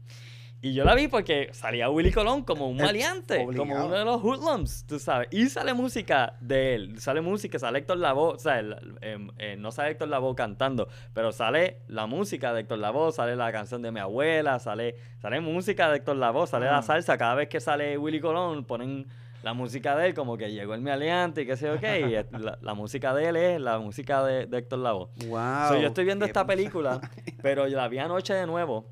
Y 0.61 0.75
yo 0.75 0.83
la 0.85 0.97
vi 0.97 1.07
porque 1.07 1.51
salía 1.53 1.89
Willy 1.89 2.11
Colón 2.11 2.43
como 2.43 2.69
un 2.69 2.81
Eh, 2.81 2.83
maleante, 2.85 3.45
como 3.57 3.63
uno 3.77 3.89
de 3.97 4.05
los 4.05 4.21
hoodlums, 4.21 4.85
tú 4.89 4.99
sabes. 4.99 5.29
Y 5.31 5.47
sale 5.51 5.73
música 5.73 6.35
de 6.41 6.75
él, 6.75 7.01
sale 7.01 7.21
música, 7.21 7.61
sale 7.61 7.79
Héctor 7.79 7.99
Lavoe, 7.99 8.35
o 8.35 8.39
sea, 8.39 8.59
el- 8.59 8.99
em, 9.01 9.31
eh, 9.39 9.55
no 9.57 9.71
sale 9.71 9.91
Héctor 9.93 10.09
Lavoe 10.09 10.35
cantando, 10.35 10.89
pero 11.15 11.31
sale 11.31 11.83
la 11.87 12.07
música 12.07 12.53
de 12.53 12.63
Héctor 12.63 12.79
Lavoe, 12.81 13.13
sale 13.13 13.37
la 13.37 13.53
canción 13.53 13.83
de 13.83 13.93
mi 13.93 14.01
abuela, 14.01 14.59
sale, 14.59 14.97
sale 15.23 15.41
música 15.41 15.91
de 15.91 15.99
Héctor 15.99 16.17
Lavoe, 16.17 16.49
sale 16.49 16.67
la 16.67 16.79
Ah. 16.79 16.83
salsa. 16.83 17.17
Cada 17.17 17.37
vez 17.37 17.49
que 17.49 17.61
sale 17.61 17.97
Willy 17.97 18.19
Colón 18.21 18.65
ponen 18.65 19.07
la 19.43 19.53
música 19.55 19.97
de 19.97 20.09
él, 20.09 20.15
como 20.15 20.37
que 20.37 20.51
llegó 20.51 20.75
el 20.75 20.81
maleante 20.81 21.43
y 21.43 21.47
qué 21.47 21.57
sé 21.57 21.67
yo 21.67 21.79
qué, 21.79 22.01
y 22.01 22.37
la, 22.39 22.59
la 22.61 22.75
música 22.75 23.15
de 23.15 23.29
él 23.29 23.37
es 23.37 23.61
la 23.61 23.79
música 23.79 24.25
de, 24.25 24.47
de 24.47 24.59
Héctor 24.59 24.81
Lavoe. 24.81 25.09
Wow. 25.27 25.69
So, 25.69 25.77
yo 25.81 25.89
estoy 25.89 26.05
viendo 26.05 26.25
esta 26.25 26.47
película, 26.47 27.01
pero 27.43 27.69
yo 27.69 27.77
la 27.77 27.89
vi 27.89 27.99
anoche 27.99 28.35
de 28.35 28.47
nuevo. 28.47 28.91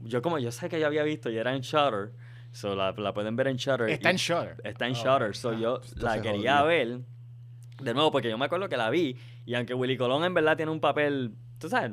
Yo 0.00 0.22
como 0.22 0.38
yo 0.38 0.50
sé 0.50 0.68
que 0.68 0.80
yo 0.80 0.86
había 0.86 1.02
visto 1.02 1.30
y 1.30 1.36
era 1.36 1.54
en 1.54 1.60
Shutter, 1.60 2.12
so 2.52 2.74
la, 2.74 2.92
la 2.92 3.12
pueden 3.12 3.36
ver 3.36 3.48
en 3.48 3.56
Shutter. 3.56 3.90
Está 3.90 4.10
en 4.10 4.16
Shutter. 4.16 4.56
Está 4.64 4.86
en 4.86 4.92
Oh, 4.92 4.96
Shutter, 4.96 5.36
so 5.36 5.50
ah, 5.50 5.58
yo 5.58 5.80
esto 5.82 6.04
la 6.06 6.22
quería 6.22 6.62
ver 6.62 7.00
de 7.82 7.92
nuevo 7.94 8.10
porque 8.12 8.30
yo 8.30 8.38
me 8.38 8.44
acuerdo 8.46 8.68
que 8.68 8.76
la 8.76 8.88
vi 8.90 9.16
y 9.44 9.54
aunque 9.54 9.74
Willy 9.74 9.96
Colón 9.96 10.24
en 10.24 10.32
verdad 10.32 10.56
tiene 10.56 10.70
un 10.72 10.80
papel, 10.80 11.34
tú 11.58 11.68
sabes, 11.68 11.92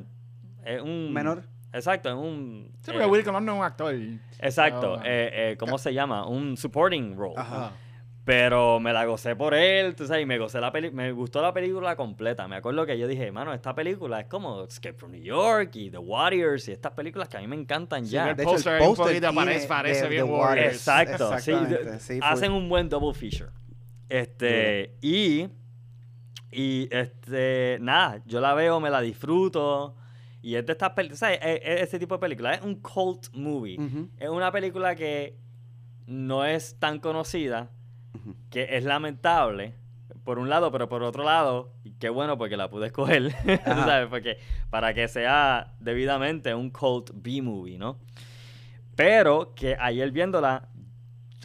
es 0.63 0.81
un 0.81 1.11
Menor. 1.11 1.43
Exacto, 1.73 2.09
es 2.09 2.15
un 2.15 2.69
Sí, 2.81 2.91
porque 2.91 3.03
eh, 3.03 3.07
Will 3.07 3.23
Colón 3.23 3.45
no 3.45 3.53
es 3.53 3.59
un 3.59 3.63
actor. 3.65 3.95
Exacto, 4.39 4.95
Ah. 4.99 5.03
eh, 5.05 5.29
eh, 5.51 5.57
¿cómo 5.57 5.77
se 5.77 5.93
llama? 5.93 6.27
Un 6.27 6.57
supporting 6.57 7.15
role. 7.15 7.35
Ajá. 7.37 7.71
Pero 8.23 8.79
me 8.79 8.93
la 8.93 9.03
gocé 9.05 9.35
por 9.35 9.55
él, 9.55 9.95
tú 9.95 10.05
sabes, 10.05 10.21
y 10.21 10.25
me 10.27 10.37
gocé 10.37 10.61
la 10.61 10.71
peli 10.71 10.91
me 10.91 11.11
gustó 11.11 11.41
la 11.41 11.51
película 11.53 11.95
completa. 11.95 12.47
Me 12.47 12.55
acuerdo 12.57 12.85
que 12.85 12.97
yo 12.99 13.07
dije, 13.07 13.31
mano, 13.31 13.51
esta 13.51 13.73
película 13.73 14.19
es 14.19 14.27
como 14.27 14.65
Escape 14.65 14.93
from 14.93 15.11
New 15.13 15.23
York 15.23 15.71
y 15.75 15.89
The 15.89 15.97
Warriors 15.97 16.67
y 16.67 16.71
estas 16.71 16.91
películas 16.91 17.27
que 17.29 17.37
a 17.37 17.39
mí 17.39 17.47
me 17.47 17.55
encantan 17.55 18.05
Sí, 18.05 18.11
ya. 18.11 18.29
el 18.29 18.35
De 18.35 18.43
hecho, 18.43 18.55
el 18.75 19.19
tiene 19.19 19.33
parece, 19.33 19.67
parece 19.67 20.03
de- 20.03 20.09
bien 20.09 20.29
Warriors. 20.29 20.75
Exacto, 20.75 21.39
sí, 21.39 21.51
hacen 22.21 22.51
un 22.51 22.69
buen 22.69 22.87
double 22.89 23.13
feature. 23.15 23.49
Este, 24.07 24.97
y, 25.01 25.47
y 26.51 26.89
este, 26.91 27.79
nada, 27.81 28.21
yo 28.25 28.39
la 28.39 28.53
veo, 28.53 28.79
me 28.79 28.89
la 28.91 29.01
disfruto. 29.01 29.95
Y 30.41 30.55
es 30.55 30.65
de 30.65 30.71
estas 30.71 30.91
películas, 30.91 31.19
¿sabes? 31.19 31.39
E- 31.41 31.61
e- 31.63 31.81
Ese 31.83 31.99
tipo 31.99 32.15
de 32.15 32.19
película 32.19 32.53
es 32.53 32.61
un 32.61 32.75
cult 32.81 33.27
movie. 33.33 33.77
Es 34.17 34.29
una 34.29 34.51
película 34.51 34.95
que 34.95 35.37
no 36.07 36.45
es 36.45 36.77
tan 36.79 36.99
conocida, 36.99 37.69
que 38.49 38.75
es 38.77 38.83
lamentable, 38.83 39.75
por 40.23 40.39
un 40.39 40.49
lado, 40.49 40.71
pero 40.71 40.87
por 40.89 41.03
otro 41.03 41.23
lado, 41.23 41.73
qué 41.99 42.09
bueno 42.09 42.37
porque 42.37 42.57
la 42.57 42.69
pude 42.69 42.87
escoger. 42.87 43.31
¿sabes? 43.65 44.07
Porque 44.09 44.37
para 44.69 44.93
que 44.93 45.07
sea 45.07 45.75
debidamente 45.79 46.53
un 46.55 46.69
cult 46.69 47.11
B-movie, 47.13 47.77
¿no? 47.77 47.99
Pero 48.95 49.53
que 49.55 49.75
ayer 49.79 50.11
viéndola, 50.11 50.69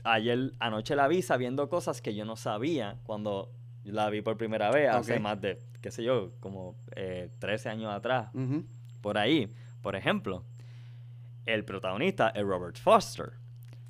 ayer 0.04 0.52
anoche 0.58 0.96
la 0.96 1.08
vi 1.08 1.22
sabiendo 1.22 1.68
cosas 1.68 2.00
que 2.02 2.14
yo 2.14 2.24
no 2.24 2.36
sabía 2.36 2.98
cuando 3.04 3.52
la 3.84 4.10
vi 4.10 4.20
por 4.20 4.36
primera 4.36 4.70
vez, 4.70 4.90
hace 4.90 5.14
Ok. 5.14 5.20
más 5.20 5.40
de, 5.40 5.58
qué 5.80 5.90
sé 5.90 6.02
yo, 6.02 6.32
como 6.40 6.76
eh, 6.96 7.30
13 7.38 7.68
años 7.68 7.92
atrás, 7.92 8.30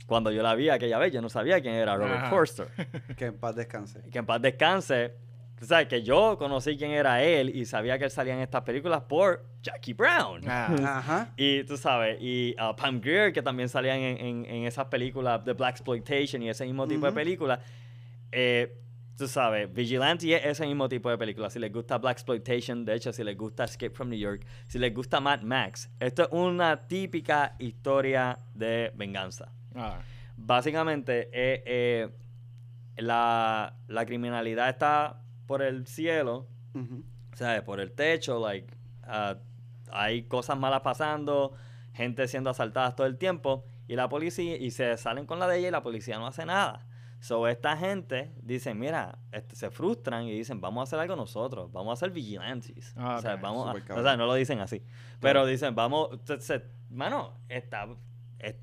cuando 0.06 0.30
yo 0.30 0.42
la 0.42 0.54
vi 0.54 0.68
aquella 0.68 0.98
vez, 0.98 1.12
yo 1.12 1.20
no 1.22 1.28
sabía 1.28 1.60
quién 1.60 1.74
era 1.74 1.96
Robert 1.96 2.14
Ajá. 2.16 2.30
Forster. 2.30 2.68
Que 3.16 3.26
en 3.26 3.38
paz 3.38 3.56
descanse. 3.56 4.02
que 4.10 4.18
en 4.18 4.26
paz 4.26 4.40
descanse. 4.42 5.14
Tú 5.58 5.64
sabes 5.64 5.88
que 5.88 6.02
yo 6.02 6.36
conocí 6.36 6.76
quién 6.76 6.90
era 6.90 7.22
él 7.22 7.48
y 7.48 7.64
sabía 7.64 7.98
que 7.98 8.04
él 8.04 8.10
salía 8.10 8.34
en 8.34 8.40
estas 8.40 8.60
películas 8.62 9.00
por 9.04 9.42
Jackie 9.62 9.94
Brown. 9.94 10.42
Ah, 10.46 10.98
Ajá. 10.98 11.32
Y 11.36 11.64
tú 11.64 11.78
sabes, 11.78 12.18
y 12.20 12.54
uh, 12.60 12.76
Pam 12.76 13.00
Grier, 13.00 13.32
que 13.32 13.40
también 13.40 13.70
salían 13.70 13.96
en, 13.98 14.18
en- 14.18 14.44
en 14.44 14.64
esas 14.66 14.84
películas 14.88 15.42
de 15.46 15.54
Black 15.54 15.70
Exploitation 15.76 16.42
y 16.42 16.50
ese 16.50 16.66
mismo 16.66 16.86
tipo 16.86 17.06
de 17.06 17.12
películas. 17.12 17.58
Eh, 18.30 18.82
tú 19.16 19.26
sabes, 19.28 19.72
Vigilante 19.72 20.34
es 20.34 20.44
ese 20.44 20.66
mismo 20.66 20.88
tipo 20.88 21.08
de 21.10 21.16
películas. 21.18 21.52
Si 21.52 21.58
les 21.58 21.72
gusta 21.72 21.98
Black 21.98 22.18
Exploitation, 22.18 22.84
de 22.84 22.94
hecho, 22.94 23.12
si 23.12 23.24
les 23.24 23.36
gusta 23.36 23.64
Escape 23.64 23.90
from 23.90 24.08
New 24.10 24.18
York, 24.18 24.46
si 24.66 24.78
les 24.78 24.92
gusta 24.94 25.20
Mad 25.20 25.42
Max, 25.42 25.90
esto 26.00 26.22
es 26.24 26.28
una 26.32 26.86
típica 26.86 27.56
historia 27.58 28.38
de 28.54 28.92
venganza. 28.94 29.52
ah. 29.74 30.00
Básicamente, 30.38 31.30
eh, 31.32 31.62
eh, 31.64 32.10
la, 32.98 33.74
la 33.88 34.04
criminalidad 34.04 34.68
está 34.68 35.22
por 35.46 35.62
el 35.62 35.86
cielo, 35.86 36.46
Ujú. 36.74 37.04
o 37.32 37.36
sea, 37.36 37.64
por 37.64 37.80
el 37.80 37.92
techo, 37.92 38.38
like, 38.46 38.72
ah, 39.04 39.38
hay 39.90 40.24
cosas 40.24 40.58
malas 40.58 40.82
pasando, 40.82 41.54
gente 41.94 42.28
siendo 42.28 42.50
asaltada 42.50 42.94
todo 42.94 43.06
el 43.06 43.16
tiempo, 43.16 43.64
y 43.88 43.96
la 43.96 44.08
policía, 44.10 44.56
y 44.58 44.70
se 44.72 44.96
salen 44.98 45.24
con 45.24 45.38
la 45.38 45.48
de 45.48 45.58
ella 45.58 45.68
y 45.68 45.70
la 45.70 45.82
policía 45.82 46.18
no 46.18 46.26
hace 46.26 46.44
nada. 46.44 46.86
So, 47.20 47.48
esta 47.48 47.76
gente 47.76 48.32
dice, 48.42 48.74
mira, 48.74 49.18
este, 49.32 49.56
se 49.56 49.70
frustran 49.70 50.24
y 50.24 50.32
dicen, 50.32 50.60
vamos 50.60 50.80
a 50.80 50.84
hacer 50.84 50.98
algo 51.00 51.16
nosotros, 51.16 51.72
vamos 51.72 51.92
a 51.92 51.96
ser 52.04 52.10
vigilantes. 52.12 52.92
Ah, 52.96 53.16
o 53.18 53.22
sea, 53.22 53.36
vamos 53.36 53.66
a- 53.68 53.94
o 53.94 54.02
sea, 54.02 54.16
no 54.16 54.26
lo 54.26 54.34
dicen 54.34 54.60
así, 54.60 54.82
pero 55.20 55.44
dicen, 55.46 55.74
vamos, 55.74 56.10
se- 56.24 56.40
se- 56.40 56.62
mano, 56.90 57.32
está, 57.48 57.88
es- 58.38 58.56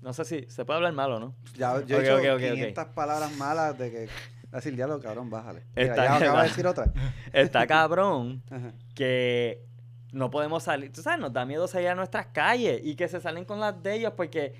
no 0.00 0.12
sé 0.12 0.24
si 0.24 0.42
se 0.48 0.64
puede 0.64 0.78
hablar 0.78 0.92
malo, 0.94 1.20
¿no? 1.20 1.34
Ya, 1.56 1.74
yo 1.84 1.96
Ok, 1.98 2.02
he 2.02 2.02
dicho 2.02 2.14
ok, 2.16 2.20
ok, 2.20 2.32
ok. 2.34 2.40
500 2.54 2.86
palabras 2.88 3.32
malas 3.36 3.78
de 3.78 3.90
que... 3.90 4.08
Decir, 4.50 4.74
diablo, 4.74 4.98
cabrón, 4.98 5.28
bájale. 5.28 5.64
Mira, 5.76 5.88
Está- 5.90 6.04
ya 6.06 6.16
acaba 6.16 6.42
de 6.42 6.48
decir 6.48 6.66
otra. 6.66 6.90
Está 7.34 7.66
cabrón 7.66 8.42
que 8.94 9.62
no 10.10 10.30
podemos 10.30 10.62
salir. 10.62 10.90
Tú 10.90 11.02
sabes, 11.02 11.20
nos 11.20 11.32
da 11.34 11.44
miedo 11.44 11.68
salir 11.68 11.88
a 11.88 11.94
nuestras 11.94 12.28
calles 12.28 12.80
y 12.82 12.96
que 12.96 13.08
se 13.08 13.20
salen 13.20 13.44
con 13.44 13.60
las 13.60 13.80
de 13.82 13.94
ellos 13.96 14.14
porque 14.16 14.54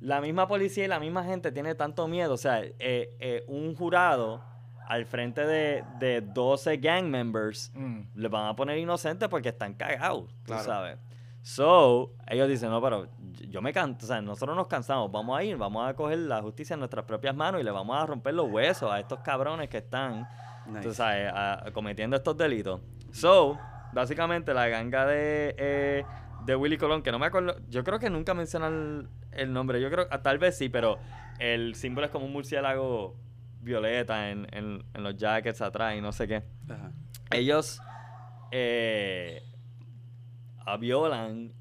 la 0.00 0.20
misma 0.20 0.46
policía 0.48 0.84
y 0.84 0.88
la 0.88 1.00
misma 1.00 1.24
gente 1.24 1.50
tiene 1.52 1.74
tanto 1.74 2.06
miedo. 2.08 2.34
O 2.34 2.38
sea, 2.38 2.60
eh, 2.62 2.74
eh, 3.20 3.44
un 3.48 3.74
jurado 3.74 4.42
al 4.86 5.04
frente 5.06 5.44
de, 5.46 5.84
de 5.98 6.20
12 6.22 6.76
gang 6.78 7.04
members 7.06 7.70
Mm. 7.74 8.00
le 8.14 8.28
van 8.28 8.46
a 8.46 8.56
poner 8.56 8.78
inocentes 8.78 9.28
porque 9.28 9.50
están 9.50 9.74
cagados, 9.74 10.24
Claro. 10.44 10.62
tú 10.62 10.66
sabes. 10.68 10.98
So, 11.42 12.12
ellos 12.26 12.48
dicen, 12.48 12.70
no, 12.70 12.80
pero 12.82 13.08
yo 13.48 13.62
me 13.62 13.72
canso, 13.72 14.04
o 14.04 14.08
sea, 14.08 14.20
nosotros 14.20 14.56
nos 14.56 14.66
cansamos, 14.66 15.10
vamos 15.10 15.38
a 15.38 15.42
ir, 15.44 15.56
vamos 15.56 15.88
a 15.88 15.94
coger 15.94 16.18
la 16.18 16.42
justicia 16.42 16.74
en 16.74 16.80
nuestras 16.80 17.04
propias 17.04 17.34
manos 17.34 17.60
y 17.60 17.64
le 17.64 17.70
vamos 17.70 17.96
a 17.96 18.04
romper 18.06 18.34
los 18.34 18.50
huesos 18.50 18.90
a 18.90 18.98
estos 19.00 19.20
cabrones 19.20 19.68
que 19.68 19.78
están 19.78 20.28
Nice. 20.66 20.80
tú 20.82 20.92
sabes, 20.94 21.30
a- 21.32 21.66
a- 21.66 21.70
cometiendo 21.72 22.16
estos 22.16 22.36
delitos. 22.36 22.80
So, 23.12 23.58
básicamente 23.92 24.52
la 24.52 24.68
ganga 24.68 25.06
de, 25.06 25.54
eh, 25.56 26.04
de 26.48 26.56
Willy 26.56 26.78
Colón, 26.78 27.02
que 27.02 27.12
no 27.12 27.18
me 27.18 27.26
acuerdo, 27.26 27.56
yo 27.68 27.84
creo 27.84 27.98
que 27.98 28.08
nunca 28.10 28.32
mencionan 28.32 29.08
el, 29.32 29.40
el 29.40 29.52
nombre, 29.52 29.80
yo 29.82 29.90
creo, 29.90 30.06
ah, 30.10 30.22
tal 30.22 30.38
vez 30.38 30.56
sí, 30.56 30.68
pero 30.70 30.98
el 31.38 31.74
símbolo 31.74 32.06
es 32.06 32.10
como 32.10 32.24
un 32.24 32.32
murciélago 32.32 33.16
violeta 33.60 34.30
en, 34.30 34.46
en- 34.52 34.82
en 34.94 35.02
los 35.02 35.14
jackets 35.16 35.60
atrás 35.60 35.94
y 35.96 36.00
no 36.00 36.10
sé 36.10 36.26
qué. 36.26 36.42
Ajá. 36.68 36.90
Ellos 37.30 37.80
eh, 38.50 39.42
violan 40.80 41.52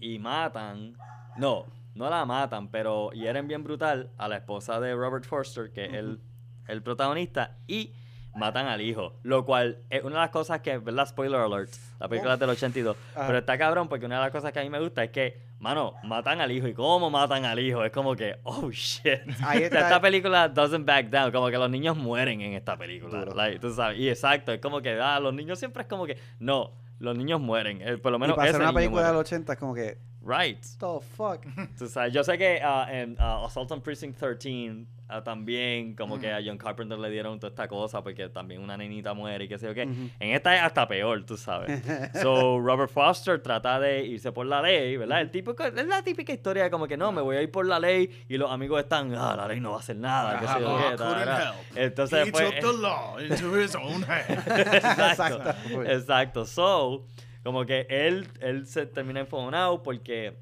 y 0.00 0.18
matan, 0.18 0.96
no, 1.36 1.66
no 1.94 2.08
la 2.10 2.24
matan, 2.24 2.68
pero 2.68 3.10
hieren 3.10 3.48
bien 3.48 3.64
brutal 3.64 4.10
a 4.18 4.28
la 4.28 4.36
esposa 4.36 4.78
de 4.80 4.94
Robert 4.94 5.24
Forster, 5.24 5.72
que 5.72 5.86
es 5.86 5.94
el, 5.94 6.20
el 6.68 6.82
protagonista, 6.82 7.56
y 7.66 7.92
matan 8.38 8.66
al 8.66 8.80
hijo. 8.80 9.14
Lo 9.22 9.44
cual 9.44 9.78
es 9.90 10.02
una 10.02 10.16
de 10.16 10.20
las 10.22 10.30
cosas 10.30 10.60
que, 10.60 10.78
¿verdad? 10.78 11.06
Spoiler 11.06 11.40
alert, 11.40 11.70
la 11.98 12.08
película 12.08 12.34
es 12.34 12.40
del 12.40 12.50
82. 12.50 12.96
Ajá. 13.14 13.26
Pero 13.26 13.38
está 13.38 13.58
cabrón 13.58 13.88
porque 13.88 14.06
una 14.06 14.16
de 14.16 14.22
las 14.22 14.30
cosas 14.30 14.52
que 14.52 14.60
a 14.60 14.62
mí 14.62 14.70
me 14.70 14.80
gusta 14.80 15.04
es 15.04 15.10
que, 15.10 15.40
mano, 15.58 15.94
matan 16.04 16.40
al 16.40 16.50
hijo. 16.52 16.68
¿Y 16.68 16.74
cómo 16.74 17.10
matan 17.10 17.44
al 17.44 17.58
hijo? 17.58 17.84
Es 17.84 17.92
como 17.92 18.16
que, 18.16 18.38
oh 18.44 18.70
shit. 18.70 19.20
Ahí 19.44 19.62
está. 19.64 19.80
esta 19.80 20.00
película 20.00 20.48
doesn't 20.48 20.86
back 20.86 21.10
down. 21.10 21.30
Como 21.32 21.48
que 21.48 21.58
los 21.58 21.70
niños 21.70 21.96
mueren 21.96 22.40
en 22.40 22.54
esta 22.54 22.76
película. 22.76 23.24
Like, 23.24 23.58
tú 23.58 23.74
sabes. 23.74 23.98
Y 23.98 24.08
exacto, 24.08 24.52
es 24.52 24.60
como 24.60 24.80
que, 24.80 24.98
ah, 25.00 25.20
los 25.20 25.34
niños 25.34 25.58
siempre 25.58 25.82
es 25.82 25.88
como 25.88 26.06
que, 26.06 26.16
no, 26.38 26.72
los 26.98 27.16
niños 27.16 27.40
mueren. 27.40 27.80
Eh, 27.82 27.98
por 27.98 28.12
lo 28.12 28.18
Y 28.18 28.20
menos 28.20 28.36
para 28.36 28.50
hacer 28.50 28.60
ese 28.60 28.70
una 28.70 28.72
película 28.72 29.02
del 29.02 29.12
muere. 29.14 29.20
80 29.28 29.52
es 29.52 29.58
como 29.58 29.74
que... 29.74 29.98
Right. 30.20 30.60
The 30.78 31.00
fuck? 31.16 31.46
Tú 31.78 31.88
sabes, 31.88 32.12
yo 32.12 32.24
sé 32.24 32.36
que 32.36 32.60
ah, 32.62 32.86
en 32.90 33.16
ah, 33.18 33.44
Assault 33.46 33.70
on 33.72 33.80
Precinct 33.80 34.18
13 34.18 34.84
ah, 35.08 35.22
también 35.22 35.94
como 35.94 36.18
que 36.18 36.30
a 36.30 36.40
John 36.44 36.58
Carpenter 36.58 36.98
le 36.98 37.08
dieron 37.08 37.38
toda 37.38 37.50
esta 37.50 37.68
cosa 37.68 38.02
porque 38.02 38.28
también 38.28 38.60
una 38.60 38.76
nenita 38.76 39.14
muere 39.14 39.44
y 39.44 39.48
qué 39.48 39.58
sé 39.58 39.66
yo 39.66 39.74
qué. 39.74 39.84
Ujú. 39.84 40.10
En 40.18 40.30
esta 40.34 40.54
es 40.56 40.62
hasta 40.62 40.86
peor, 40.88 41.24
tú 41.24 41.36
sabes. 41.36 41.80
so, 42.20 42.58
Robert 42.60 42.90
Foster 42.90 43.40
trata 43.40 43.78
de 43.80 44.04
irse 44.04 44.32
por 44.32 44.44
la 44.46 44.60
ley, 44.60 44.96
¿verdad? 44.96 45.20
El 45.20 45.30
típico, 45.30 45.62
es 45.64 45.72
la 45.86 46.02
típica 46.02 46.32
historia 46.32 46.64
de 46.64 46.70
como 46.70 46.86
que 46.88 46.96
no, 46.96 47.12
me 47.12 47.22
voy 47.22 47.36
a 47.36 47.42
ir 47.42 47.50
por 47.50 47.64
la 47.64 47.78
ley 47.78 48.10
y 48.28 48.36
los 48.36 48.50
amigos 48.50 48.80
están, 48.80 49.14
ah, 49.14 49.34
la 49.36 49.46
ley 49.48 49.60
no 49.60 49.70
va 49.70 49.76
a 49.76 49.80
hacer 49.80 49.96
nada, 49.96 50.40
qué 50.40 50.46
sé 50.46 50.60
yo 50.60 50.76
qué. 50.76 50.82
couldn't 50.82 50.98
tarara. 50.98 51.38
help. 51.38 51.76
Entonces, 51.76 52.26
He 52.28 52.32
pues, 52.32 52.50
took 52.50 52.72
the 52.72 52.78
law 52.82 53.18
into 53.18 53.56
his 53.56 53.74
own 53.76 54.02
hands. 54.02 54.46
exacto. 54.46 55.38
Exacto. 55.38 55.84
Exacto. 55.84 56.44
So, 56.44 57.06
como 57.44 57.64
que 57.66 57.86
él, 57.88 58.26
él 58.40 58.66
se 58.66 58.86
termina 58.86 59.20
enfonado 59.20 59.82
porque 59.82 60.36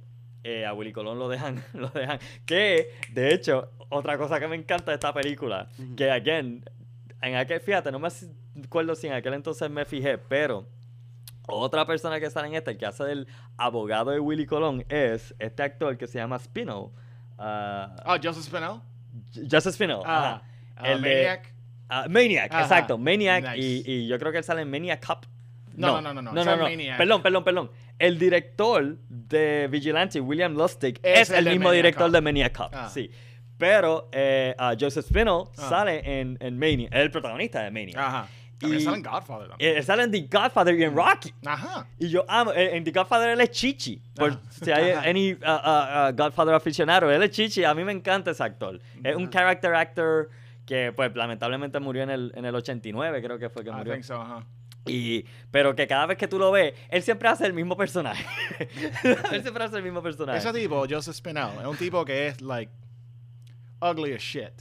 eh, 0.44 0.64
a 0.66 0.72
Willy 0.74 0.92
Colón 0.92 1.18
lo 1.18 1.28
dejan, 1.28 1.62
lo 1.74 1.88
dejan. 1.88 2.18
Que, 2.44 2.90
de 3.12 3.32
hecho, 3.34 3.70
otra 3.88 4.16
cosa 4.18 4.38
que 4.40 4.48
me 4.48 4.56
encanta 4.56 4.90
de 4.90 4.94
esta 4.94 5.12
película, 5.12 5.68
que 5.96 6.10
again, 6.10 6.64
en 7.22 7.34
aquel, 7.36 7.60
fíjate, 7.60 7.90
no 7.92 7.98
me 7.98 8.08
acuerdo 8.64 8.94
si 8.94 9.06
en 9.06 9.12
aquel 9.14 9.34
entonces 9.34 9.68
me 9.70 9.84
fijé, 9.84 10.18
pero 10.18 10.66
otra 11.48 11.86
persona 11.86 12.18
que 12.18 12.28
sale 12.30 12.48
en 12.48 12.54
este, 12.54 12.72
el 12.72 12.78
que 12.78 12.86
hace 12.86 13.04
del 13.04 13.28
abogado 13.56 14.10
de 14.10 14.18
Willy 14.20 14.46
Colón, 14.46 14.84
es 14.88 15.34
este 15.38 15.62
actor 15.62 15.96
que 15.96 16.06
se 16.06 16.18
llama 16.18 16.38
Spino. 16.38 16.92
ah, 17.38 17.94
Ah, 18.04 18.18
Joseph 18.22 18.44
Spinell. 18.44 18.80
Joseph 19.50 19.74
Spino. 19.74 20.02
Ah, 20.04 20.26
ajá. 20.36 20.42
ah, 20.76 20.92
El 20.92 21.02
de- 21.02 21.08
Maniac. 21.14 21.54
Ah, 21.88 22.06
Maniac, 22.08 22.52
exacto, 22.52 22.98
Maniac. 22.98 23.44
Nice. 23.54 23.58
Y, 23.58 23.82
y 23.86 24.08
yo 24.08 24.18
creo 24.18 24.32
que 24.32 24.38
él 24.38 24.44
sale 24.44 24.62
en 24.62 24.70
Maniac 24.70 25.06
Cup. 25.06 25.26
No, 25.76 26.00
no, 26.00 26.12
no, 26.14 26.22
no, 26.22 26.32
no, 26.32 26.44
no, 26.44 26.52
en 26.52 26.58
Maniac. 26.60 26.96
Perdón, 26.98 27.22
perdón, 27.22 27.44
perdón. 27.44 27.70
El 27.98 28.18
director 28.18 28.96
de 29.08 29.68
Vigilante, 29.70 30.20
William 30.20 30.54
Lustig, 30.54 30.98
Es 31.02 31.20
es, 31.22 31.30
el 31.30 31.46
el 31.46 31.54
mismo 31.54 31.68
Maniac 31.68 31.76
director 31.84 32.06
Cop. 32.06 32.12
de 32.12 32.20
Maniac 32.20 32.56
Cop. 32.56 32.70
Ah. 32.72 32.90
Sí. 32.92 33.10
Pero 33.58 34.08
eh, 34.12 34.54
ah, 34.58 34.74
Joseph 34.78 35.06
Spinell 35.06 35.44
Ah. 35.56 35.68
sale 35.68 36.20
en, 36.20 36.36
en 36.40 36.58
Maniac, 36.58 36.92
es 36.92 37.00
el 37.00 37.10
protagonista 37.10 37.62
de 37.62 37.70
Maniac. 37.70 37.96
Ajá. 37.96 38.28
Y- 38.58 38.80
sale 38.80 38.96
en 38.96 39.02
Godfather 39.02 39.48
también. 39.50 39.76
Él 39.76 39.84
sale 39.84 40.02
en 40.04 40.10
The 40.10 40.20
Godfather 40.32 40.74
y 40.78 40.84
en 40.84 40.96
Rocky. 40.96 41.32
Ajá. 41.44 41.86
Y 41.98 42.08
yo 42.08 42.24
amo, 42.26 42.52
eh, 42.54 42.74
en 42.76 42.84
The 42.84 42.90
Godfather 42.90 43.28
él 43.30 43.40
es 43.42 43.50
Chichi. 43.50 44.00
Por 44.14 44.32
Ah. 44.32 44.40
si 44.50 44.70
hay 44.72 44.92
any 44.92 45.32
uh, 45.32 45.36
uh, 45.36 46.08
uh, 46.10 46.16
Godfather 46.16 46.54
aficionado, 46.54 47.10
él 47.10 47.22
es 47.22 47.30
Chichi. 47.32 47.64
A 47.64 47.74
mí 47.74 47.84
me 47.84 47.92
encanta 47.92 48.30
ese 48.30 48.42
actor. 48.42 48.80
Es 49.04 49.14
un 49.14 49.28
character 49.28 49.74
actor 49.74 50.30
que, 50.64 50.90
pues, 50.96 51.14
lamentablemente 51.14 51.78
murió 51.80 52.02
en 52.02 52.10
el, 52.10 52.32
en 52.34 52.44
el 52.46 52.54
89, 52.54 53.22
creo 53.22 53.38
que 53.38 53.48
fue 53.50 53.62
que 53.62 53.70
I 53.70 53.72
murió. 53.74 53.92
think 53.92 54.04
so, 54.04 54.20
ajá. 54.20 54.44
Y, 54.86 55.24
pero 55.50 55.74
que 55.74 55.86
cada 55.86 56.06
vez 56.06 56.18
que 56.18 56.28
tú 56.28 56.38
lo 56.38 56.50
ves, 56.50 56.74
él 56.88 57.02
siempre 57.02 57.28
hace 57.28 57.46
el 57.46 57.52
mismo 57.52 57.76
personaje. 57.76 58.24
él 59.32 59.42
siempre 59.42 59.64
hace 59.64 59.76
el 59.76 59.82
mismo 59.82 60.02
personaje. 60.02 60.38
Ese 60.38 60.52
tipo, 60.52 60.86
Joseph 60.88 61.14
Spinell, 61.14 61.50
es 61.60 61.66
un 61.66 61.76
tipo 61.76 62.04
que 62.04 62.28
es, 62.28 62.40
like, 62.40 62.70
ugly 63.80 64.14
as 64.14 64.22
shit. 64.22 64.52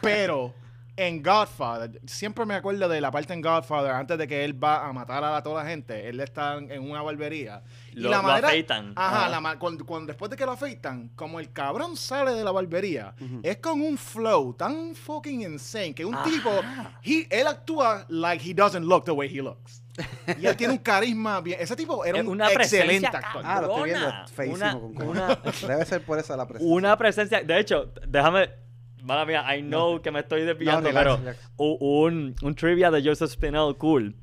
Pero 0.00 0.54
en 0.98 1.22
Godfather, 1.22 2.00
siempre 2.06 2.46
me 2.46 2.54
acuerdo 2.54 2.88
de 2.88 3.00
la 3.00 3.10
parte 3.10 3.34
en 3.34 3.42
Godfather, 3.42 3.90
antes 3.92 4.16
de 4.16 4.26
que 4.26 4.44
él 4.44 4.62
va 4.62 4.86
a 4.86 4.92
matar 4.94 5.22
a 5.22 5.30
la- 5.30 5.42
toda 5.42 5.62
la 5.62 5.68
gente, 5.68 6.08
él 6.08 6.20
está 6.20 6.56
en 6.56 6.90
una 6.90 7.02
barbería. 7.02 7.62
Lo- 7.92 8.08
lo 8.10 8.16
afeitan. 8.16 8.92
Ajá, 8.96 9.26
Ajá. 9.26 9.40
la 9.40 9.58
cuando, 9.58 9.84
cuando- 9.84 10.06
después 10.06 10.30
de 10.30 10.36
que 10.36 10.46
lo 10.46 10.52
afeitan, 10.52 11.10
como 11.14 11.38
el 11.38 11.52
cabrón 11.52 11.96
sale 11.96 12.32
de 12.32 12.42
la 12.42 12.50
barbería, 12.50 13.14
es 13.42 13.58
con 13.58 13.80
un 13.82 13.98
flow 13.98 14.54
tan 14.54 14.94
fucking 14.94 15.42
insane 15.42 15.94
que 15.94 16.04
un 16.04 16.14
Ajá. 16.14 16.24
tipo, 16.24 16.50
he- 17.02 17.26
él 17.30 17.46
actúa 17.46 18.06
like 18.08 18.48
he 18.50 18.54
doesn't 18.54 18.84
look 18.86 19.04
the 19.04 19.10
way 19.12 19.28
he 19.28 19.42
looks. 19.42 19.82
Y 20.38 20.46
él 20.46 20.56
tiene 20.56 20.74
un 20.74 20.78
carisma 20.78 21.40
bien. 21.40 21.58
Ese 21.60 21.74
tipo 21.74 22.04
era 22.04 22.20
un 22.20 22.28
una 22.28 22.50
excelente 22.52 23.06
actor. 23.06 23.42
Ah, 23.44 23.60
lo 23.62 23.68
estoy 23.70 23.90
viendo. 23.90 24.12
Feísimo 24.28 24.78
Una- 24.78 24.94
con 24.98 25.08
una- 25.08 25.34
Debe 25.68 25.84
ser 25.86 26.02
por 26.04 26.18
eso 26.18 26.36
la 26.36 26.46
presencia. 26.46 26.74
Una 26.74 26.96
presencia. 26.98 27.42
De 27.42 27.58
hecho, 27.60 27.92
déjame. 28.06 28.50
Mala 29.06 29.24
mía, 29.24 29.56
I 29.56 29.62
know 29.62 30.02
que 30.02 30.10
me 30.10 30.20
estoy 30.20 30.42
desviando, 30.42 30.90
pero 30.92 31.16
relax. 31.16 31.50
un, 31.56 32.34
un 32.42 32.54
trivia 32.54 32.90
de 32.90 33.02
Joseph 33.02 33.30
Spinell 33.30 33.76
cool 33.78 34.14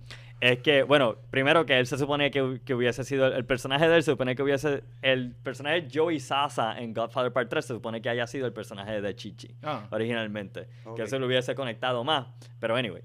es 0.41 0.59
que, 0.59 0.83
bueno, 0.83 1.15
primero 1.29 1.65
que 1.65 1.79
él 1.79 1.87
se 1.87 1.97
supone 1.97 2.29
que, 2.29 2.59
que 2.65 2.73
hubiese 2.75 3.05
sido 3.05 3.27
el, 3.27 3.33
el 3.33 3.45
personaje 3.45 3.87
de 3.87 3.95
él, 3.95 4.03
se 4.03 4.11
supone 4.11 4.35
que 4.35 4.43
hubiese. 4.43 4.83
El 5.01 5.33
personaje 5.35 5.83
de 5.83 5.87
Joey 5.97 6.19
Sasa 6.19 6.77
en 6.81 6.93
Godfather 6.93 7.31
Part 7.31 7.49
3 7.49 7.65
se 7.65 7.73
supone 7.75 8.01
que 8.01 8.09
haya 8.09 8.27
sido 8.27 8.45
el 8.45 8.51
personaje 8.51 8.99
de 8.99 9.15
Chichi 9.15 9.55
Ah. 9.63 9.87
originalmente. 9.89 10.67
Ok. 10.83 10.97
Que 10.97 11.07
se 11.07 11.17
lo 11.17 11.27
hubiese 11.27 11.55
conectado 11.55 12.03
más. 12.03 12.27
Pero, 12.59 12.75
anyway. 12.75 13.03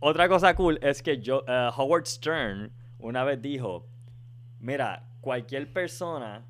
Otra 0.00 0.28
cosa 0.28 0.56
cool 0.56 0.80
es 0.82 1.02
que 1.04 1.18
yo, 1.20 1.44
eh, 1.46 1.70
Howard 1.76 2.06
Stern 2.06 2.72
una 2.98 3.22
vez 3.22 3.40
dijo: 3.40 3.86
Mira, 4.58 5.04
cualquier 5.20 5.72
persona 5.72 6.42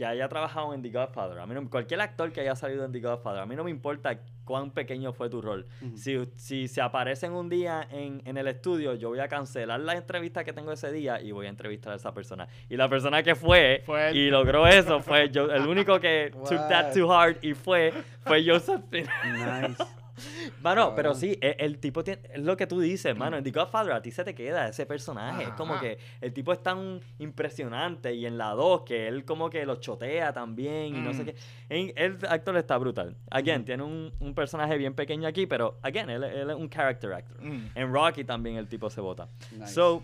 que 0.00 0.06
haya 0.06 0.26
trabajado 0.30 0.72
en 0.72 0.80
The 0.80 0.88
Godfather, 0.88 1.38
a 1.40 1.44
mí 1.46 1.52
no- 1.54 1.68
cualquier 1.68 2.00
actor 2.00 2.32
que 2.32 2.40
haya 2.40 2.56
salido 2.56 2.86
en 2.86 2.90
The 2.92 3.00
Godfather, 3.00 3.42
a 3.42 3.44
mí 3.44 3.54
no 3.54 3.64
me 3.64 3.70
importa 3.70 4.18
cuán 4.44 4.70
pequeño 4.70 5.12
fue 5.12 5.28
tu 5.28 5.42
rol. 5.42 5.66
Si, 5.94 6.16
si 6.36 6.68
se 6.68 6.80
aparecen 6.80 7.32
un 7.32 7.50
día 7.50 7.86
en, 7.90 8.22
en 8.24 8.38
el 8.38 8.48
estudio, 8.48 8.94
yo 8.94 9.10
voy 9.10 9.18
a 9.18 9.28
cancelar 9.28 9.78
la 9.80 9.92
entrevista 9.92 10.42
que 10.42 10.54
tengo 10.54 10.72
ese 10.72 10.90
día 10.90 11.20
y 11.20 11.32
voy 11.32 11.44
a 11.44 11.48
entrevistar 11.50 11.92
a 11.92 11.96
esa 11.96 12.14
persona. 12.14 12.48
Y 12.70 12.78
la 12.78 12.88
persona 12.88 13.22
que 13.22 13.34
fue, 13.34 13.84
y 14.14 14.30
logró 14.30 14.66
eso 14.66 15.00
fue 15.02 15.28
yo, 15.28 15.52
el 15.52 15.66
único 15.68 16.00
que 16.00 16.30
took 16.32 16.66
that 16.70 16.94
too 16.94 17.12
hard 17.12 17.36
y 17.42 17.52
fue, 17.52 17.92
fue 18.24 18.42
Joseph. 18.42 18.80
Nice. 18.90 19.84
Mano, 20.62 20.94
pero 20.94 21.14
sí, 21.14 21.38
e- 21.40 21.56
el, 21.58 21.78
tipo 21.78 22.02
tiene, 22.04 22.22
es 22.32 22.40
lo 22.42 22.56
que 22.56 22.66
tú 22.66 22.80
dices, 22.80 23.16
mano. 23.16 23.36
En 23.36 23.44
The 23.44 23.50
Godfather 23.50 23.92
a 23.92 24.02
ti 24.02 24.10
se 24.10 24.24
te 24.24 24.34
queda 24.34 24.68
ese 24.68 24.86
personaje. 24.86 25.44
Es 25.44 25.50
como 25.50 25.74
Ajá. 25.74 25.82
que 25.82 25.98
el 26.20 26.32
tipo 26.32 26.52
es 26.52 26.62
tan 26.62 27.00
impresionante 27.18 28.14
y 28.14 28.26
en 28.26 28.38
la 28.38 28.50
2 28.50 28.82
que 28.82 29.08
él 29.08 29.24
como 29.24 29.50
que 29.50 29.64
lo 29.66 29.76
chotea 29.76 30.32
también 30.32 30.94
y 30.96 31.00
no 31.00 31.12
sé 31.14 31.22
Mm. 31.22 31.26
qué. 31.26 31.34
En- 31.68 31.92
el 31.96 32.18
actor 32.28 32.56
está 32.56 32.76
brutal. 32.78 33.16
Again, 33.30 33.64
tiene 33.64 33.82
un, 33.82 34.12
un 34.20 34.34
personaje 34.34 34.76
bien 34.76 34.94
pequeño 34.94 35.26
aquí, 35.28 35.46
pero 35.46 35.78
again, 35.82 36.10
él, 36.10 36.24
él 36.24 36.50
es 36.50 36.56
un 36.56 36.68
character 36.68 37.12
actor. 37.12 37.40
Mm. 37.42 37.70
En 37.74 37.92
Rocky 37.92 38.24
también 38.24 38.56
el 38.56 38.68
tipo 38.68 38.90
se 38.90 39.00
vota. 39.00 39.28
Nice. 39.52 39.72
So, 39.74 40.02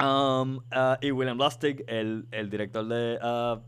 um, 0.00 0.56
uh, 0.58 0.96
y 1.00 1.10
William 1.10 1.38
Lustig, 1.38 1.84
el, 1.86 2.26
el 2.30 2.50
director 2.50 2.86
de 2.86 3.18
uh, 3.22 3.58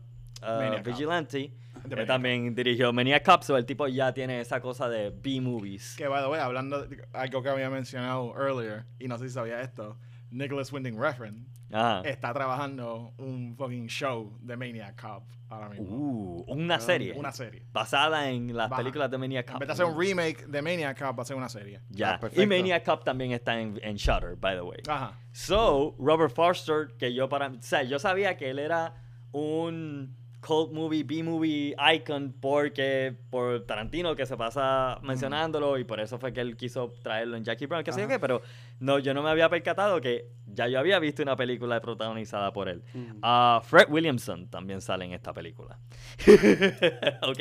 uh. 0.45 0.83
Vigilante, 0.83 1.51
De 1.87 2.01
él 2.01 2.07
también 2.07 2.53
dirigió 2.55 2.91
Maniac 2.93 3.23
Cop, 3.25 3.43
so 3.43 3.57
el 3.57 3.65
tipo 3.65 3.87
ya 3.87 4.13
tiene 4.13 4.39
esa 4.41 4.59
cosa 4.61 4.89
de 4.89 5.09
B-movies. 5.11 5.95
Que, 5.97 6.07
by 6.07 6.23
the 6.23 6.29
way, 6.29 6.39
hablando 6.39 6.85
de 6.85 7.05
algo 7.13 7.41
que 7.43 7.49
había 7.49 7.69
mencionado 7.69 8.33
earlier, 8.37 8.85
y 8.99 9.07
no 9.07 9.17
sé 9.17 9.27
si 9.27 9.33
sabía 9.33 9.61
esto, 9.61 9.97
Nicholas 10.31 10.71
Winding 10.73 10.99
Refn 10.99 11.47
Ajá. 11.71 12.01
está 12.03 12.33
trabajando 12.33 13.13
un 13.17 13.55
fucking 13.57 13.87
show 13.87 14.37
de 14.41 14.55
Maniac 14.57 14.99
Cop 15.01 15.23
ahora 15.49 15.69
mismo. 15.69 15.87
Uh, 15.95 16.45
una 16.47 16.79
serie. 16.79 17.13
Una 17.13 17.31
serie. 17.31 17.65
Basada 17.71 18.29
en 18.29 18.55
las 18.55 18.71
Va. 18.71 18.77
películas 18.77 19.09
de 19.11 19.17
Maniac 19.17 19.47
En 19.47 19.53
Cop. 19.53 19.59
vez 19.61 19.67
de 19.67 19.73
hacer 19.73 19.85
un 19.85 19.99
remake 19.99 20.45
de 20.47 20.61
Maniac 20.61 20.99
Cop, 20.99 21.17
va 21.17 21.21
a 21.23 21.25
ser 21.25 21.37
una 21.37 21.49
serie. 21.49 21.81
Ya. 21.89 22.15
Ah, 22.15 22.19
perfecto. 22.19 22.43
y 22.43 22.47
Maniac 22.47 22.83
Cop 22.83 23.03
también 23.03 23.31
está 23.31 23.59
en, 23.59 23.79
en 23.81 23.95
Shutter, 23.95 24.35
by 24.35 24.55
the 24.55 24.61
way. 24.61 24.79
Ajá. 24.87 25.19
So, 25.31 25.95
Robert 25.99 26.33
Forster, 26.33 26.95
que 26.97 27.13
yo 27.13 27.29
para... 27.29 27.47
O 27.47 27.61
sea, 27.61 27.83
yo 27.83 27.99
sabía 27.99 28.35
que 28.37 28.49
él 28.49 28.59
era 28.59 28.95
un 29.31 30.15
cult 30.45 30.71
movie, 30.71 31.03
B-movie 31.03 31.75
icon 31.95 32.35
porque 32.39 33.15
por 33.31 33.65
Tarantino 33.65 34.15
que 34.15 34.25
se 34.25 34.37
pasa 34.37 34.99
mencionándolo 35.01 35.79
y 35.79 35.83
por 35.83 35.99
eso 35.99 36.19
fue 36.19 36.33
que 36.33 36.41
él 36.41 36.55
quiso 36.55 36.93
traerlo 37.01 37.35
en 37.35 37.43
Jackie 37.43 37.65
Brown, 37.65 37.83
que 37.83 37.91
sé 37.91 38.01
yo 38.01 38.07
qué, 38.07 38.19
pero 38.19 38.41
no, 38.79 38.99
yo 38.99 39.13
no 39.13 39.23
me 39.23 39.29
había 39.29 39.49
percatado 39.49 39.99
que 40.01 40.27
ya 40.45 40.67
yo 40.67 40.79
había 40.79 40.99
visto 40.99 41.23
una 41.23 41.35
película 41.35 41.81
protagonizada 41.81 42.53
por 42.53 42.69
él. 42.69 42.83
Ujú. 42.93 43.17
Ah, 43.23 43.61
Fred 43.65 43.87
Williamson 43.89 44.47
también 44.47 44.81
sale 44.81 45.05
en 45.05 45.13
esta 45.13 45.33
película. 45.33 45.79
ok, 47.23 47.39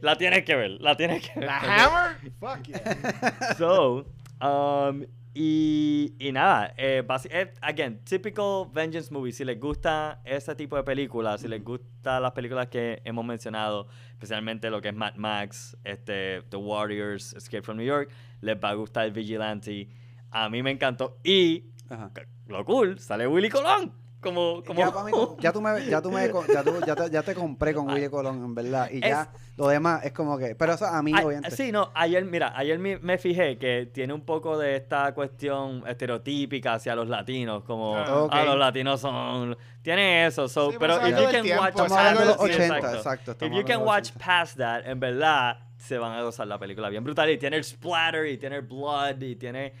la 0.00 0.16
tienes 0.16 0.44
que 0.44 0.56
ver, 0.56 0.70
la 0.80 0.96
tienes 0.96 1.28
que 1.28 1.38
ver. 1.38 1.48
¿La 1.48 1.58
Hammer? 1.58 2.32
Fuck 2.40 2.62
yeah. 2.68 3.54
So, 3.58 4.06
um, 4.40 5.04
y, 5.38 6.14
y 6.18 6.32
nada, 6.32 6.72
eh, 6.78 7.04
eh, 7.28 7.52
again, 7.60 8.02
typical 8.04 8.70
vengeance 8.72 9.12
movie. 9.12 9.32
Si 9.32 9.44
les 9.44 9.60
gusta 9.60 10.22
ese 10.24 10.54
tipo 10.54 10.76
de 10.76 10.82
películas, 10.82 11.42
si 11.42 11.48
les 11.48 11.62
gustan 11.62 12.22
las 12.22 12.32
películas 12.32 12.68
que 12.68 13.02
hemos 13.04 13.22
mencionado, 13.22 13.86
especialmente 14.12 14.70
lo 14.70 14.80
que 14.80 14.88
es 14.88 14.94
Mad 14.94 15.16
Max, 15.16 15.76
este, 15.84 16.40
The 16.48 16.56
Warriors, 16.56 17.34
Escape 17.34 17.60
from 17.60 17.76
New 17.76 17.84
York, 17.84 18.10
les 18.40 18.56
va 18.56 18.70
a 18.70 18.74
gustar 18.74 19.10
Vigilante. 19.10 19.90
A 20.30 20.48
mí 20.48 20.62
me 20.62 20.70
encantó. 20.70 21.18
Y, 21.22 21.66
Ajá. 21.90 22.10
lo 22.46 22.64
cool, 22.64 22.98
sale 22.98 23.26
Willy 23.26 23.50
Colón. 23.50 24.05
Como, 24.20 24.62
como 24.64 24.80
Ya, 24.80 24.90
mí, 25.04 25.12
ya 25.40 25.52
tú 25.52 25.60
me, 25.60 25.86
ya 25.86 26.02
tú 26.02 26.10
me, 26.10 26.26
ya, 26.26 26.62
tú- 26.64 26.80
ya 26.86 26.96
te, 26.96 27.10
ya 27.10 27.22
te 27.22 27.34
compré 27.34 27.74
con 27.74 27.88
Willy 27.88 28.08
Colón, 28.08 28.42
en 28.44 28.54
verdad. 28.54 28.88
Y 28.90 29.00
ya 29.00 29.30
lo 29.56 29.68
demás 29.68 30.04
es 30.04 30.12
como 30.12 30.36
que. 30.38 30.54
Pero 30.54 30.72
eso 30.72 30.86
a 30.86 31.02
mí, 31.02 31.12
obviamente. 31.12 31.54
sí, 31.54 31.70
no, 31.70 31.90
ayer, 31.94 32.24
mira, 32.24 32.52
ayer 32.56 32.78
me, 32.78 32.98
me 32.98 33.18
fijé 33.18 33.56
que 33.58 33.88
tiene 33.92 34.12
un 34.14 34.22
poco 34.22 34.58
de 34.58 34.76
esta 34.76 35.12
cuestión 35.14 35.84
estereotípica 35.86 36.74
hacia 36.74 36.94
los 36.96 37.08
latinos, 37.08 37.62
como 37.64 37.94
Ah. 37.96 38.22
Ok. 38.24 38.30
ah, 38.32 38.44
los 38.44 38.58
latinos 38.58 39.00
son, 39.00 39.56
tiene 39.82 40.26
eso, 40.26 40.48
so, 40.48 40.70
Sí, 40.72 40.76
pero 40.80 40.98
pero 41.00 41.08
if 41.08 41.18
you 41.24 41.30
can 41.30 41.42
tiempo, 41.42 41.62
watch, 41.62 41.74
es 41.74 41.80
Estamos 41.82 41.98
hablando 41.98 42.20
de 42.20 42.26
los 42.26 42.34
algo 42.36 42.46
del- 42.46 42.54
80, 42.60 42.76
exacto. 42.78 42.96
exacto. 42.96 43.46
If 43.46 43.52
you 43.52 43.64
can 43.64 43.82
watch 43.82 44.10
80. 44.10 44.24
past 44.24 44.56
that, 44.58 44.86
en 44.86 44.98
verdad 44.98 45.58
se 45.76 45.98
van 45.98 46.12
a 46.18 46.22
gozar 46.22 46.46
la 46.46 46.58
película 46.58 46.88
bien 46.88 47.04
brutal 47.04 47.30
y 47.30 47.36
tiene 47.38 47.58
el 47.58 47.64
splatter 47.64 48.26
y 48.26 48.38
tiene 48.38 48.56
el 48.56 48.62
blood 48.62 49.20
y 49.20 49.36
tiene 49.36 49.74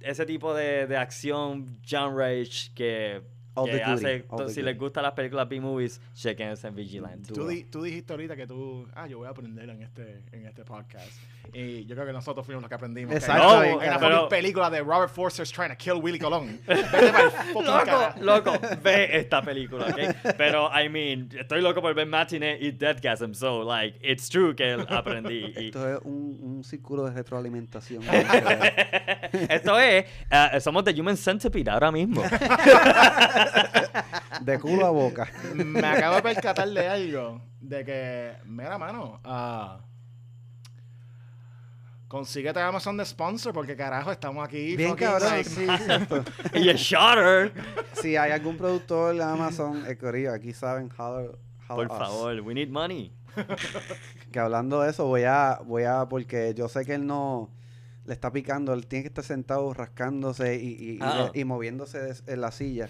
ese 0.00 0.24
tipo 0.26 0.54
de, 0.54 0.86
de 0.86 0.96
acción 0.96 1.78
genre 1.86 2.42
que, 2.74 3.22
All 3.56 3.66
que 3.70 3.82
hace, 3.94 4.24
all 4.28 4.38
si 4.50 4.62
les 4.62 4.78
gustan 4.78 5.02
las 5.02 5.12
películas 5.12 5.48
B-movies, 5.48 6.00
chequense 6.14 6.68
en 6.68 6.74
Vigilante. 6.74 7.32
Tú, 7.32 7.48
di- 7.48 7.64
tú 7.64 7.82
dijiste 7.82 8.12
ahorita 8.12 8.36
que 8.36 8.46
tú, 8.46 8.86
ah, 8.94 9.06
yo 9.06 9.18
voy 9.18 9.26
a 9.26 9.30
aprender 9.30 9.68
en 9.68 9.82
este, 9.82 10.22
en 10.32 10.46
este 10.46 10.64
podcast. 10.64 11.10
Y 11.52 11.84
yo 11.86 11.94
creo 11.94 12.06
que 12.06 12.12
nosotros 12.12 12.44
fuimos 12.46 12.62
los 12.62 12.68
que 12.68 12.74
aprendimos. 12.74 13.10
que 13.12 13.18
Exacto, 13.18 13.42
No, 13.42 13.58
una 13.58 13.62
cabrón. 13.62 13.92
fucking 13.92 14.08
pero- 14.08 14.28
película 14.28 14.70
de 14.70 14.80
Robert 14.80 15.12
Forster's 15.12 15.50
Trying 15.52 15.70
to 15.70 15.76
Kill 15.76 15.94
Willy 16.02 16.18
Colón. 16.18 16.60
Vete 16.66 17.12
pa'l 17.12 17.30
fucking 17.30 17.64
loco, 17.64 18.14
loco, 18.20 18.52
ve 18.82 19.16
esta 19.18 19.42
película, 19.42 19.86
¿ok? 19.86 20.34
Pero, 20.36 20.70
I 20.72 20.88
mean, 20.88 21.28
estoy 21.38 21.60
loco 21.60 21.80
por 21.80 21.94
ver 21.94 22.06
Matinee 22.06 22.58
y 22.60 22.70
Deadgasm, 22.72 23.32
so, 23.34 23.64
like, 23.64 23.98
it's 24.02 24.28
true 24.28 24.54
que 24.54 24.76
aprendí. 24.88 25.52
y- 25.56 25.66
Esto 25.66 25.96
es 25.96 26.00
un, 26.04 26.38
un 26.42 26.64
círculo 26.64 27.04
de 27.04 27.12
retroalimentación. 27.12 28.02
Esto 29.48 29.78
es, 29.78 30.04
eh, 30.30 30.60
somos 30.60 30.84
The 30.84 30.98
Human 31.00 31.16
Centipede 31.16 31.70
ahora 31.70 31.90
mismo. 31.92 32.22
de 34.40 34.58
culo 34.58 34.86
a 34.86 34.90
boca. 34.90 35.28
Me 35.54 35.86
acabo 35.86 36.16
de 36.16 36.22
percatar 36.22 36.68
de 36.68 36.88
algo. 36.88 37.40
De 37.60 37.84
que, 37.84 38.32
mira, 38.44 38.78
mano, 38.78 39.20
ah, 39.24 39.78
consíguete 42.08 42.60
Amazon 42.60 42.96
de 42.96 43.04
sponsor 43.04 43.52
porque 43.52 43.76
carajo 43.76 44.10
estamos 44.12 44.44
aquí. 44.46 44.76
Bien 44.76 44.94
cabrón, 44.94 45.28
like, 45.30 45.48
sí, 45.48 45.64
exacto. 45.68 46.24
y 46.54 46.68
el 46.68 46.76
Shutter. 46.76 47.52
Si 47.94 48.16
hay 48.16 48.30
algún 48.32 48.56
productor 48.56 49.14
de 49.16 49.22
Amazon, 49.22 49.84
el 49.86 49.98
corillo, 49.98 50.32
aquí 50.32 50.52
saben, 50.52 50.90
holler 50.96 51.38
Por 51.66 51.86
us. 51.86 51.98
favor, 51.98 52.40
we 52.42 52.54
need 52.54 52.68
money. 52.68 53.12
Que 54.32 54.38
hablando 54.40 54.80
de 54.82 54.90
eso, 54.90 55.06
voy 55.06 55.22
a, 55.24 55.60
voy 55.64 55.84
a, 55.84 56.06
porque 56.08 56.52
yo 56.54 56.68
sé 56.68 56.84
que 56.84 56.94
él 56.94 57.06
no 57.06 57.50
le 58.04 58.12
está 58.12 58.30
picando, 58.32 58.72
él 58.74 58.86
tiene 58.86 59.04
que 59.04 59.08
estar 59.08 59.24
sentado 59.24 59.72
rascándose 59.72 60.56
y, 60.56 60.66
y, 60.68 60.90
y- 60.96 60.98
Ah. 61.00 61.30
y 61.34 61.44
moviéndose 61.44 61.98
de- 62.00 62.32
en 62.32 62.40
la 62.40 62.50
silla. 62.52 62.88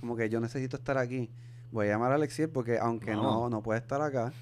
Como 0.00 0.16
que 0.16 0.28
yo 0.28 0.40
necesito 0.40 0.76
estar 0.76 0.98
aquí. 0.98 1.30
Voy 1.70 1.86
a 1.86 1.90
llamar 1.90 2.12
a 2.12 2.14
Alexiel 2.16 2.48
porque 2.50 2.78
aunque 2.78 3.12
no, 3.14 3.22
No. 3.22 3.50
no 3.50 3.62
puede 3.62 3.78
estar 3.80 4.00
acá, 4.02 4.32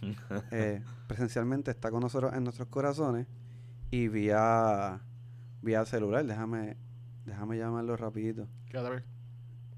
eh, 0.51 0.81
presencialmente 1.09 1.71
está 1.73 1.91
con 1.91 2.01
nosotros 2.01 2.33
en 2.35 2.45
nuestros 2.45 2.69
corazones 2.69 3.27
y 3.91 4.09
vía, 4.09 5.01
vía 5.63 5.85
celular. 5.85 6.25
Déjame, 6.25 6.77
déjame 7.25 7.59
llamarlo 7.59 7.97
rapidito. 7.97 8.49
¿Qué 8.69 8.77
vas 8.77 8.87
a 8.87 8.91
ver? 8.91 9.05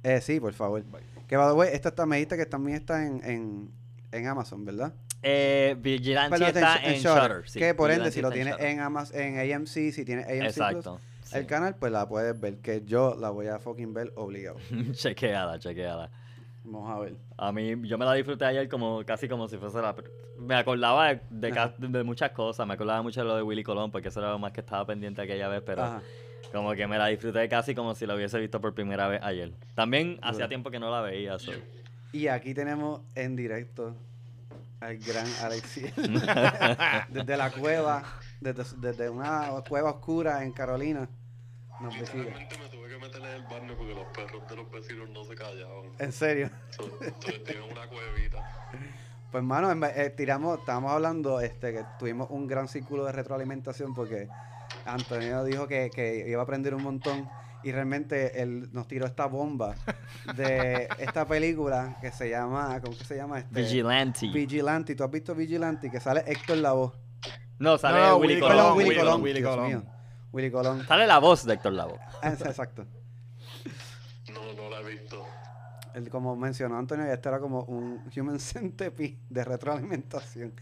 Eh, 0.02 0.20
sí, 0.20 0.40
por 0.40 0.52
favor. 0.52 0.84
Que 1.26 1.36
by 1.36 1.48
the 1.48 1.54
way, 1.54 1.70
esta 1.72 1.90
está, 1.90 2.06
me 2.06 2.16
dijiste 2.16 2.36
que 2.36 2.46
también 2.46 2.78
está 2.78 3.04
en, 3.04 3.22
en, 3.24 3.70
en 4.12 4.26
Amazon, 4.26 4.64
¿verdad? 4.64 4.94
Eh, 5.22 5.76
Vigilante 5.78 6.30
Perdón, 6.38 6.48
está 6.48 6.76
en, 6.76 7.00
Shutter. 7.00 7.48
sí, 7.48 7.58
que 7.58 7.74
por 7.74 7.90
ende, 7.90 8.12
si 8.12 8.22
lo 8.22 8.30
tienes 8.30 8.54
en, 8.60 8.80
Amazon, 8.80 9.18
en 9.20 9.52
AMC, 9.52 9.92
si 9.92 10.04
tienes 10.04 10.26
AMC 10.26 10.38
Plus, 10.38 10.46
Exacto. 10.46 11.00
el 11.32 11.46
canal, 11.46 11.74
pues 11.74 11.90
la 11.90 12.08
puedes 12.08 12.38
ver. 12.38 12.58
Que 12.58 12.82
yo 12.84 13.16
la 13.18 13.30
voy 13.30 13.48
a 13.48 13.58
fucking 13.58 13.92
ver 13.92 14.12
obligado. 14.16 14.58
chequeala, 14.92 15.58
chequeala. 15.58 16.10
Vamos 16.70 16.90
a 16.90 16.98
ver. 17.00 17.16
A 17.36 17.52
mí, 17.52 17.74
yo 17.88 17.96
me 17.98 18.04
la 18.04 18.14
disfruté 18.14 18.44
ayer 18.44 18.68
como 18.68 19.04
casi 19.04 19.28
como 19.28 19.48
si 19.48 19.56
fuese 19.56 19.80
la... 19.80 19.94
Me 20.38 20.54
acordaba 20.54 21.14
de, 21.14 22.04
muchas 22.04 22.30
cosas, 22.32 22.66
me 22.66 22.74
acordaba 22.74 23.02
mucho 23.02 23.20
de 23.20 23.26
lo 23.26 23.36
de 23.36 23.42
Willy 23.42 23.64
Colón, 23.64 23.90
porque 23.90 24.08
eso 24.08 24.20
era 24.20 24.30
lo 24.30 24.38
más 24.38 24.52
que 24.52 24.60
estaba 24.60 24.86
pendiente 24.86 25.22
aquella 25.22 25.48
vez, 25.48 25.62
pero 25.64 25.82
Ajá. 25.82 26.02
como 26.52 26.72
que 26.74 26.86
me 26.86 26.98
la 26.98 27.06
disfruté 27.06 27.48
casi 27.48 27.74
como 27.74 27.94
si 27.94 28.06
la 28.06 28.14
hubiese 28.14 28.38
visto 28.38 28.60
por 28.60 28.74
primera 28.74 29.08
vez 29.08 29.20
ayer. 29.22 29.52
También 29.74 30.18
hacía 30.22 30.48
tiempo 30.48 30.70
que 30.70 30.78
no 30.78 30.90
la 30.90 31.00
veía, 31.00 31.38
so. 31.38 31.52
Y 32.12 32.28
aquí 32.28 32.54
tenemos 32.54 33.00
en 33.14 33.34
directo 33.34 33.96
al 34.80 34.98
gran 34.98 35.26
Alexiel. 35.42 35.92
desde 37.08 37.36
la 37.36 37.50
cueva, 37.50 38.04
desde, 38.40 38.64
desde 38.76 39.10
una 39.10 39.50
cueva 39.68 39.90
oscura 39.90 40.44
en 40.44 40.52
Carolina. 40.52 41.08
Nos 41.80 41.94
visita. 41.98 42.30
Baño 43.60 43.74
porque 43.76 43.94
los 43.94 44.06
perros 44.06 44.48
de 44.48 44.56
los 44.56 44.70
vecinos 44.70 45.08
no 45.10 45.24
se 45.24 45.34
callaban. 45.34 45.90
En 45.98 46.12
serio. 46.12 46.50
Entonces 47.00 47.44
tienen 47.44 47.64
una 47.70 47.86
cuevita. 47.86 48.70
Pues 49.30 49.44
ve- 49.46 49.92
eh, 49.94 50.08
tiramos, 50.08 50.58
estábamos 50.60 50.90
hablando 50.90 51.38
este 51.42 51.70
que 51.74 51.84
tuvimos 51.98 52.30
un 52.30 52.46
gran 52.46 52.66
círculo 52.66 53.04
de 53.04 53.12
retroalimentación 53.12 53.94
porque 53.94 54.26
Antonio 54.86 55.44
dijo 55.44 55.68
que, 55.68 55.90
que 55.94 56.24
iba 56.26 56.40
a 56.40 56.44
aprender 56.44 56.74
un 56.74 56.82
montón 56.82 57.28
y 57.62 57.70
realmente 57.70 58.40
él 58.40 58.70
nos 58.72 58.88
tiró 58.88 59.04
esta 59.04 59.26
bomba 59.26 59.74
de 60.34 60.88
esta 60.98 61.26
película 61.26 61.98
que 62.00 62.10
se 62.10 62.30
llama, 62.30 62.80
¿cómo 62.80 62.96
que 62.96 63.04
se 63.04 63.16
llama? 63.16 63.40
Este, 63.40 63.60
Vigilante. 63.60 64.28
Vigilante. 64.28 64.94
¿Tú 64.94 65.04
has 65.04 65.10
visto 65.10 65.34
Vigilante? 65.34 65.90
Que 65.90 66.00
sale 66.00 66.24
Héctor 66.26 66.56
Lavoe. 66.56 66.92
no, 67.58 67.76
sale 67.76 68.00
No, 68.00 68.16
Willy 68.16 68.36
Willy 68.36 68.40
Colón. 68.40 68.56
Perdón, 68.56 68.76
Willy 68.78 68.88
Willy 68.88 68.96
Colón, 68.98 69.12
Colón. 69.12 69.22
Willy 69.22 69.42
Colón. 69.42 69.88
Willy 70.32 70.50
Colón. 70.50 70.86
Sale 70.86 71.06
la 71.06 71.18
voz 71.18 71.44
de 71.44 71.52
Héctor 71.52 71.74
Lavoe. 71.74 71.98
Ah, 72.22 72.30
Exacto. 72.30 72.86
No, 74.32 74.52
no 74.54 74.70
la 74.70 74.80
he 74.80 74.84
visto. 74.94 75.22
El, 75.87 75.87
como 76.10 76.36
mencionó 76.36 76.78
Antonio, 76.78 77.04
este 77.12 77.28
era 77.28 77.38
como 77.40 77.62
un 77.64 78.02
Human 78.16 78.38
Centipede 78.40 79.18
de 79.28 79.44
retroalimentación. 79.44 80.52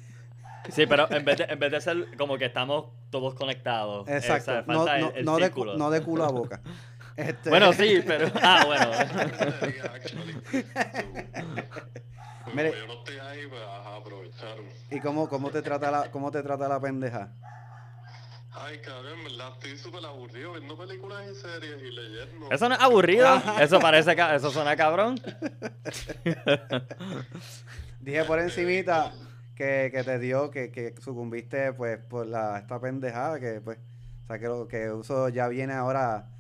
Sí, 0.71 0.85
pero 0.87 1.09
en 1.13 1.25
vez, 1.25 1.39
de, 1.39 1.45
en 1.45 1.59
vez 1.61 1.71
de 1.71 1.81
ser 1.81 2.17
como 2.17 2.37
que 2.39 2.47
estamos 2.47 2.87
todos 3.11 3.35
conectados. 3.35 4.09
eh, 4.09 4.17
Exacto. 4.17 4.53
falta 4.65 4.73
No, 4.73 4.89
el- 4.89 5.01
no- 5.01 5.11
el 5.15 5.25
no 5.25 5.37
de, 5.91 6.01
no 6.01 6.05
culo 6.05 6.25
a 6.25 6.29
boca. 6.31 6.61
Este, 7.17 7.49
Bueno, 7.49 7.73
sí, 7.73 8.03
pero. 8.07 8.27
Ah, 8.43 8.63
bueno. 8.67 8.91
Mire. 12.55 12.73
Yo 12.79 12.87
no 12.87 12.93
estoy 12.95 13.19
ahí, 13.19 13.47
pues 13.49 13.63
ajá, 13.63 13.97
aprovecharon. 13.97 14.65
¿Y 14.91 15.01
cómo, 15.01 15.29
cómo, 15.29 15.51
te 15.51 15.63
trata 15.63 15.91
la, 15.91 16.11
cómo 16.11 16.31
te 16.31 16.43
trata 16.43 16.69
la 16.69 16.79
pendeja? 16.81 17.33
Ay, 18.59 18.79
cabrón, 18.79 19.19
en 19.19 19.25
verdad, 19.25 19.51
estoy 19.55 19.77
súper 19.77 20.05
aburrido 20.07 20.53
viendo 20.55 20.77
películas 20.79 21.23
y 21.31 21.35
series 21.35 21.83
y 21.83 21.91
leyendo. 21.91 22.51
Eso 22.51 22.69
no 22.69 22.75
es 22.75 22.81
aburrido. 22.81 23.29
Eso 23.61 23.79
parece. 23.79 24.17
ca- 24.17 24.35
Eso 24.35 24.51
suena 24.51 24.75
cabrón. 24.77 25.21
Dije 28.01 28.25
por 28.25 28.39
encimita 28.41 29.13
que, 29.55 29.91
que 29.93 30.03
te 30.05 30.19
dio, 30.19 30.51
que, 30.51 30.71
que 30.71 30.95
sucumbiste 31.01 31.73
pues 31.75 31.99
por 31.99 32.27
la, 32.27 32.59
esta 32.59 32.81
pendejada, 32.81 33.39
que 33.41 33.61
pues, 33.61 33.79
o 34.23 34.27
sea 34.27 34.39
que 34.39 34.47
lo 34.47 34.67
que 34.69 34.91
uso 34.91 35.29
ya 35.29 35.49
viene 35.49 35.73
ahora, 35.75 36.31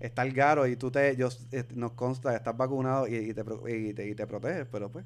está 0.00 0.22
el 0.22 0.32
garo 0.32 0.66
y 0.66 0.76
tú 0.76 0.90
te, 0.90 1.16
yo, 1.16 1.28
eh, 1.52 1.64
nos 1.74 1.92
consta 1.92 2.30
que 2.30 2.36
estás 2.36 2.56
vacunado 2.56 3.06
y, 3.08 3.16
y 3.16 3.34
te, 3.34 3.44
pro- 3.44 3.66
y, 3.68 3.92
te, 3.94 4.06
y 4.08 4.14
te 4.14 4.26
proteges, 4.26 4.66
pero 4.70 4.90
pues, 4.90 5.04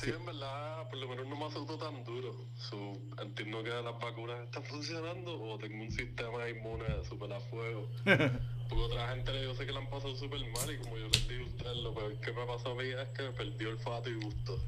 Sí, 0.00 0.10
en 0.10 0.24
verdad, 0.26 0.88
por 0.88 0.98
lo 0.98 1.08
menos 1.08 1.26
no 1.28 1.36
me 1.36 1.44
asusto 1.46 1.76
tan 1.76 2.04
duro. 2.04 2.34
So, 2.56 2.76
entiendo 3.22 3.62
que 3.62 3.70
las 3.70 3.84
vacunas 4.00 4.40
están 4.44 4.62
funcionando 4.70 5.40
o 5.42 5.58
tengo 5.58 5.82
un 5.84 5.90
sistema 5.90 6.48
inmune 6.48 6.84
súper 7.08 7.32
a 7.32 7.40
fuego. 7.40 7.88
Porque 8.68 8.84
otra 8.84 9.08
gente 9.08 9.32
yo 9.42 9.54
sé 9.54 9.66
que 9.66 9.72
la 9.72 9.80
han 9.80 9.90
pasado 9.90 10.14
súper 10.16 10.40
mal 10.40 10.72
y 10.72 10.78
como 10.78 10.96
yo 10.96 11.06
les 11.08 11.28
dije 11.28 11.42
a 11.42 11.46
ustedes, 11.46 11.76
lo 11.78 11.92
peor 11.92 12.14
que 12.20 12.32
me 12.32 12.46
pasó 12.46 12.70
a 12.70 12.74
mí 12.76 12.84
es 12.88 13.08
que 13.16 13.24
perdí 13.36 13.64
olfato 13.66 14.08
y 14.08 14.14
gusto. 14.14 14.58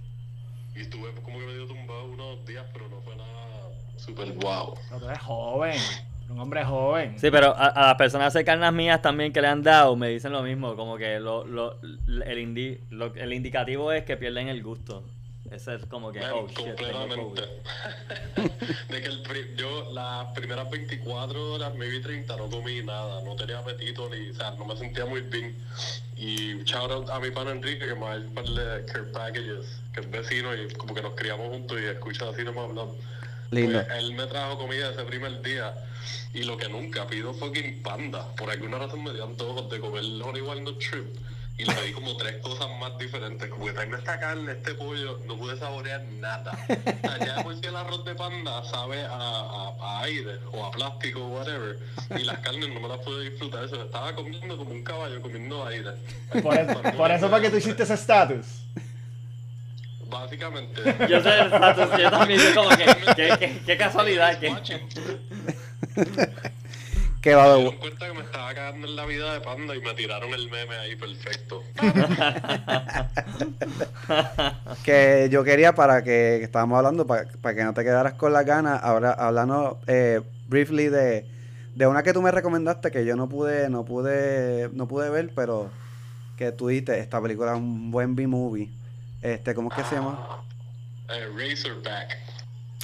Y 0.74 0.80
estuve 0.80 1.12
como 1.22 1.38
que 1.38 1.46
medio 1.46 1.66
tumbado 1.66 2.06
unos 2.06 2.44
días, 2.44 2.66
pero 2.72 2.88
no 2.88 3.00
fue 3.02 3.14
nada 3.14 3.68
súper 3.96 4.32
guau. 4.32 4.74
No, 4.90 4.98
tú 4.98 5.04
eres 5.06 5.18
joven. 5.20 5.78
Un 6.30 6.40
hombre 6.40 6.64
joven. 6.64 7.18
Sí, 7.18 7.30
pero 7.30 7.54
a, 7.54 7.66
a 7.68 7.86
las 7.88 7.96
personas 7.96 8.32
cercanas 8.32 8.72
mías 8.72 9.00
también 9.02 9.32
que 9.32 9.40
le 9.42 9.48
han 9.48 9.62
dado 9.62 9.94
me 9.96 10.08
dicen 10.08 10.32
lo 10.32 10.42
mismo. 10.42 10.74
Como 10.76 10.96
que 10.96 11.20
lo, 11.20 11.44
lo, 11.46 11.78
el, 12.24 12.38
indi, 12.38 12.78
lo- 12.90 13.14
el 13.14 13.32
indicativo 13.34 13.92
es 13.92 14.04
que 14.04 14.16
pierden 14.16 14.48
el 14.48 14.62
gusto. 14.62 15.04
Ese 15.52 15.74
es 15.74 15.86
como 15.86 16.10
que. 16.12 16.20
Man, 16.20 16.30
Oh 16.32 16.46
completamente. 16.54 17.42
De 18.88 19.00
que 19.02 19.08
el 19.08 19.22
pri- 19.22 19.54
yo 19.56 19.90
las 19.92 20.26
primeras 20.34 20.70
24 20.70 21.52
horas, 21.54 21.74
maybe 21.74 22.00
30, 22.00 22.36
no 22.36 22.48
comí 22.48 22.82
nada, 22.82 23.22
no 23.22 23.36
tenía 23.36 23.58
apetito 23.58 24.08
ni, 24.08 24.30
o 24.30 24.34
sea, 24.34 24.52
no 24.52 24.64
me 24.64 24.76
sentía 24.76 25.04
muy 25.06 25.20
bien. 25.22 25.56
Y 26.16 26.62
shout 26.64 26.90
out 26.90 27.10
a 27.10 27.18
mi 27.20 27.30
pana 27.30 27.50
Enrique, 27.52 27.86
que 27.86 27.94
más 27.94 28.18
es 28.18 28.30
par 28.30 28.44
de 28.44 28.84
Care 28.86 29.04
Packages, 29.12 29.66
que 29.92 30.00
es 30.00 30.10
vecino 30.10 30.54
y 30.54 30.68
como 30.74 30.94
que 30.94 31.02
nos 31.02 31.14
criamos 31.14 31.48
juntos 31.48 31.78
y 31.80 31.84
escucha 31.86 32.28
así 32.28 32.44
nomás 32.44 32.64
hablando. 32.68 32.96
lindo. 33.50 33.72
Pues, 33.84 33.98
él 33.98 34.12
me 34.14 34.26
trajo 34.26 34.58
comida 34.58 34.90
ese 34.90 35.02
primer 35.04 35.42
día 35.42 35.74
y 36.34 36.44
lo 36.44 36.56
que 36.56 36.68
nunca 36.68 37.06
pido 37.06 37.34
fucking 37.34 37.82
panda. 37.82 38.26
Por 38.36 38.50
alguna 38.50 38.78
razón 38.78 39.02
me 39.04 39.12
dio 39.12 39.24
antojos 39.24 39.68
de 39.70 39.80
comer 39.80 40.04
Honey 40.22 40.42
Walnut 40.42 40.80
Shrimp 40.80 41.16
y 41.58 41.64
le 41.64 41.74
pedí 41.74 41.92
como 41.92 42.16
tres 42.16 42.36
cosas 42.42 42.68
más 42.80 42.96
diferentes. 42.98 43.48
Como 43.48 43.66
que 43.66 43.72
tráeme 43.72 43.98
esta 43.98 44.18
carne, 44.18 44.52
este 44.52 44.74
pollo, 44.74 45.18
no 45.26 45.36
pude 45.36 45.56
saborear 45.58 46.02
nada. 46.04 46.52
O 46.68 47.08
sea, 47.08 47.18
ya 47.18 47.42
por 47.42 47.54
sí 47.54 47.60
el 47.66 47.76
arroz 47.76 48.04
de 48.04 48.14
panda 48.14 48.64
sabe 48.64 49.04
a, 49.04 49.10
a, 49.12 49.74
a 49.80 50.02
aire 50.02 50.38
o 50.52 50.64
a 50.64 50.70
plástico 50.70 51.20
o 51.20 51.28
whatever. 51.28 51.78
Y 52.18 52.24
las 52.24 52.38
carnes 52.38 52.68
no 52.70 52.80
me 52.80 52.88
las 52.88 52.98
pude 52.98 53.30
disfrutar. 53.30 53.64
Eso 53.64 53.82
estaba 53.82 54.14
comiendo 54.14 54.56
como 54.56 54.70
un 54.70 54.82
caballo 54.82 55.20
comiendo 55.20 55.66
aire. 55.66 55.92
Por 56.42 56.56
eso, 56.56 56.82
por 56.96 57.10
eso 57.10 57.28
fue 57.28 57.40
que 57.42 57.50
tú 57.50 57.56
hiciste 57.56 57.82
ese 57.82 57.94
estatus. 57.94 58.46
Básicamente. 60.08 60.82
Yo 61.08 61.22
sé 61.22 61.40
el 61.40 61.52
status, 61.52 61.98
yo 61.98 62.10
también 62.10 62.40
yo 62.40 62.54
como 62.54 62.68
que. 62.70 62.84
Qué, 63.16 63.36
qué, 63.38 63.62
qué 63.64 63.76
casualidad 63.76 64.38
que. 64.38 64.54
Que 67.22 67.36
va 67.36 67.44
Me 67.44 67.50
de 67.50 67.56
dieron 67.58 67.78
cuenta 67.78 68.08
que 68.08 68.14
me 68.14 68.22
estaba 68.22 68.52
cagando 68.52 68.88
en 68.88 68.96
la 68.96 69.06
vida 69.06 69.32
de 69.32 69.40
panda 69.40 69.76
y 69.76 69.80
me 69.80 69.94
tiraron 69.94 70.34
el 70.34 70.50
meme 70.50 70.74
ahí 70.74 70.96
perfecto. 70.96 71.62
que 74.84 75.28
yo 75.30 75.44
quería 75.44 75.72
para 75.72 76.02
que, 76.02 76.38
que 76.38 76.44
estábamos 76.44 76.78
hablando, 76.78 77.06
para, 77.06 77.26
para 77.40 77.54
que 77.54 77.62
no 77.62 77.74
te 77.74 77.84
quedaras 77.84 78.14
con 78.14 78.32
las 78.32 78.44
ganas, 78.44 78.82
ahora 78.82 79.12
hablando 79.12 79.78
eh, 79.86 80.20
briefly 80.48 80.88
de, 80.88 81.24
de 81.76 81.86
una 81.86 82.02
que 82.02 82.12
tú 82.12 82.22
me 82.22 82.32
recomendaste 82.32 82.90
que 82.90 83.04
yo 83.04 83.14
no 83.14 83.28
pude, 83.28 83.70
no 83.70 83.84
pude, 83.84 84.68
no 84.72 84.88
pude 84.88 85.08
ver, 85.08 85.30
pero 85.32 85.70
que 86.36 86.50
tú 86.50 86.66
dijiste, 86.68 86.98
esta 86.98 87.22
película 87.22 87.52
es 87.52 87.58
un 87.58 87.92
buen 87.92 88.16
B-movie. 88.16 88.68
Este, 89.22 89.54
¿cómo 89.54 89.70
es 89.70 89.76
que 89.76 89.84
se 89.84 89.94
llama? 89.94 90.42
Eh, 91.08 91.28
Razorback. 91.36 92.31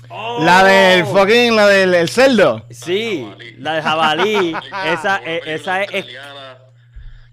La 0.09 0.64
del 0.64 1.07
fucking, 1.07 1.55
la 1.55 1.66
del 1.68 1.94
el 1.94 2.09
cerdo. 2.09 2.64
Sí, 2.70 3.28
la 3.59 3.74
de 3.74 3.82
jabalí. 3.82 4.55
esa, 4.86 5.20
eh, 5.24 5.40
esa 5.46 5.82
es. 5.84 6.07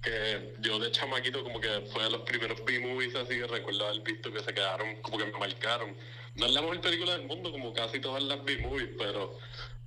que 0.02 0.56
yo 0.60 0.80
de 0.80 0.92
chamaquito 0.92 1.44
como 1.44 1.60
que 1.60 1.82
fue 1.92 2.04
de 2.04 2.12
los 2.12 2.22
primeros 2.22 2.64
B-movies 2.64 3.16
así 3.16 3.40
que 3.40 3.48
recuerdo 3.48 3.88
haber 3.88 4.02
visto 4.02 4.32
que 4.32 4.40
se 4.40 4.54
quedaron, 4.54 5.02
como 5.02 5.18
que 5.18 5.26
me 5.26 5.40
marcaron. 5.40 5.96
No 6.36 6.46
es 6.46 6.52
la 6.52 6.62
mejor 6.62 6.82
película 6.82 7.14
del 7.14 7.28
mundo 7.28 7.52
como 7.52 7.74
casi 7.74 8.00
todas 8.00 8.24
las 8.24 8.44
B-movies, 8.44 8.90
pero 8.98 9.38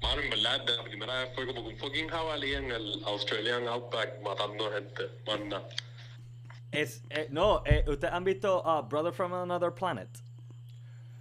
mano, 0.00 0.22
en 0.22 0.30
verdad 0.30 0.64
de 0.64 0.76
la 0.76 0.84
primera 0.84 1.20
vez 1.20 1.30
fue 1.34 1.46
como 1.46 1.62
que 1.62 1.74
un 1.74 1.78
fucking 1.78 2.08
jabalí 2.08 2.54
en 2.54 2.70
el 2.70 3.02
Australian 3.04 3.68
Outback 3.68 4.20
matando 4.22 4.70
gente, 4.72 5.02
más 5.26 5.40
nada. 5.40 5.68
es 6.72 7.02
eh, 7.10 7.26
no, 7.30 7.62
eh, 7.66 7.84
¿ustedes 7.86 8.14
han 8.14 8.24
visto 8.24 8.62
uh, 8.62 8.82
Brother 8.82 9.12
from 9.12 9.34
Another 9.34 9.72
Planet? 9.72 10.08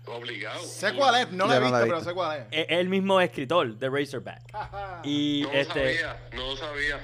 Obligado. 0.08 0.64
Sé 0.64 0.94
cuál 0.94 1.16
es, 1.22 1.32
no 1.32 1.48
la 1.48 1.58
he 1.58 1.60
visto, 1.60 1.80
pero 1.82 2.02
sé 2.02 2.14
cuál 2.14 2.40
es. 2.40 2.46
Es 2.52 2.66
el 2.70 2.90
mismo 2.90 3.20
escritor 3.22 3.78
de 3.78 3.90
Razorback. 3.90 4.42
Y 5.04 5.42
No 5.44 5.54
lo 5.54 5.60
este. 5.60 5.74
sabía, 5.98 6.30
no 6.34 6.48
lo 6.48 6.58
sabía. 6.58 7.00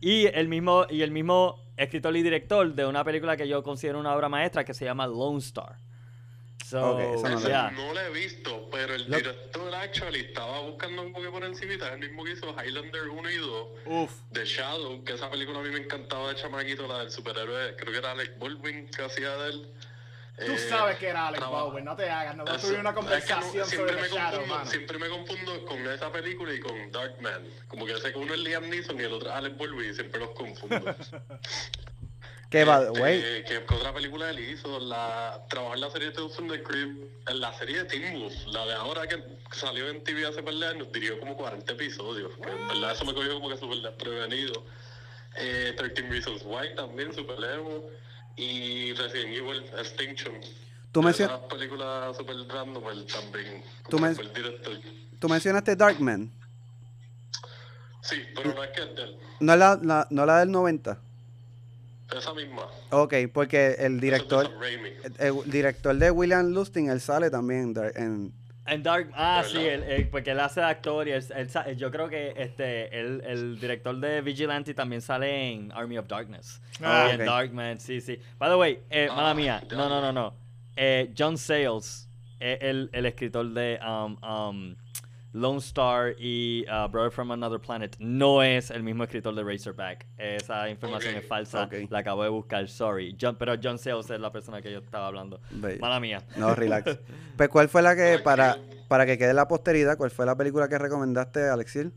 Y 0.00 0.26
el 0.26 0.48
mismo, 0.48 0.86
y 0.88 1.02
el 1.02 1.10
mismo 1.10 1.64
escritor 1.76 2.16
y 2.16 2.22
director 2.22 2.72
de 2.74 2.86
una 2.86 3.02
película 3.04 3.36
que 3.36 3.48
yo 3.48 3.62
considero 3.62 3.98
una 3.98 4.14
obra 4.14 4.28
maestra 4.28 4.64
que 4.64 4.74
se 4.74 4.84
llama 4.84 5.06
Lone 5.06 5.38
Star. 5.38 5.76
So, 6.64 6.96
Ok, 6.96 7.00
esa 7.00 7.28
no 7.30 7.40
la 7.40 7.46
yeah. 7.48 7.70
no 7.70 7.98
he 7.98 8.10
visto, 8.10 8.68
pero 8.70 8.94
el 8.94 9.08
Lo- 9.10 9.16
director 9.16 9.74
actually 9.74 10.20
estaba 10.20 10.60
buscando 10.60 11.00
un 11.02 11.12
poco 11.14 11.30
por 11.30 11.42
encima, 11.44 11.72
es 11.72 11.80
el 11.82 11.98
mismo 11.98 12.24
que 12.24 12.32
hizo 12.32 12.54
Highlander 12.62 13.08
1 13.08 13.30
y 13.30 13.36
2. 13.36 13.68
Uf. 13.86 14.12
The 14.32 14.44
Shadow, 14.44 15.02
que 15.02 15.14
esa 15.14 15.30
película 15.30 15.60
a 15.60 15.62
mí 15.62 15.70
me 15.70 15.78
encantaba 15.78 16.28
de 16.28 16.34
chamaquito, 16.34 16.86
la 16.86 16.98
del 16.98 17.10
superhéroe, 17.10 17.74
creo 17.76 17.92
que 17.92 17.98
era 17.98 18.10
Alec 18.12 18.38
Baldwin 18.38 18.86
que 18.88 19.02
hacía 19.02 19.34
de 19.36 19.50
él. 19.50 19.72
Tú 20.46 20.52
Eh, 20.52 20.58
sabes 20.68 20.98
que 20.98 21.08
era 21.08 21.26
Alex 21.28 21.40
traba- 21.40 21.64
Baldwin, 21.64 21.84
no 21.84 21.96
te 21.96 22.08
hagas, 22.08 22.36
no 22.36 22.44
Eso- 22.44 22.68
tuve 22.68 22.78
una 22.78 22.90
es 22.90 22.94
que 22.94 23.00
no- 23.00 23.06
conversación 23.08 23.66
siempre 23.66 23.76
sobre 23.76 24.02
me 24.02 24.08
Shadow, 24.08 24.40
confundo. 24.40 24.70
Siempre 24.70 24.98
me 24.98 25.08
confundo 25.08 25.64
con 25.66 25.86
esa 25.88 26.12
película 26.12 26.54
y 26.54 26.60
con 26.60 26.92
Darkman. 26.92 27.42
Como 27.66 27.86
que 27.86 27.96
sé 27.96 28.12
que 28.12 28.18
uno 28.18 28.34
es 28.34 28.40
Liam 28.40 28.68
Neeson 28.70 29.00
y 29.00 29.02
el 29.02 29.12
otro 29.12 29.30
es 29.30 29.34
Alec 29.34 29.56
Baldwin 29.56 29.90
y 29.90 29.94
siempre 29.94 30.20
los 30.20 30.30
confundo. 30.30 30.76
Que 32.50 32.64
va, 32.64 32.78
Este, 32.82 32.98
güey. 32.98 33.20
¿qué, 33.44 33.62
qué 33.68 33.74
otra 33.74 33.92
película 33.92 34.30
él 34.30 34.38
hizo? 34.38 34.80
La, 34.80 35.44
trabajó 35.50 35.74
en 35.74 35.80
la 35.82 35.90
serie 35.90 36.10
de 36.12 36.28
from 36.30 36.48
the 36.48 36.62
Crypt, 36.62 37.28
en 37.28 37.40
la 37.40 37.52
serie 37.58 37.78
de 37.80 37.84
Teen 37.84 38.18
Wolf, 38.22 38.34
la 38.46 38.64
de 38.64 38.72
ahora 38.72 39.06
que 39.06 39.22
salió 39.52 39.86
en 39.90 40.02
TV 40.02 40.24
hace 40.26 40.42
par 40.42 40.54
de 40.54 40.66
años, 40.66 40.90
dirigió 40.90 41.20
como 41.20 41.36
40 41.36 41.72
episodios. 41.74 42.32
Que 42.42 42.48
en 42.50 42.68
verdad 42.68 42.92
eso 42.92 43.04
me 43.04 43.12
cogió 43.12 43.34
como 43.34 43.50
que 43.50 43.58
súper 43.58 43.78
desprevenido. 43.82 44.64
Eh, 45.36 45.74
13 45.76 46.08
Reasons 46.08 46.42
Why 46.46 46.74
también, 46.74 47.12
súper 47.14 47.36
emo. 47.52 47.82
Y 48.38 48.92
Resident 48.94 49.34
Evil 49.36 49.64
Extinction. 49.78 50.34
Tú 50.92 51.02
mencio- 51.02 51.26
Esa 51.26 51.48
película 51.48 52.12
súper 52.16 52.36
random, 52.48 52.82
él 52.90 53.06
también. 53.06 53.62
Tú 53.88 53.98
men-. 53.98 54.16
Tú 55.18 55.28
mencionaste 55.28 55.74
Darkman. 55.76 56.30
Sí, 58.02 58.16
pero 58.34 58.54
no 58.54 58.64
es 58.64 58.70
que 58.70 58.82
es 58.82 58.94
de 58.96 59.02
él. 59.02 59.18
No 59.40 59.56
la, 59.56 59.78
la- 59.82 60.06
no 60.10 60.24
la 60.24 60.38
del 60.38 60.50
90. 60.50 60.98
Esa 62.16 62.32
misma. 62.32 62.62
Ok, 62.90 63.14
porque 63.34 63.74
el 63.80 63.96
es 63.96 64.00
director, 64.00 64.50
el, 64.64 65.10
el 65.18 65.50
director 65.50 65.94
de 65.94 66.10
William 66.10 66.46
Lustig, 66.52 66.88
él 66.88 67.00
sale 67.02 67.28
también 67.30 67.74
en, 67.96 68.32
en- 68.70 68.82
Dark, 68.82 69.10
ah, 69.14 69.42
sí, 69.46 69.58
él- 69.58 69.82
él- 69.84 70.08
porque 70.08 70.30
él 70.30 70.40
hace 70.40 70.60
de 70.60 70.66
actor 70.66 71.06
y 71.08 71.12
él, 71.12 71.24
él 71.34 71.50
sa- 71.50 71.70
yo 71.72 71.90
creo 71.90 72.08
que 72.08 72.34
este, 72.36 72.98
el, 72.98 73.22
el 73.26 73.60
director 73.60 73.96
de 73.98 74.20
Vigilante 74.20 74.74
también 74.74 75.00
sale 75.02 75.50
en 75.52 75.72
Army 75.72 75.98
of 75.98 76.06
Darkness. 76.06 76.60
Ah, 76.82 77.08
y 77.10 77.14
en. 77.14 77.26
Darkman, 77.26 77.80
sí, 77.80 78.00
sí. 78.00 78.18
By 78.38 78.50
the 78.50 78.56
way, 78.56 78.80
eh, 78.90 79.08
Ah, 79.10 79.16
mala 79.16 79.34
mía, 79.34 79.62
no, 79.70 79.88
no, 79.88 80.00
no, 80.00 80.12
no. 80.12 80.34
Eh, 80.76 81.12
John 81.16 81.36
Sayles, 81.36 82.08
es 82.40 82.58
el, 82.62 82.88
el 82.92 83.06
escritor 83.06 83.46
de 83.52 83.80
um, 83.84 84.16
um, 84.22 84.76
Lone 85.32 85.58
Star 85.58 86.14
y 86.18 86.64
uh, 86.68 86.88
Brother 86.88 87.10
from 87.10 87.30
Another 87.30 87.60
Planet, 87.60 87.96
no 87.98 88.42
es 88.42 88.70
el 88.70 88.82
mismo 88.82 89.04
escritor 89.04 89.34
de 89.34 89.44
Razorback. 89.44 90.06
Esa 90.16 90.68
información 90.68 91.14
es 91.16 91.26
falsa, 91.26 91.68
la 91.90 91.98
acabo 91.98 92.22
de 92.22 92.30
buscar, 92.30 92.68
sorry. 92.68 93.16
John, 93.20 93.36
pero 93.38 93.54
John 93.62 93.78
Sayles 93.78 94.10
es 94.10 94.20
la 94.20 94.32
persona 94.32 94.62
que 94.62 94.72
yo 94.72 94.78
estaba 94.78 95.06
hablando. 95.06 95.40
Mala 95.80 96.00
mía. 96.00 96.22
No, 96.36 96.54
relax. 96.54 96.98
Pues, 97.36 97.50
¿cuál 97.50 97.68
fue 97.68 97.82
la 97.82 97.94
que, 97.94 98.18
para, 98.18 98.58
para 98.88 99.06
que 99.06 99.16
quede 99.16 99.32
la 99.32 99.46
posteridad, 99.46 99.96
cuál 99.96 100.10
fue 100.10 100.26
la 100.26 100.36
película 100.36 100.68
que 100.68 100.76
recomendaste, 100.76 101.48
Alexil? 101.48 101.92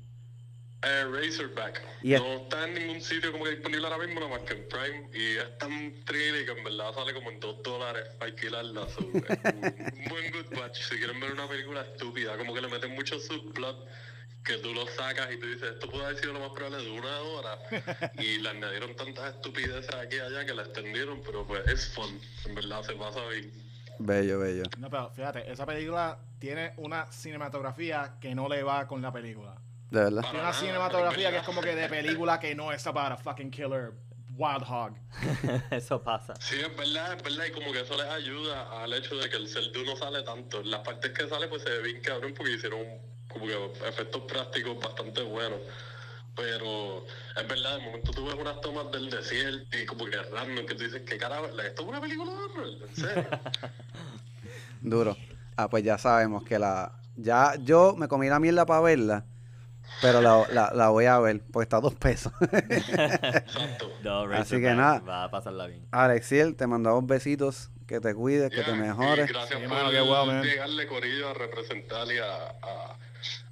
Eh, 0.83 1.05
Razorback. 1.05 1.81
No 2.03 2.33
está 2.33 2.67
en 2.67 2.73
ningún 2.73 3.01
sitio 3.01 3.31
como 3.31 3.43
que 3.43 3.51
disponible 3.51 3.85
ahora 3.85 4.03
mismo, 4.03 4.19
nada 4.19 4.31
más 4.31 4.41
que 4.41 4.53
en 4.53 4.67
Prime. 4.67 5.09
Y 5.13 5.37
es 5.37 5.57
tan 5.59 5.93
trilly 6.05 6.43
que 6.45 6.51
en 6.53 6.63
verdad 6.63 6.93
sale 6.93 7.13
como 7.13 7.29
en 7.29 7.39
2 7.39 7.63
dólares 7.63 8.03
para 8.17 8.31
alquilarla. 8.31 8.89
so, 8.89 9.05
un 9.05 10.05
buen 10.09 10.31
good 10.31 10.57
batch. 10.57 10.81
Si 10.81 10.97
quieren 10.97 11.19
ver 11.19 11.33
una 11.33 11.47
película 11.47 11.81
estúpida, 11.81 12.35
como 12.35 12.53
que 12.53 12.61
le 12.61 12.67
meten 12.67 12.95
mucho 12.95 13.19
subplot 13.19 13.87
que 14.43 14.57
tú 14.57 14.73
lo 14.73 14.87
sacas 14.87 15.31
y 15.31 15.37
tú 15.39 15.45
dices, 15.45 15.73
esto 15.73 15.87
puede 15.87 16.03
haber 16.05 16.17
sido 16.17 16.33
lo 16.33 16.39
más 16.39 16.49
probable 16.49 16.83
de 16.83 16.89
una 16.89 17.19
hora. 17.19 17.59
y 18.17 18.39
le 18.39 18.49
añadieron 18.49 18.95
tantas 18.95 19.35
estupideces 19.35 19.93
aquí 19.93 20.15
y 20.15 20.19
allá 20.19 20.45
que 20.45 20.53
la 20.55 20.63
extendieron, 20.63 21.21
pero 21.23 21.45
pues 21.45 21.67
es 21.67 21.93
fun. 21.93 22.19
En 22.45 22.55
verdad 22.55 22.81
se 22.81 22.93
pasa 22.93 23.23
bien. 23.27 23.51
Bello, 23.99 24.39
bello. 24.39 24.63
No, 24.79 24.89
pero 24.89 25.11
fíjate, 25.11 25.51
esa 25.51 25.67
película 25.67 26.17
tiene 26.39 26.73
una 26.77 27.11
cinematografía 27.11 28.15
que 28.19 28.33
no 28.33 28.49
le 28.49 28.63
va 28.63 28.87
con 28.87 28.99
la 29.03 29.13
película. 29.13 29.61
De 29.91 29.99
verdad. 29.99 30.21
Tiene 30.21 30.39
una 30.39 30.49
nada, 30.49 30.53
cinematografía 30.53 31.31
que 31.31 31.37
es 31.37 31.43
como 31.43 31.61
que 31.61 31.75
de 31.75 31.87
película 31.89 32.39
que 32.39 32.55
no 32.55 32.71
es 32.71 32.87
about 32.87 33.11
a 33.11 33.17
fucking 33.17 33.51
killer 33.51 33.93
wild 34.37 34.63
hog. 34.67 34.93
Eso 35.71 36.01
pasa. 36.01 36.33
Sí, 36.39 36.55
es 36.59 36.75
verdad, 36.75 37.13
es 37.17 37.23
verdad, 37.23 37.45
y 37.45 37.51
como 37.51 37.71
que 37.71 37.81
eso 37.81 37.95
les 37.97 38.07
ayuda 38.07 38.81
al 38.81 38.93
hecho 38.93 39.15
de 39.15 39.29
que 39.29 39.35
el 39.35 39.47
Celdu 39.47 39.83
no 39.85 39.95
sale 39.95 40.23
tanto. 40.23 40.63
Las 40.63 40.79
partes 40.79 41.11
que 41.11 41.27
sale, 41.27 41.47
pues 41.47 41.63
se 41.63 41.69
ve 41.69 41.81
bien 41.83 42.01
cabrón 42.01 42.33
porque 42.35 42.53
hicieron 42.53 42.81
como 43.27 43.45
que 43.45 43.65
efectos 43.87 44.23
prácticos 44.23 44.79
bastante 44.79 45.21
buenos. 45.21 45.59
Pero 46.35 47.05
es 47.35 47.47
verdad, 47.47 47.77
de 47.77 47.83
momento 47.83 48.11
tú 48.11 48.25
ves 48.25 48.35
unas 48.35 48.61
tomas 48.61 48.89
del 48.91 49.09
desierto 49.09 49.77
y 49.77 49.85
como 49.85 50.05
que 50.05 50.17
random, 50.17 50.65
que 50.65 50.75
tú 50.75 50.83
dices, 50.85 51.01
¿qué 51.05 51.17
carajo? 51.17 51.47
¿Esto 51.47 51.81
es 51.81 51.87
una 51.87 51.99
película 51.99 52.31
de 52.31 52.37
horror? 52.37 52.67
¿En 52.87 52.95
serio? 52.95 53.29
Duro. 54.81 55.17
Ah, 55.57 55.69
pues 55.69 55.83
ya 55.83 55.97
sabemos 55.97 56.43
que 56.43 56.57
la. 56.57 56.93
Ya 57.17 57.55
yo 57.59 57.93
me 57.97 58.07
comí 58.07 58.29
la 58.29 58.39
mierda 58.39 58.65
para 58.65 58.79
verla. 58.79 59.25
Pero 60.01 60.21
la, 60.21 60.45
la, 60.51 60.71
la 60.73 60.89
voy 60.89 61.05
a 61.05 61.19
ver, 61.19 61.41
porque 61.51 61.63
está 61.63 61.77
a 61.77 61.81
dos 61.81 61.95
pesos. 61.95 62.31
No, 64.03 64.23
Así 64.33 64.55
que 64.59 64.73
nada. 64.73 64.99
Va 64.99 65.23
a 65.25 65.31
pasarla 65.31 65.67
bien. 65.67 65.85
Alexiel, 65.91 66.55
te 66.55 66.65
mandamos 66.67 67.05
besitos. 67.05 67.69
Que 67.85 67.99
te 67.99 68.15
cuides, 68.15 68.49
que 68.49 68.63
te 68.63 68.73
mejores. 68.73 69.27
gracias 69.27 69.59
Sí, 69.59 69.67
por 69.67 69.91
qué 69.91 69.99
guau, 69.99 70.41
llegarle 70.41 70.87
corillo 70.87 71.29
a 71.29 71.33
representar 71.33 72.07
y 72.07 72.19
a, 72.19 72.47
a, 72.47 72.97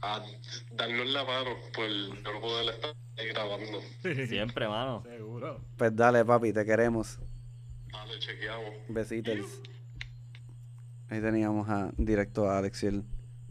a 0.02 0.26
darnos 0.72 1.08
la 1.08 1.26
mano 1.26 1.52
por 1.76 1.90
no 1.90 2.40
poder 2.40 2.74
estar 2.74 2.96
ahí 3.18 3.28
grabando. 3.28 3.82
Siempre, 4.28 4.68
mano. 4.70 5.04
Seguro. 5.04 5.60
Pues 5.78 5.94
dale, 5.94 6.24
papi, 6.24 6.54
te 6.54 6.66
queremos. 6.66 7.20
Dale, 7.92 8.18
chequeamos. 8.20 8.76
Besitos. 8.88 9.62
Ahí 11.10 11.20
teníamos 11.22 11.68
a 11.68 11.92
directo 11.98 12.50
a 12.50 12.60
Alexiel 12.60 13.04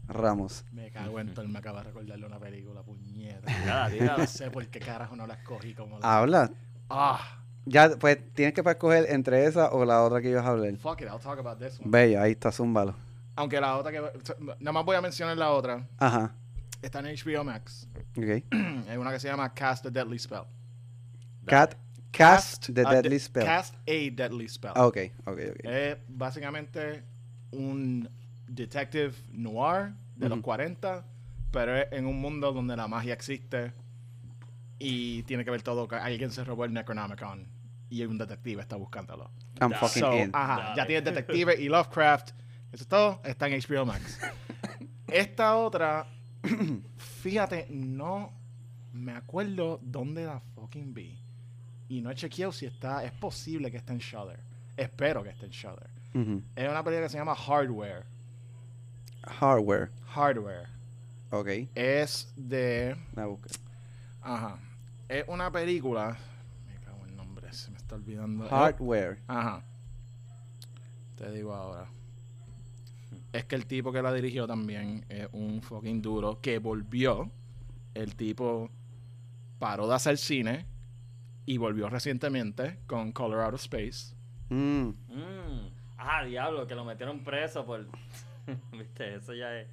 Ramos. 0.09 0.65
Me 0.71 0.89
cago 0.91 1.19
en 1.19 1.33
todo, 1.33 1.47
me 1.47 1.59
acaba 1.59 1.79
de 1.79 1.85
recordarle 1.89 2.25
una 2.25 2.39
película, 2.39 2.81
puñeta. 2.83 3.89
No 4.17 4.25
sé 4.27 4.49
por 4.51 4.65
qué 4.67 4.79
carajo 4.79 5.15
no 5.15 5.25
la 5.27 5.35
escogí 5.35 5.73
como 5.73 5.99
la... 5.99 6.17
Habla. 6.17 6.51
Ah, 6.89 7.39
Ya, 7.65 7.89
pues 7.99 8.17
tienes 8.33 8.53
que 8.55 8.63
para 8.63 8.73
escoger 8.73 9.05
entre 9.09 9.45
esa 9.45 9.69
o 9.71 9.85
la 9.85 10.01
otra 10.03 10.21
que 10.21 10.29
ibas 10.31 10.45
a 10.45 10.49
hablar. 10.49 10.75
fuck 10.77 11.01
it, 11.01 11.07
I'll 11.07 11.19
talk 11.19 11.37
about 11.39 11.59
this 11.59 11.79
one. 11.79 11.89
Bello, 11.91 12.21
ahí 12.21 12.31
está, 12.31 12.51
zúmbalo. 12.51 12.95
Aunque 13.35 13.61
la 13.61 13.77
otra 13.77 13.91
que... 13.91 14.01
Nada 14.59 14.71
más 14.71 14.83
voy 14.83 14.95
a 14.95 15.01
mencionar 15.01 15.37
la 15.37 15.51
otra. 15.51 15.87
Ajá. 15.99 16.33
Está 16.81 16.99
en 16.99 17.05
HBO 17.15 17.43
Max. 17.43 17.87
Ok. 18.17 18.43
Es 18.89 18.97
una 18.97 19.11
que 19.11 19.19
se 19.19 19.27
llama 19.27 19.53
Cast 19.53 19.83
the 19.83 19.91
Deadly 19.91 20.17
Spell. 20.17 20.43
Cat, 21.45 21.75
cast 22.11 22.69
the 22.73 22.81
a 22.81 22.89
Deadly 22.91 23.09
de- 23.11 23.19
Spell. 23.19 23.45
Cast 23.45 23.75
a 23.87 24.09
Deadly 24.15 24.47
Spell. 24.49 24.71
Ah, 24.75 24.87
ok, 24.87 24.97
ok, 25.25 25.39
ok. 25.51 25.59
Es 25.65 25.97
básicamente 26.07 27.03
un 27.51 28.09
detective 28.49 29.13
noir 29.31 29.93
de 30.15 30.29
los 30.29 30.37
Ujú. 30.39 30.45
40, 30.45 31.05
pero 31.51 31.77
es 31.77 31.87
en 31.91 32.05
un 32.05 32.19
mundo 32.19 32.51
donde 32.51 32.75
la 32.75 32.87
magia 32.87 33.13
existe 33.13 33.73
y 34.77 35.23
tiene 35.23 35.43
que 35.45 35.51
ver 35.51 35.61
todo 35.61 35.87
que 35.87 35.95
alguien 35.95 36.31
se 36.31 36.43
robó 36.43 36.65
el 36.65 36.73
Necronomicon 36.73 37.47
y 37.89 38.03
un 38.03 38.17
detective 38.17 38.61
está 38.61 38.75
buscándolo. 38.75 39.31
I'm 39.61 39.71
fucking 39.73 40.01
So, 40.01 40.13
in. 40.17 40.29
ajá, 40.33 40.57
Dale. 40.61 40.75
ya 40.77 40.85
tienes 40.85 41.03
detective 41.05 41.55
y 41.61 41.67
Lovecraft. 41.69 42.29
Eso 42.71 42.83
es 42.83 42.87
todo, 42.87 43.21
está 43.23 43.47
en 43.47 43.59
HBO 43.61 43.85
Max. 43.85 44.19
Esta 45.07 45.55
otra, 45.57 46.05
fíjate, 46.97 47.67
no 47.69 48.31
me 48.93 49.13
acuerdo 49.13 49.79
dónde 49.81 50.25
la 50.25 50.39
fucking 50.39 50.93
vi. 50.93 51.17
Y 51.87 52.01
no 52.01 52.11
he 52.11 52.15
chequeado 52.15 52.51
si 52.51 52.67
está, 52.67 53.03
es 53.03 53.11
posible 53.13 53.71
que 53.71 53.77
esté 53.77 53.93
en 53.93 53.99
Shudder. 53.99 54.39
Espero 54.77 55.23
que 55.23 55.29
esté 55.29 55.45
en 55.45 55.51
Shudder. 55.51 55.89
Es 56.55 56.69
una 56.69 56.83
película 56.83 57.05
que 57.07 57.09
se 57.09 57.17
llama 57.17 57.35
Hardware. 57.35 58.05
Hardware. 59.39 59.91
Hardware. 60.07 60.67
Ok. 61.31 61.47
Es 61.75 62.31
de. 62.35 62.95
La 63.15 63.27
busco. 63.27 63.47
Ajá. 64.21 64.59
Es 65.07 65.25
una 65.27 65.51
película. 65.51 66.17
Me 66.67 66.79
cago 66.79 67.05
en 67.05 67.15
nombre, 67.15 67.51
se 67.53 67.71
me 67.71 67.77
está 67.77 67.95
olvidando. 67.95 68.47
Hardware. 68.47 69.19
Ajá. 69.27 69.63
Te 71.17 71.31
digo 71.31 71.53
ahora. 71.53 71.87
Es 73.31 73.45
que 73.45 73.55
el 73.55 73.65
tipo 73.65 73.91
que 73.91 74.01
la 74.01 74.11
dirigió 74.13 74.47
también 74.47 75.05
es 75.09 75.27
un 75.31 75.61
fucking 75.61 76.01
duro 76.01 76.39
que 76.41 76.59
volvió. 76.59 77.29
El 77.93 78.15
tipo 78.15 78.69
paró 79.59 79.87
de 79.87 79.95
hacer 79.95 80.17
cine 80.17 80.65
y 81.45 81.57
volvió 81.57 81.89
recientemente 81.89 82.79
con 82.87 83.11
Color 83.11 83.41
Out 83.41 83.53
of 83.55 83.61
Space. 83.61 84.15
Mm. 84.49 84.89
Mm. 85.07 85.69
Ah, 85.97 86.23
diablo, 86.23 86.65
que 86.65 86.75
lo 86.75 86.85
metieron 86.85 87.23
preso 87.23 87.65
por. 87.65 87.87
Viste, 88.71 89.15
eso 89.15 89.33
ya 89.33 89.55
es. 89.59 89.67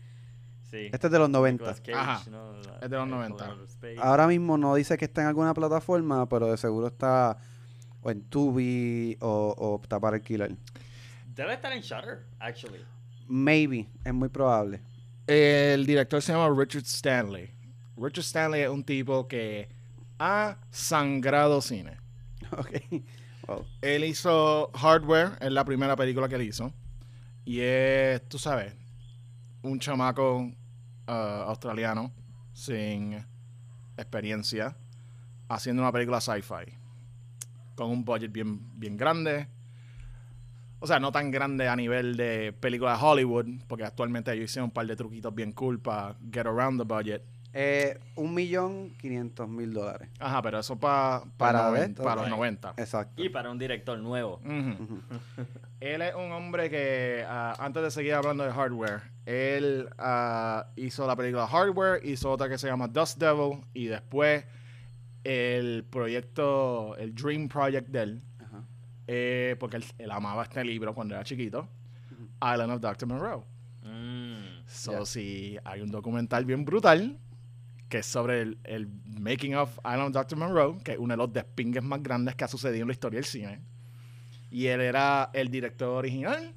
Sí. 0.71 0.91
Este 0.93 1.07
es 1.07 1.13
de 1.13 1.19
los 1.19 1.31
90. 1.31 1.63
Nicolas 1.63 1.81
Cage, 1.81 1.95
Ajá. 1.95 2.31
¿no? 2.31 2.53
La- 2.55 2.79
Es 2.83 2.91
de 2.91 2.97
los 2.97 3.05
el 3.05 3.11
90. 3.11 3.45
Color 3.45 3.63
of 3.63 3.69
Space. 3.71 3.97
Ahora 4.01 4.27
mismo 4.27 4.59
no 4.59 4.75
dice 4.75 4.97
que 4.99 5.05
está 5.05 5.21
en 5.23 5.29
alguna 5.29 5.55
plataforma, 5.55 6.29
pero 6.29 6.51
de 6.51 6.57
seguro 6.57 6.89
está 6.89 7.39
o 8.03 8.11
en 8.11 8.23
Tubi 8.25 9.17
o, 9.21 9.55
o 9.57 9.81
está 9.83 10.01
para 10.01 10.17
alquilar. 10.17 10.51
Debe 11.35 11.55
estar 11.55 11.73
en 11.73 11.81
Shutter, 11.83 12.25
actually. 12.41 12.81
Maybe, 13.29 13.89
es 14.05 14.13
muy 14.15 14.29
probable. 14.29 14.81
El 15.27 15.85
director 15.87 16.21
se 16.23 16.33
llama 16.33 16.49
Richard 16.57 16.83
Stanley. 16.85 17.51
Richard 17.97 18.25
Stanley 18.25 18.63
es 18.63 18.69
un 18.69 18.83
tipo 18.85 19.27
que 19.29 19.69
ha 20.19 20.57
sangrado 20.71 21.61
cine. 21.61 21.97
Ok. 22.53 23.03
Wow. 23.49 23.65
Él 23.83 24.05
hizo 24.05 24.71
Hardware, 24.75 25.33
es 25.41 25.51
la 25.53 25.65
primera 25.65 25.95
película 25.97 26.29
que 26.29 26.37
él 26.37 26.43
hizo. 26.43 26.73
Y 27.47 27.61
es, 27.61 28.29
tú 28.29 28.41
sabes, 28.41 28.75
un 29.63 29.79
chamaco 29.79 30.51
ah, 31.07 31.45
australiano 31.47 32.13
sin 32.53 33.25
experiencia 33.97 34.77
haciendo 35.49 35.83
una 35.83 35.93
película 35.93 36.21
sci-fi. 36.21 36.75
Con 37.77 37.91
un 37.91 38.05
budget 38.05 38.33
bien, 38.33 38.61
bien 38.77 38.97
grande. 38.97 39.47
O 40.81 40.89
sea, 40.89 40.99
no 40.99 41.13
tan 41.13 41.31
grande 41.31 41.69
a 41.69 41.77
nivel 41.77 42.17
de 42.17 42.53
película 42.53 42.97
de 42.97 43.05
Hollywood, 43.05 43.47
porque 43.69 43.85
actualmente 43.85 44.33
ellos 44.33 44.51
hicieron 44.51 44.67
un 44.67 44.73
par 44.73 44.89
de 44.89 44.97
truquitos 44.97 45.33
bien 45.33 45.53
cool 45.53 45.79
para 45.79 46.17
get 46.33 46.47
around 46.47 46.81
the 46.81 46.85
budget. 46.85 47.23
Eh, 47.59 47.99
un 48.17 48.35
millón 48.35 48.91
quinientos 49.01 49.49
mil 49.49 49.73
dólares. 49.73 50.11
Ajá, 50.21 50.43
pero 50.43 50.59
eso 50.59 50.79
pa- 50.79 51.23
pa 51.25 51.31
Para 51.53 51.71
noven- 51.71 51.91
esto, 51.91 52.03
para 52.03 52.17
los 52.17 52.25
right. 52.27 52.37
90. 52.37 52.75
Exacto. 52.77 53.23
Y 53.23 53.31
para 53.31 53.51
un 53.51 53.59
director 53.59 53.99
nuevo. 53.99 54.41
Él 55.81 56.03
es 56.03 56.15
un 56.15 56.33
hombre 56.33 56.69
que, 56.71 57.25
ah, 57.27 57.55
antes 57.59 57.83
de 57.83 57.91
seguir 57.91 58.15
hablando 58.15 58.45
de 58.45 58.51
hardware, 58.53 59.03
él 59.27 59.89
ah, 59.99 60.67
hizo 60.77 61.07
la 61.07 61.17
película 61.17 61.47
Hardware, 61.47 62.01
hizo 62.05 62.31
otra 62.31 62.49
que 62.49 62.57
se 62.59 62.67
llama 62.67 62.89
Dust 62.89 63.19
Devil, 63.19 63.63
y 63.75 63.87
después 63.87 64.45
el 65.25 65.85
proyecto, 65.85 66.97
el 66.97 67.15
Dream 67.15 67.49
Project 67.49 67.89
de 67.89 68.03
él, 68.03 68.23
Ajá. 68.39 68.63
eh, 69.07 69.57
porque 69.59 69.77
él, 69.79 69.85
él 69.99 70.11
amaba 70.11 70.45
este 70.45 70.65
libro 70.65 70.95
cuando 70.95 71.15
era 71.15 71.25
chiquito, 71.25 71.69
Island 72.43 72.71
of 72.73 72.81
Dr. 72.81 73.07
Monroe. 73.07 73.43
Mm. 73.83 74.67
So, 74.67 75.05
si 75.07 75.59
hay 75.65 75.81
un 75.81 75.91
documental 75.91 76.45
bien 76.45 76.65
brutal 76.65 77.19
que 77.89 77.99
es 77.99 78.07
sobre 78.07 78.43
el, 78.43 78.59
el 78.65 78.89
making 79.21 79.55
of 79.55 79.79
Island 79.79 80.09
of 80.09 80.13
Dr. 80.13 80.39
Monroe, 80.39 80.79
que 80.83 80.93
es 80.93 80.99
uno 80.99 81.13
de 81.13 81.19
los 81.19 81.33
despingues 81.33 81.83
más 81.83 82.03
grandes 82.03 82.35
que 82.35 82.45
ha 82.45 82.49
sucedido 82.49 82.83
en 82.83 82.89
la 82.89 82.93
historia 82.93 83.19
del 83.19 83.25
cine. 83.25 83.61
Y 84.51 84.67
él 84.67 84.81
era 84.81 85.31
el 85.33 85.51
director 85.51 85.89
original, 85.89 86.55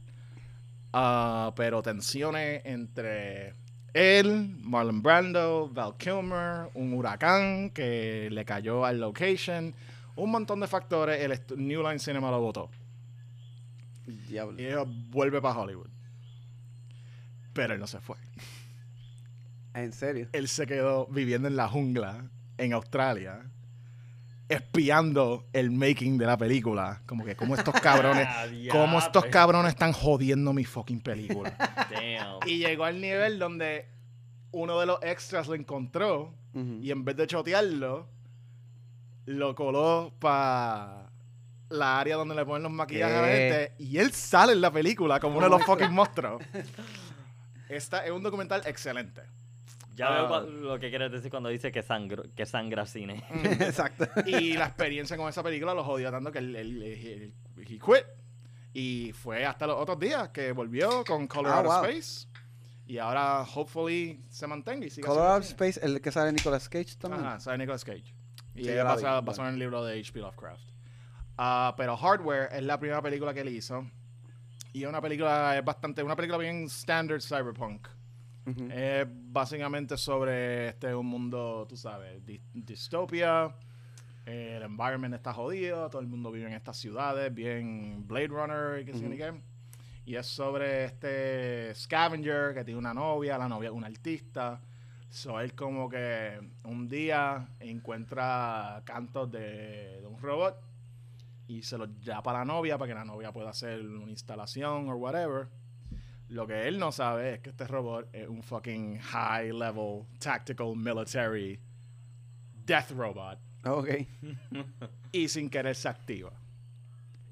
ah, 0.93 1.53
pero 1.55 1.81
tensiones 1.81 2.61
entre 2.65 3.55
él, 3.93 4.55
Marlon 4.61 5.01
Brando, 5.01 5.69
Val 5.71 5.97
Kilmer, 5.97 6.69
un 6.73 6.93
huracán 6.93 7.71
que 7.71 8.29
le 8.31 8.45
cayó 8.45 8.85
al 8.85 8.99
location, 8.99 9.73
un 10.15 10.31
montón 10.31 10.59
de 10.59 10.67
factores, 10.67 11.19
el 11.21 11.57
New 11.67 11.81
Line 11.81 11.99
Cinema 11.99 12.29
lo 12.31 12.41
votó. 12.41 12.69
Diablo. 14.05 14.59
Y 14.59 14.65
ella 14.65 14.83
vuelve 14.85 15.41
para 15.41 15.59
Hollywood. 15.59 15.89
Pero 17.53 17.73
él 17.73 17.79
no 17.79 17.87
se 17.87 17.99
fue. 17.99 18.17
¿En 19.73 19.93
serio? 19.93 20.27
él 20.33 20.47
se 20.47 20.65
quedó 20.65 21.05
viviendo 21.07 21.47
en 21.47 21.55
la 21.55 21.67
jungla 21.67 22.25
en 22.57 22.73
Australia, 22.73 23.41
espiando 24.49 25.45
el 25.53 25.71
making 25.71 26.17
de 26.17 26.25
la 26.25 26.37
película. 26.37 27.01
Como 27.05 27.23
que, 27.23 27.35
como 27.35 27.55
estos 27.55 27.73
cabrones, 27.79 28.27
cómo 28.71 28.99
estos 28.99 29.25
cabrones 29.25 29.71
están 29.73 29.93
jodiendo 29.93 30.53
mi 30.53 30.65
fucking 30.65 31.01
película. 31.01 31.55
Damn. 31.91 32.39
y 32.45 32.57
llegó 32.59 32.85
al 32.85 32.99
nivel 32.99 33.39
donde 33.39 33.85
uno 34.51 34.79
de 34.79 34.85
los 34.87 34.99
extras 35.03 35.47
lo 35.47 35.53
encontró 35.55 36.33
Ujú. 36.53 36.79
y 36.81 36.89
en 36.91 37.05
vez 37.05 37.15
de 37.15 37.27
chotearlo, 37.27 38.07
lo 39.25 39.53
coló 39.53 40.11
para 40.19 41.11
la 41.69 41.99
área 41.99 42.15
donde 42.15 42.33
le 42.33 42.43
ponen 42.45 42.63
los 42.63 42.71
maquillajes 42.71 43.15
a 43.15 43.21
la 43.21 43.27
gente 43.27 43.73
y 43.77 43.97
él 43.99 44.11
sale 44.11 44.53
en 44.53 44.61
la 44.61 44.71
película 44.71 45.19
como 45.19 45.37
uno 45.37 45.45
de 45.45 45.51
los 45.51 45.63
fucking 45.63 45.93
monstruos. 45.93 46.41
Esta 47.69 48.03
es 48.03 48.11
un 48.11 48.23
documental 48.23 48.63
excelente. 48.65 49.21
Ya 49.99 50.07
Ah. 50.07 50.21
veo 50.21 50.29
cua- 50.29 50.45
lo 50.61 50.79
que 50.79 50.89
quieres 50.89 51.11
decir 51.11 51.29
cuando 51.29 51.49
dice 51.49 51.71
que, 51.71 51.83
sangro, 51.83 52.23
que 52.35 52.45
sangra 52.45 52.85
cine. 52.85 53.23
Exacto. 53.59 54.07
Y 54.25 54.53
la 54.53 54.67
experiencia 54.67 55.17
con 55.17 55.27
esa 55.29 55.43
película 55.43 55.73
lo 55.73 55.83
jodió 55.83 56.09
tanto 56.09 56.31
que 56.31 56.39
él, 56.39 56.55
él- 56.55 56.81
él- 56.83 57.33
he 57.57 57.65
quit. 57.65 57.83
Y 58.73 59.11
fue 59.13 59.45
hasta 59.45 59.67
los 59.67 59.77
otros 59.77 59.99
días 59.99 60.29
que 60.29 60.51
volvió 60.53 61.03
con 61.03 61.27
Colorado 61.27 61.71
Ah, 61.71 61.81
wow. 61.81 61.89
Space. 61.89 62.27
Y 62.85 62.97
ahora, 62.97 63.41
hopefully, 63.43 64.23
se 64.29 64.47
mantenga 64.47 64.85
y 64.85 64.89
siga 64.89 65.07
Color 65.07 65.21
haciendo 65.23 65.37
of 65.39 65.45
cine. 65.45 65.69
Space, 65.69 65.85
el 65.85 66.01
que 66.01 66.11
sale 66.11 66.31
Nicolas 66.31 66.69
Cage 66.69 66.95
también. 66.97 67.25
Ajá, 67.25 67.39
sale 67.39 67.57
Nicolas 67.59 67.83
Cage. 67.83 68.15
Y 68.55 68.63
Sí, 68.65 68.73
basado, 68.75 69.21
bueno. 69.21 69.47
en 69.47 69.53
el 69.53 69.59
libro 69.59 69.83
de 69.85 69.99
H.P. 69.99 70.19
Lovecraft. 70.19 70.63
Ah, 71.37 71.73
pero 71.77 71.95
Hardware 71.97 72.49
es 72.51 72.63
la 72.63 72.79
primera 72.79 73.01
película 73.01 73.33
que 73.33 73.41
él 73.41 73.49
hizo. 73.49 73.85
Y 74.73 74.83
es 74.83 74.89
una 74.89 75.01
película, 75.01 75.57
es 75.57 75.63
bastante, 75.65 76.03
una 76.03 76.15
película 76.15 76.37
bien 76.37 76.63
standard 76.65 77.21
cyberpunk. 77.21 77.87
Es 78.71 79.07
básicamente 79.09 79.97
sobre 79.97 80.69
este 80.69 80.93
un 80.95 81.05
mundo, 81.05 81.65
tú 81.67 81.75
sabes, 81.77 82.23
di- 82.25 82.41
distopia. 82.53 83.53
el 84.25 84.61
environment 84.61 85.15
está 85.15 85.33
jodido, 85.33 85.89
todo 85.89 86.01
el 86.01 86.07
mundo 86.07 86.31
vive 86.31 86.47
en 86.47 86.53
estas 86.53 86.77
ciudades, 86.77 87.33
bien 87.33 88.05
Blade 88.07 88.27
Runner 88.27 88.79
y 88.81 88.85
qué 88.85 88.93
sé 88.93 89.01
yo 89.01 89.09
ni 89.09 89.17
qué. 89.17 89.33
Y 90.05 90.15
es 90.15 90.25
sobre 90.27 90.85
este 90.85 91.73
scavenger 91.75 92.53
que 92.53 92.63
tiene 92.63 92.77
una 92.79 92.93
novia, 92.93 93.37
la 93.37 93.47
novia 93.47 93.69
es 93.69 93.75
una 93.75 93.87
artista. 93.87 94.61
So 95.09 95.39
él 95.39 95.53
como 95.55 95.89
que 95.89 96.39
un 96.63 96.87
día 96.87 97.47
encuentra 97.59 98.81
cantos 98.85 99.31
de, 99.31 99.99
de 100.01 100.05
un 100.07 100.19
robot 100.21 100.55
y 101.47 101.63
se 101.63 101.77
los 101.79 101.89
da 102.05 102.21
para 102.21 102.39
la 102.39 102.45
novia 102.45 102.77
para 102.77 102.89
que 102.89 102.93
la 102.93 103.05
novia 103.05 103.31
pueda 103.31 103.49
hacer 103.49 103.81
una 103.81 104.11
instalación 104.11 104.87
o 104.89 104.95
whatever. 104.95 105.47
Lo 106.29 106.45
que 106.47 106.67
él 106.67 106.77
no 106.79 106.91
sabe 106.91 107.35
es 107.35 107.39
que 107.39 107.49
este 107.49 107.65
robot 107.67 108.09
es 108.13 108.27
un 108.27 108.43
fucking 108.43 108.99
high 108.99 109.51
level 109.51 110.05
tactical 110.19 110.75
military 110.75 111.59
death 112.65 112.91
robot 112.91 113.39
Ok. 113.65 113.89
y 115.11 115.27
sin 115.27 115.49
querer 115.49 115.75
se 115.75 115.89
activa. 115.89 116.31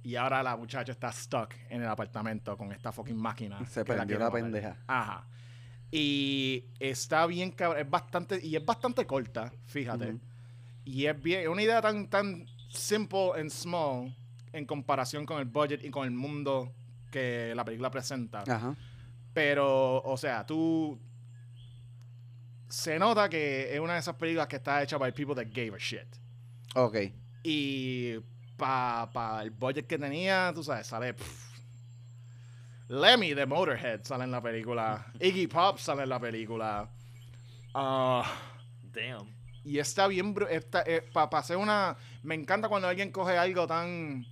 Y 0.03 0.15
ahora 0.15 0.41
la 0.41 0.55
muchacha 0.55 0.91
está 0.91 1.11
stuck 1.11 1.53
en 1.69 1.81
el 1.81 1.87
apartamento 1.87 2.57
con 2.57 2.71
esta 2.71 2.91
fucking 2.91 3.17
máquina. 3.17 3.65
Se 3.65 3.83
quiere 3.83 4.05
la 4.17 4.25
matar. 4.25 4.31
pendeja. 4.31 4.77
Ajá. 4.87 5.27
Y 5.91 6.65
está 6.79 7.25
bien 7.25 7.51
cabrón, 7.51 7.81
es 7.81 7.89
bastante 7.89 8.39
y 8.45 8.55
es 8.55 8.65
bastante 8.65 9.05
corta, 9.05 9.51
fíjate. 9.65 10.17
Y 10.85 11.05
es 11.05 11.21
bien, 11.21 11.41
es 11.41 11.47
una 11.47 11.61
idea 11.61 11.81
tan 11.81 12.09
tan 12.09 12.45
simple 12.69 13.31
and 13.37 13.49
small 13.49 14.13
en 14.53 14.65
comparación 14.65 15.25
con 15.25 15.39
el 15.39 15.45
budget 15.45 15.83
y 15.83 15.89
con 15.89 16.05
el 16.05 16.11
mundo 16.11 16.73
que 17.11 17.53
la 17.55 17.63
película 17.65 17.89
presenta. 17.91 18.43
Ajá. 18.47 18.75
Pero, 19.33 20.01
o 20.01 20.17
sea, 20.17 20.45
tú. 20.45 20.99
Se 22.69 22.99
nota 22.99 23.29
que 23.29 23.73
es 23.73 23.79
una 23.79 23.93
de 23.93 23.99
esas 23.99 24.15
películas 24.15 24.47
que 24.47 24.57
está 24.57 24.83
hecha 24.83 24.97
by 24.97 25.11
people 25.13 25.33
that 25.35 25.51
gave 25.53 25.73
a 25.73 25.77
shit. 25.79 26.07
Ok. 26.75 26.97
Y 27.43 28.15
para 28.57 29.09
pa 29.13 29.41
el 29.43 29.51
budget 29.51 29.87
que 29.87 29.97
tenía, 29.97 30.51
tú 30.53 30.63
sabes, 30.63 30.87
sale. 30.87 31.13
pff, 31.13 31.47
Lemmy 32.89 33.33
de 33.33 33.45
Motorhead 33.45 34.03
sale 34.03 34.23
en 34.25 34.31
la 34.31 34.41
película. 34.41 35.05
Iggy 35.19 35.47
Pop 35.47 35.77
sale 35.77 36.03
en 36.03 36.09
la 36.09 36.19
película. 36.19 36.89
Ah, 37.73 38.23
Damn. 38.81 39.33
y 39.63 39.77
está 39.79 40.07
bien. 40.07 40.33
Para 40.33 41.37
hacer 41.37 41.57
una. 41.57 41.95
Me 42.23 42.35
encanta 42.35 42.67
cuando 42.69 42.87
alguien 42.87 43.11
coge 43.11 43.37
algo 43.37 43.67
tan. 43.67 44.25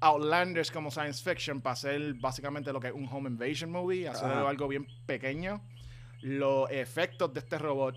Outlandish 0.00 0.70
como 0.72 0.90
science 0.90 1.22
fiction 1.22 1.60
para 1.60 1.74
hacer 1.74 2.14
básicamente 2.14 2.72
lo 2.72 2.80
que 2.80 2.88
es 2.88 2.94
un 2.94 3.06
home 3.10 3.28
invasion 3.28 3.70
movie, 3.70 4.08
hacer 4.08 4.28
algo 4.30 4.66
bien 4.68 4.86
pequeño. 5.06 5.60
Los 6.22 6.70
efectos 6.70 7.32
de 7.34 7.40
este 7.40 7.58
robot, 7.58 7.96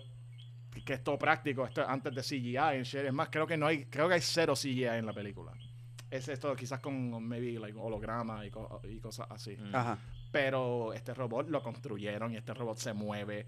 que 0.84 0.94
es 0.94 1.04
todo 1.04 1.18
práctico, 1.18 1.64
esto 1.64 1.82
es 1.82 1.88
antes 1.88 2.14
de 2.14 2.22
CGI. 2.22 2.56
Es 2.98 3.12
más, 3.12 3.28
creo 3.30 3.46
que 3.46 3.56
no 3.56 3.66
hay, 3.66 3.86
creo 3.86 4.08
que 4.08 4.14
hay 4.14 4.20
cero 4.20 4.54
CGI 4.54 4.84
en 4.84 5.06
la 5.06 5.12
película. 5.12 5.52
Es 6.10 6.28
esto 6.28 6.54
quizás 6.54 6.80
con 6.80 7.26
maybe 7.26 7.58
like 7.58 7.76
holograma 7.78 8.44
y, 8.46 8.50
co- 8.50 8.80
y 8.88 8.98
cosas 9.00 9.26
así. 9.30 9.56
Mm. 9.56 9.74
Ajá. 9.74 9.98
Pero 10.30 10.92
este 10.92 11.14
robot 11.14 11.48
lo 11.48 11.62
construyeron 11.62 12.32
y 12.32 12.36
este 12.36 12.52
robot 12.54 12.76
se 12.78 12.92
mueve. 12.92 13.46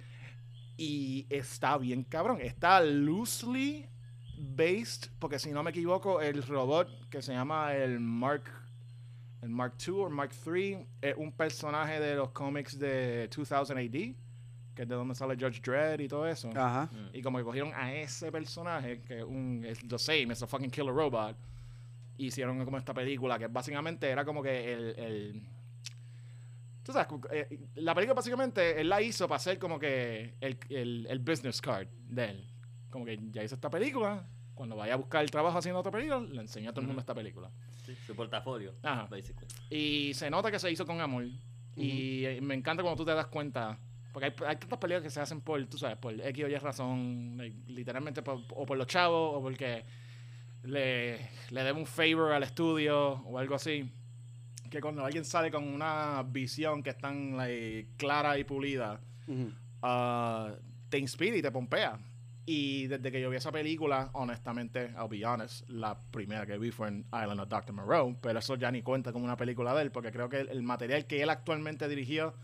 Y 0.76 1.26
está 1.30 1.78
bien 1.78 2.04
cabrón. 2.04 2.40
Está 2.40 2.80
loosely 2.80 3.86
based, 4.39 5.11
porque 5.18 5.39
si 5.39 5.51
no 5.51 5.62
me 5.62 5.70
equivoco, 5.70 6.20
el 6.20 6.43
robot 6.43 7.09
que 7.09 7.22
se 7.22 7.32
llama 7.32 7.74
el 7.74 8.01
Mark, 8.01 8.45
el 9.43 9.49
Mark 9.51 9.74
II 9.87 9.95
o 9.95 10.11
Mark 10.11 10.32
III 10.45 10.87
es 11.01 11.14
un 11.16 11.32
personaje 11.32 12.01
de 12.01 12.16
los 12.16 12.30
cómics 12.30 12.78
de 12.78 13.28
2000 13.28 13.78
AD, 13.78 14.14
que 14.74 14.82
es 14.82 14.89
de 14.89 14.95
donde 14.95 15.14
sale 15.14 15.34
Judge 15.34 15.61
Dredd 15.61 16.01
y 16.01 16.09
todo 16.09 16.26
eso. 16.26 16.51
Ajá. 16.55 16.91
Y 17.12 17.22
como 17.22 17.39
que 17.39 17.45
cogieron 17.45 17.72
a 17.74 17.95
ese 17.95 18.30
personaje, 18.30 19.03
que 19.03 19.18
es 19.18 19.24
un, 19.24 19.64
es 19.64 19.78
the 19.87 19.99
same, 19.99 20.32
es 20.32 20.43
a 20.43 20.47
fucking 20.47 20.70
killer 20.70 20.95
robot, 20.95 21.37
hicieron 22.18 22.64
como 22.64 22.78
esta 22.78 22.95
película, 22.95 23.39
que 23.39 23.47
básicamente 23.47 24.09
era 24.09 24.24
como 24.24 24.43
que 24.43 24.72
el... 24.72 24.99
el 24.99 25.43
tú 26.82 26.93
sabes, 26.93 27.09
eh, 27.32 27.59
la 27.76 27.95
película 27.95 28.14
básicamente 28.14 28.80
él 28.80 28.89
la 28.89 29.03
hizo 29.03 29.26
para 29.26 29.39
ser 29.39 29.59
como 29.59 29.78
que 29.78 30.34
el, 30.41 30.59
el, 30.68 31.07
el 31.09 31.18
business 31.18 31.61
card 31.61 31.89
de 32.09 32.30
él. 32.30 32.55
Como 32.91 33.05
que 33.05 33.18
ya 33.30 33.43
hizo 33.43 33.55
esta 33.55 33.68
película, 33.70 34.26
cuando 34.55 34.76
vaya 34.76 34.95
a 34.95 34.97
buscar 34.97 35.22
el 35.22 35.30
trabajo 35.30 35.59
haciendo 35.59 35.80
otra 35.80 35.93
película, 35.93 36.20
le 36.20 36.41
enseñó 36.41 36.70
a 36.70 36.72
todo 36.72 36.80
el 36.82 36.87
mundo 36.87 37.01
esta 37.01 37.14
película. 37.14 37.51
Sí, 37.84 37.95
su 38.07 38.14
portafolio, 38.16 38.74
Ajá. 38.82 39.07
basically. 39.11 39.47
Y 39.70 40.14
se 40.14 40.30
nota 40.30 40.51
que 40.51 40.59
se 40.59 40.70
hizo 40.70 40.87
con 40.87 41.01
amor. 41.01 41.24
Y 41.76 42.24
eh, 42.24 42.41
me 42.41 42.55
encanta 42.55 42.82
cuando 42.82 42.97
tú 42.97 43.05
te 43.05 43.14
das 43.14 43.26
cuenta. 43.26 43.78
Porque 44.12 44.26
hay, 44.28 44.32
hay 44.49 44.57
tantas 44.57 44.78
películas 44.78 45.03
que 45.03 45.11
se 45.11 45.20
hacen 45.20 45.43
por, 45.43 45.62
tú 45.66 45.76
sabes, 45.76 45.99
por 45.99 46.18
X 46.18 46.45
o 46.45 46.49
Y 46.49 46.57
razón. 46.57 47.37
literalmente 47.66 48.22
por- 48.22 48.41
o 48.51 48.64
por 48.64 48.78
los 48.78 48.87
chavos 48.87 49.32
o 49.37 49.43
porque 49.43 49.84
le, 50.62 51.18
le 51.51 51.62
debe 51.62 51.72
un 51.78 51.87
favor 51.87 52.32
al 52.32 52.43
estudio 52.43 53.12
o 53.12 53.39
algo 53.39 53.55
así. 53.57 53.93
Que 54.70 54.80
cuando 54.80 55.05
alguien 55.05 55.24
sale 55.24 55.51
con 55.51 55.64
una 55.68 56.22
visión 56.22 56.82
que 56.82 56.91
es 56.91 56.99
tan 56.99 57.37
like, 57.37 57.91
clara 57.99 58.39
y 58.39 58.45
pulida, 58.45 59.01
ah, 59.82 60.55
te 60.89 60.99
inspira 60.99 61.37
y 61.37 61.43
te 61.43 61.51
pompea. 61.51 61.99
Y 62.49 62.86
desde 62.86 63.11
que 63.11 63.20
yo 63.20 63.28
vi 63.28 63.36
esa 63.36 63.51
película, 63.51 64.11
honestamente, 64.12 64.94
I'll 64.97 65.09
be 65.09 65.26
honest, 65.26 65.68
la 65.68 65.99
primera 65.99 66.47
que 66.47 66.57
vi 66.59 66.70
fue 66.70 66.88
en 66.88 67.05
Island 67.09 67.40
of 67.40 67.49
Dr. 67.49 67.72
Moreau, 67.72 68.16
pero 68.20 68.38
eso 68.38 68.55
ya 68.55 68.70
ni 68.70 68.82
cuenta 68.82 69.12
como 69.12 69.24
una 69.24 69.36
película 69.36 69.74
de 69.74 69.82
él, 69.82 69.90
porque 69.90 70.12
creo 70.12 70.28
que 70.28 70.40
el, 70.40 70.49
el 70.51 70.62
material 70.62 71.07
que 71.07 71.22
él 71.22 71.30
actualmente 71.30 71.88
dirigió 71.88 72.34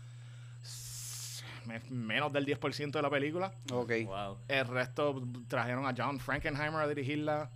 menos 1.89 2.31
del 2.33 2.45
10% 2.45 2.91
de 2.91 3.01
la 3.01 3.09
película. 3.09 3.53
Ok. 3.71 3.91
Wow. 4.05 4.37
El 4.47 4.67
resto 4.67 5.23
trajeron 5.47 5.85
a 5.85 5.93
John 5.97 6.19
Frankenheimer 6.19 6.81
a 6.81 6.87
dirigirla, 6.87 7.49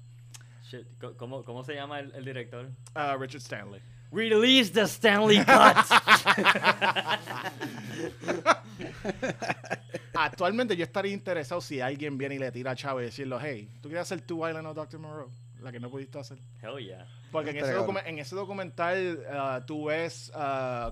Shit. 0.63 0.87
¿Cómo, 1.17 1.43
cómo 1.45 1.63
se 1.63 1.75
llama 1.75 1.99
el, 1.99 2.11
el 2.13 2.25
director? 2.25 2.69
a 2.93 3.15
Richard 3.15 3.41
Stanley. 3.41 3.81
Release 4.11 4.71
the 4.71 4.83
Stanley 4.83 5.37
Cut. 5.37 5.77
Actualmente 10.13 10.75
yo 10.75 10.83
estaría 10.83 11.13
interesado 11.13 11.61
si 11.61 11.79
alguien 11.79 12.17
viene 12.17 12.35
y 12.35 12.39
le 12.39 12.51
tira 12.51 12.71
a 12.71 12.75
Chavo 12.75 13.01
y 13.01 13.05
decirle, 13.05 13.37
hey, 13.41 13.69
¿tú 13.81 13.89
quieres 13.89 14.03
hacer 14.03 14.21
tu 14.21 14.47
Island 14.47 14.67
of 14.67 14.75
Dr. 14.75 14.99
Moreau? 14.99 15.31
La 15.61 15.71
que 15.71 15.79
no 15.79 15.89
pudiste 15.89 16.19
hacer. 16.19 16.37
Hell 16.61 16.77
yeah. 16.77 17.07
Porque 17.31 17.49
en 17.49 17.57
ese, 17.57 17.75
en 18.05 18.19
ese 18.19 18.35
documental 18.35 19.23
ah, 19.31 19.61
tú 19.65 19.85
ves 19.85 20.31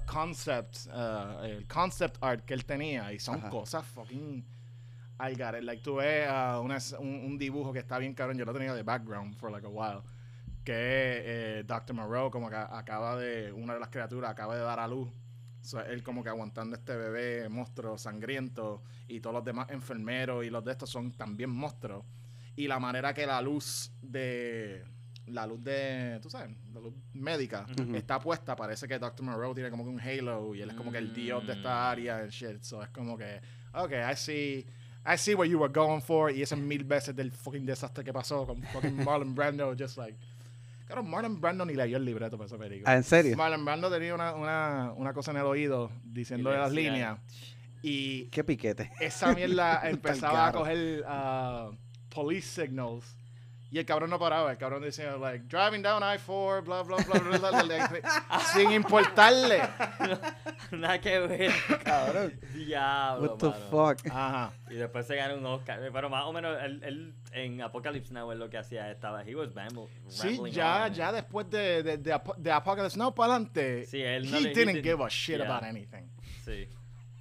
concept, 0.06 0.78
ah, 0.92 1.42
el 1.44 1.68
concept 1.68 2.18
art 2.22 2.44
que 2.46 2.54
él 2.54 2.66
tenía 2.66 3.14
y 3.14 3.20
son 3.20 3.36
Ajá. 3.36 3.50
cosas 3.50 3.86
fucking 3.86 4.44
al. 5.18 5.66
Like 5.66 5.84
tú 5.84 5.96
ves 5.96 6.28
ah, 6.30 6.60
una 6.62 6.78
un 7.00 7.38
dibujo 7.38 7.72
que 7.72 7.80
está 7.80 7.98
bien 7.98 8.14
cabrón, 8.14 8.38
yo 8.38 8.46
lo 8.46 8.54
tenía 8.54 8.74
de 8.74 8.84
background 8.84 9.36
for 9.36 9.52
like 9.52 9.66
a 9.66 9.70
while, 9.70 10.02
que 10.64 10.74
eh, 10.74 11.64
Dr. 11.66 11.96
Moreau 11.96 12.30
como 12.30 12.50
que 12.50 12.56
acaba 12.56 13.18
de, 13.18 13.52
una 13.52 13.74
de 13.74 13.80
las 13.80 13.90
criaturas 13.90 14.32
acaba 14.32 14.56
de 14.56 14.62
dar 14.62 14.80
a 14.80 14.88
luz. 14.88 15.10
So, 15.66 15.84
él 15.84 16.04
como 16.04 16.24
que 16.24 16.30
aguantando 16.30 16.76
este 16.76 16.96
bebé 16.96 17.50
monstruo 17.50 17.98
sangriento 17.98 18.84
y 19.08 19.20
todos 19.20 19.34
los 19.34 19.44
demás 19.44 19.70
enfermeros 19.72 20.46
y 20.46 20.50
los 20.50 20.64
de 20.64 20.72
estos 20.72 20.90
son 20.90 21.12
también 21.12 21.50
monstruos. 21.50 22.06
Y 22.56 22.68
la 22.68 22.80
manera 22.80 23.14
que 23.14 23.26
la 23.26 23.42
luz 23.42 23.92
de 24.02 24.86
la 25.28 25.48
luz 25.48 25.64
de, 25.64 26.20
tú 26.22 26.30
sabes, 26.30 26.56
la 26.74 26.80
luz 26.80 26.94
médica 27.14 27.66
está 27.96 28.20
puesta, 28.20 28.56
parece 28.56 28.88
que 28.88 29.00
Dr. 29.00 29.26
Moreau 29.26 29.54
tiene 29.56 29.72
como 29.72 29.84
que 29.84 29.90
un 29.90 30.00
halo 30.00 30.54
y 30.54 30.62
él 30.62 30.70
es 30.70 30.76
como 30.76 30.92
que 30.92 31.00
el 31.00 31.14
dios 31.14 31.46
de 31.48 31.54
esta 31.54 31.90
área 31.90 32.20
and 32.20 32.30
shit. 32.30 32.62
So 32.62 32.84
es 32.84 32.90
como 32.90 33.18
que, 33.18 33.42
ok, 33.74 33.92
I 34.12 34.16
see, 34.16 34.66
I 35.06 35.18
see 35.18 35.34
what 35.34 35.48
you 35.48 35.60
were 35.60 35.74
going 35.74 36.02
for 36.02 36.32
y 36.32 36.44
ese 36.44 36.56
mil 36.56 36.84
veces 36.84 37.16
del 37.16 37.32
fucking 37.32 37.66
desastre 37.66 38.04
que 38.04 38.14
pasó 38.14 38.46
con 38.46 38.62
fucking 38.62 38.96
Marlon 39.04 39.34
Brando, 39.34 39.76
just 39.78 39.98
like, 39.98 40.18
claro, 40.86 41.04
Marlon 41.04 41.40
Brando 41.42 41.66
ni 41.66 41.74
leyó 41.74 41.98
el 41.98 42.06
libreto 42.06 42.38
para 42.38 42.48
esa 42.48 42.58
película. 42.58 42.92
Ah, 42.92 42.96
¿en 42.96 43.04
serio? 43.04 43.36
Marlon 43.38 43.66
Brando 43.66 43.90
tenía 43.92 44.14
una, 44.16 44.34
una, 44.36 44.94
una 44.96 45.14
cosa 45.14 45.32
en 45.32 45.38
el 45.38 45.44
oído 45.44 45.92
diciendo 46.04 46.50
Y 46.50 46.54
de 46.54 46.58
le 46.58 46.64
las 46.64 46.72
líneas 46.72 47.20
Y 47.82 48.26
Qué 48.26 48.44
piquete. 48.44 48.92
esa 49.00 49.34
mierda 49.34 49.82
empezaba 49.90 50.48
a 50.48 50.52
coger 50.52 51.04
ah, 51.08 51.72
police 52.10 52.48
signals. 52.64 53.16
Y 53.72 53.80
el 53.80 53.86
cabrón 53.86 54.10
no 54.10 54.18
paraba. 54.20 54.52
El 54.52 54.58
cabrón 54.58 54.84
decía, 54.84 55.18
like, 55.18 55.46
driving 55.48 55.82
down 55.82 56.02
I-4, 56.02 56.64
bla, 56.64 56.84
bla, 56.84 56.98
bla, 56.98 57.20
bla, 57.40 57.64
bla, 57.64 58.40
sin 58.54 58.72
importarle. 58.72 59.62
Nada 60.72 61.02
que 61.02 61.20
ver. 61.20 61.52
Cabrón. 61.84 62.40
Diablo, 62.54 63.32
What 63.34 63.38
the 63.40 63.48
mano. 63.50 63.66
fuck? 63.70 64.08
Ajá. 64.12 64.54
Y 64.70 64.76
después 64.76 65.06
se 65.08 65.16
ganó 65.16 65.36
un 65.36 65.46
Oscar. 65.46 65.80
Pero 65.92 66.10
más 66.10 66.24
o 66.26 66.32
menos 66.32 66.58
él, 66.64 66.82
él 66.84 67.16
en 67.34 67.62
Apocalypse 67.62 68.14
Now 68.14 68.32
él 68.32 68.40
lo 68.40 68.50
que 68.50 68.58
hacía 68.58 68.90
estaba. 68.92 69.24
He 69.24 69.36
was 69.36 69.54
ramble, 69.54 69.88
Sí, 70.08 70.30
rambling 70.30 70.54
ya, 70.54 70.86
on. 70.86 70.94
ya 70.94 71.12
después 71.12 71.50
de, 71.50 71.84
de, 71.84 71.98
de, 71.98 72.14
Apo- 72.14 72.36
de 72.38 72.52
Apocalypse 72.52 72.98
Now 72.98 73.14
para 73.14 73.34
adelante, 73.34 73.86
Sí, 73.88 74.02
él 74.02 74.30
no 74.32 74.38
he 74.38 74.42
le- 74.42 74.52
he 74.52 74.54
didn't 74.54 74.84
give 74.84 75.04
a 75.04 75.10
shit 75.10 75.38
yeah. 75.38 75.46
about 75.46 75.64
anything. 75.64 76.04
Sí. 76.46 76.70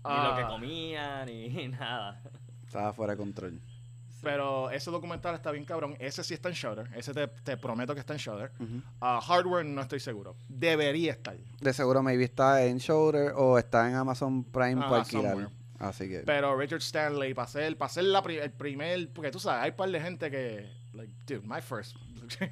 Ni 0.06 0.14
lo 0.22 0.36
que 0.36 0.42
Ah. 0.42 0.48
comía, 0.48 1.24
ni 1.24 1.68
nada. 1.68 2.20
Estaba 2.66 2.92
fuera 2.92 3.12
de 3.14 3.16
control. 3.18 3.60
Pero 4.24 4.70
ese 4.70 4.90
documental 4.90 5.34
está 5.34 5.50
bien 5.52 5.64
cabrón. 5.64 5.96
Ese 6.00 6.24
sí 6.24 6.34
está 6.34 6.48
en 6.48 6.54
Shudder. 6.54 6.88
Ese 6.96 7.12
te, 7.14 7.28
te 7.28 7.56
prometo 7.56 7.94
que 7.94 8.00
está 8.00 8.14
en 8.14 8.18
Shudder. 8.18 8.50
Ah, 9.00 9.20
hardware 9.22 9.64
no 9.64 9.82
estoy 9.82 10.00
seguro. 10.00 10.34
Debería 10.48 11.12
estar. 11.12 11.36
De 11.60 11.72
seguro 11.72 12.02
maybe 12.02 12.24
está 12.24 12.64
en 12.64 12.78
Shoulder 12.78 13.32
o 13.36 13.58
está 13.58 13.88
en 13.88 13.94
Amazon 13.96 14.42
Prime 14.44 14.80
Ajá, 14.80 14.88
para 14.88 15.02
alquilar. 15.02 15.30
somewhere. 15.32 15.50
Así 15.78 16.08
que. 16.08 16.20
Pero 16.20 16.56
Richard 16.56 16.80
Stanley, 16.80 17.34
para 17.34 17.48
ser, 17.48 17.76
para 17.76 17.88
ser 17.90 18.04
la 18.04 18.22
pri- 18.22 18.38
el 18.38 18.52
primer... 18.52 19.12
Porque 19.12 19.30
tú 19.30 19.38
sabes, 19.38 19.62
hay 19.64 19.70
un 19.70 19.76
par 19.76 19.90
de 19.90 20.00
gente 20.00 20.30
que... 20.30 20.70
Like, 20.94 21.12
dude, 21.26 21.42
my 21.46 21.60
first... 21.60 21.96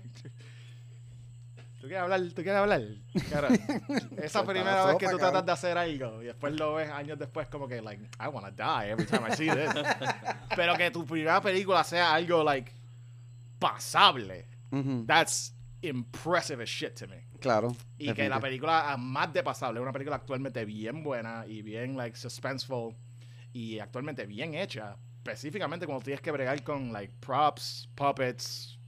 ¿Tú 1.82 1.88
quieres 1.88 2.04
hablar? 2.04 2.20
¿Tú 2.28 2.42
quieres 2.44 2.54
hablar? 2.54 2.80
Esa 4.22 4.44
primera 4.44 4.84
vez 4.86 4.96
que 4.98 5.08
tú 5.08 5.18
tratas 5.18 5.44
de 5.44 5.50
hacer 5.50 5.76
algo 5.76 6.22
y 6.22 6.26
después 6.26 6.54
lo 6.54 6.74
ves 6.74 6.88
años 6.88 7.18
después 7.18 7.48
como 7.48 7.66
que, 7.66 7.82
like, 7.82 8.00
I 8.20 8.28
wanna 8.28 8.52
die 8.52 8.92
every 8.92 9.04
time 9.04 9.26
I 9.28 9.34
see 9.34 9.48
this. 9.50 9.68
Pero 10.56 10.76
que 10.76 10.92
tu 10.92 11.04
primera 11.04 11.40
película 11.40 11.82
sea 11.82 12.14
algo, 12.14 12.44
like, 12.44 12.70
pasable. 13.58 14.46
Ujú, 14.70 15.06
That's 15.08 15.56
impressive 15.82 16.62
as 16.62 16.68
shit 16.68 16.94
to 17.00 17.08
me. 17.08 17.24
Claro. 17.40 17.74
Y 17.98 18.12
que 18.14 18.28
la 18.28 18.38
película, 18.38 18.92
ah, 18.92 18.96
más 18.96 19.32
de 19.32 19.42
pasable, 19.42 19.80
es 19.80 19.82
una 19.82 19.92
película 19.92 20.14
actualmente 20.14 20.64
bien 20.64 21.02
buena 21.02 21.44
y 21.48 21.62
bien, 21.62 21.96
like, 21.96 22.16
suspenseful 22.16 22.94
y 23.52 23.80
actualmente 23.80 24.24
bien 24.24 24.54
hecha. 24.54 24.94
Específicamente 25.16 25.84
cuando 25.86 26.04
tienes 26.04 26.20
que 26.20 26.30
bregar 26.30 26.62
con, 26.62 26.92
like, 26.92 27.12
props, 27.18 27.88
puppets, 27.96 28.78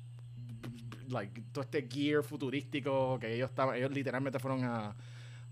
like, 1.09 1.43
todo 1.53 1.63
este 1.65 1.83
gear 1.89 2.23
futurístico 2.23 3.19
que 3.19 3.35
ellos 3.35 3.51
estaban, 3.51 3.77
ellos 3.77 3.91
literalmente 3.91 4.39
fueron 4.39 4.65
a, 4.65 4.95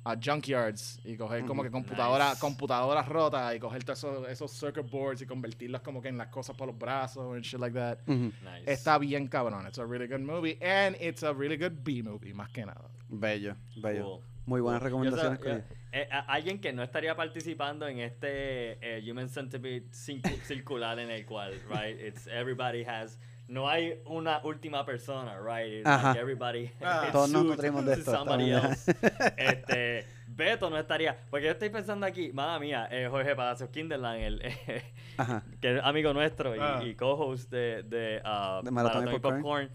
a 0.05 0.17
junkyards 0.17 1.01
y 1.05 1.17
coger 1.17 1.45
como 1.45 1.63
que 1.63 1.71
computadoras, 1.71 2.31
Nice. 2.31 2.41
computadoras 2.41 3.09
rotas 3.09 3.55
y 3.55 3.59
coger 3.61 3.85
todos 3.85 3.99
esos, 3.99 4.29
esos 4.29 4.51
circuit 4.51 4.91
boards 4.91 5.23
y 5.23 5.27
convertirlas 5.27 5.81
como 5.83 6.03
que 6.03 6.09
en 6.09 6.19
las 6.19 6.29
cosas 6.29 6.57
para 6.57 6.73
los 6.73 6.79
brazos 6.79 7.35
and 7.35 7.43
shit 7.45 7.61
like 7.61 7.75
that. 7.79 7.99
Nice. 8.07 8.33
Está 8.67 8.99
bien 8.99 9.29
cabrón. 9.29 9.67
It's 9.67 9.79
a 9.79 9.85
really 9.87 10.07
good 10.09 10.21
movie 10.21 10.59
and 10.61 10.97
it's 11.01 11.23
a 11.23 11.33
really 11.33 11.57
good 11.57 11.85
B 11.85 12.03
movie, 12.03 12.35
más 12.35 12.51
que 12.51 12.67
nada. 12.67 12.91
Bello, 13.09 13.55
bello. 13.83 14.05
Cool. 14.05 14.21
Muy 14.45 14.61
buenas 14.61 14.83
recomendaciones. 14.83 15.39
Yo 15.41 15.51
eh, 15.93 16.09
a- 16.11 16.21
alguien 16.21 16.59
que 16.61 16.73
no 16.73 16.83
estaría 16.83 17.15
participando 17.15 17.87
en 17.87 18.01
este 18.01 18.73
eh, 18.81 19.09
Human 19.09 19.29
Centipede 19.29 19.85
circular 20.45 20.99
en 20.99 21.11
el 21.11 21.25
cual, 21.27 21.53
right? 21.71 21.97
It's 22.01 22.27
everybody 22.27 22.83
has. 22.83 23.21
No 23.49 23.69
hay 23.69 24.01
una 24.07 24.41
última 24.45 24.85
persona, 24.87 25.37
right? 25.39 25.85
Like 25.85 26.19
everybody. 26.19 26.71
Ah. 26.81 27.09
Todos 27.13 27.31
nos 27.31 27.45
nutrimos 27.45 27.85
de 27.85 27.97
to 27.97 28.01
esto. 28.01 28.25
Este, 29.37 30.07
Beto 30.27 30.71
no 30.71 30.79
estaría. 30.79 31.19
Porque 31.31 31.47
yo 31.47 31.53
estoy 31.53 31.69
pensando 31.71 32.07
aquí, 32.07 32.33
madre 32.33 32.61
mía, 32.61 32.89
eh, 32.91 33.09
Jorge 33.11 33.35
Palacios 33.37 33.69
Kinderland, 33.71 34.21
el, 34.23 34.43
eh, 34.43 34.83
que 35.61 35.77
es 35.77 35.85
amigo 35.85 36.15
nuestro 36.15 36.57
y, 36.57 36.59
Ah. 36.61 36.81
y 36.83 36.95
co-host 36.95 37.51
de, 37.51 37.83
de, 37.83 37.99
De 38.17 38.21
Maratón 38.23 38.67
y 38.67 38.71
Maratón 38.71 39.09
y 39.09 39.11
Popcorn. 39.11 39.43
Popcorn. 39.43 39.71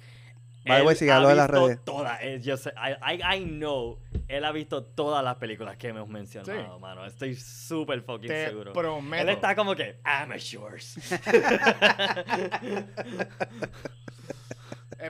By 0.68 0.80
the 0.80 0.86
way, 0.86 0.94
Él 0.94 0.98
sígalo 0.98 1.28
ha 1.28 1.32
en 1.32 1.38
las 1.38 1.50
redes. 1.50 1.80
Todas, 1.84 2.20
yo 2.42 2.58
sé, 2.58 2.72
I, 2.78 3.16
I, 3.16 3.38
I 3.38 3.44
know, 3.46 4.00
él 4.28 4.44
ha 4.46 4.52
visto 4.52 4.84
todas 4.84 5.24
las 5.24 5.36
películas 5.38 5.78
que 5.78 5.88
hemos 5.90 6.08
mencionado, 6.10 6.76
Sí. 6.76 6.82
mano. 6.82 7.06
Estoy 7.06 7.36
súper 7.36 8.02
fucking 8.02 8.28
Te 8.28 8.48
seguro. 8.50 8.74
prometo. 8.74 9.22
Él 9.24 9.30
está 9.30 9.56
como 9.56 9.76
que, 9.76 10.00
amateurs. 10.04 10.98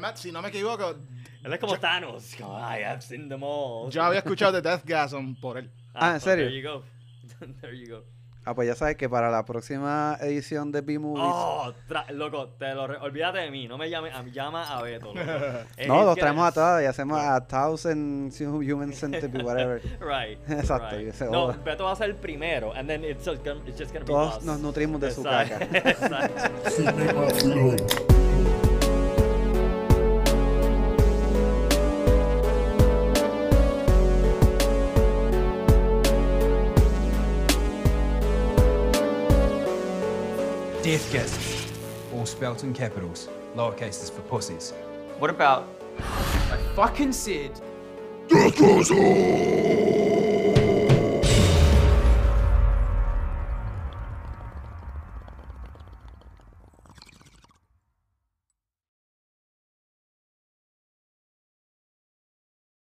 Matt, 0.02 0.18
si 0.18 0.32
no 0.32 0.42
me 0.42 0.50
equivoco, 0.50 0.96
él 1.44 1.54
es 1.54 1.60
como 1.60 1.78
Thanos. 1.80 2.36
como, 2.38 2.58
I 2.60 2.84
have 2.84 3.02
seen 3.02 3.30
them 3.30 3.42
all. 3.44 3.90
yo 3.90 4.04
había 4.04 4.20
escuchado 4.20 4.52
de 4.52 4.62
Deathgasm 4.62 5.36
por 5.40 5.58
él. 5.58 5.72
Ah, 5.94 6.08
¿en 6.08 6.12
pues, 6.14 6.24
serio? 6.24 6.46
There 6.48 6.62
you 6.62 6.70
go. 6.70 6.84
there 7.62 7.78
you 7.78 7.96
go. 7.96 8.04
Ah, 8.50 8.54
pues 8.56 8.66
ya 8.68 8.76
sabes 8.76 8.96
que 8.96 9.10
para 9.10 9.30
la 9.30 9.44
próxima 9.44 10.18
edición 10.22 10.72
de 10.72 10.80
B-Movies. 10.80 11.22
Oh, 11.28 11.74
tra- 11.90 12.10
loco, 12.12 12.48
te 12.58 12.74
lo 12.74 12.88
re- 12.88 12.96
olvídate 12.98 13.40
de 13.40 13.52
mí, 13.52 13.68
no 13.68 13.78
me 13.78 13.90
llame, 13.90 14.10
a, 14.10 14.24
llama 14.24 14.64
a 14.64 14.82
Beto. 14.82 15.08
Loco. 15.14 15.20
No, 15.88 16.04
los 16.06 16.16
traemos 16.16 16.48
a 16.48 16.52
todas 16.54 16.84
y 16.84 16.86
hacemos 16.86 17.20
a 17.20 17.46
Thousand 17.46 18.32
Human 18.42 18.94
Centipede, 18.94 19.44
whatever. 19.44 19.82
Right. 20.00 20.40
Exacto, 20.50 20.96
right. 20.96 21.08
y 21.08 21.10
ese 21.10 21.26
No. 21.26 21.54
Beto 21.64 21.84
va 21.86 21.92
a 21.92 21.96
ser 21.98 22.10
el 22.10 22.16
primero, 22.16 22.72
and 22.74 22.88
then 22.88 23.04
it's 23.04 23.26
just 23.26 23.44
gonna, 23.44 23.60
it's 23.68 23.78
just 23.78 23.92
gonna 23.92 24.06
be 24.06 24.14
Todos 24.14 24.38
us. 24.38 24.44
nos 24.46 24.60
nutrimos 24.62 25.02
de 25.02 25.12
su 25.12 25.22
Exacto, 25.22 25.60
caca. 25.60 25.90
Exacto. 25.90 28.17
Cinema 40.98 41.28
Flow. 41.28 42.20
All 42.20 42.26
spelt 42.26 42.64
in 42.64 42.74
capitals. 42.74 43.30
Lowercases 43.56 44.12
for 44.12 44.22
pussies. 44.22 44.74
What 45.20 45.30
about 45.30 45.68
I 46.00 46.58
fucking 46.76 47.14
said. 47.14 47.52
Deathgasm! 48.28 48.98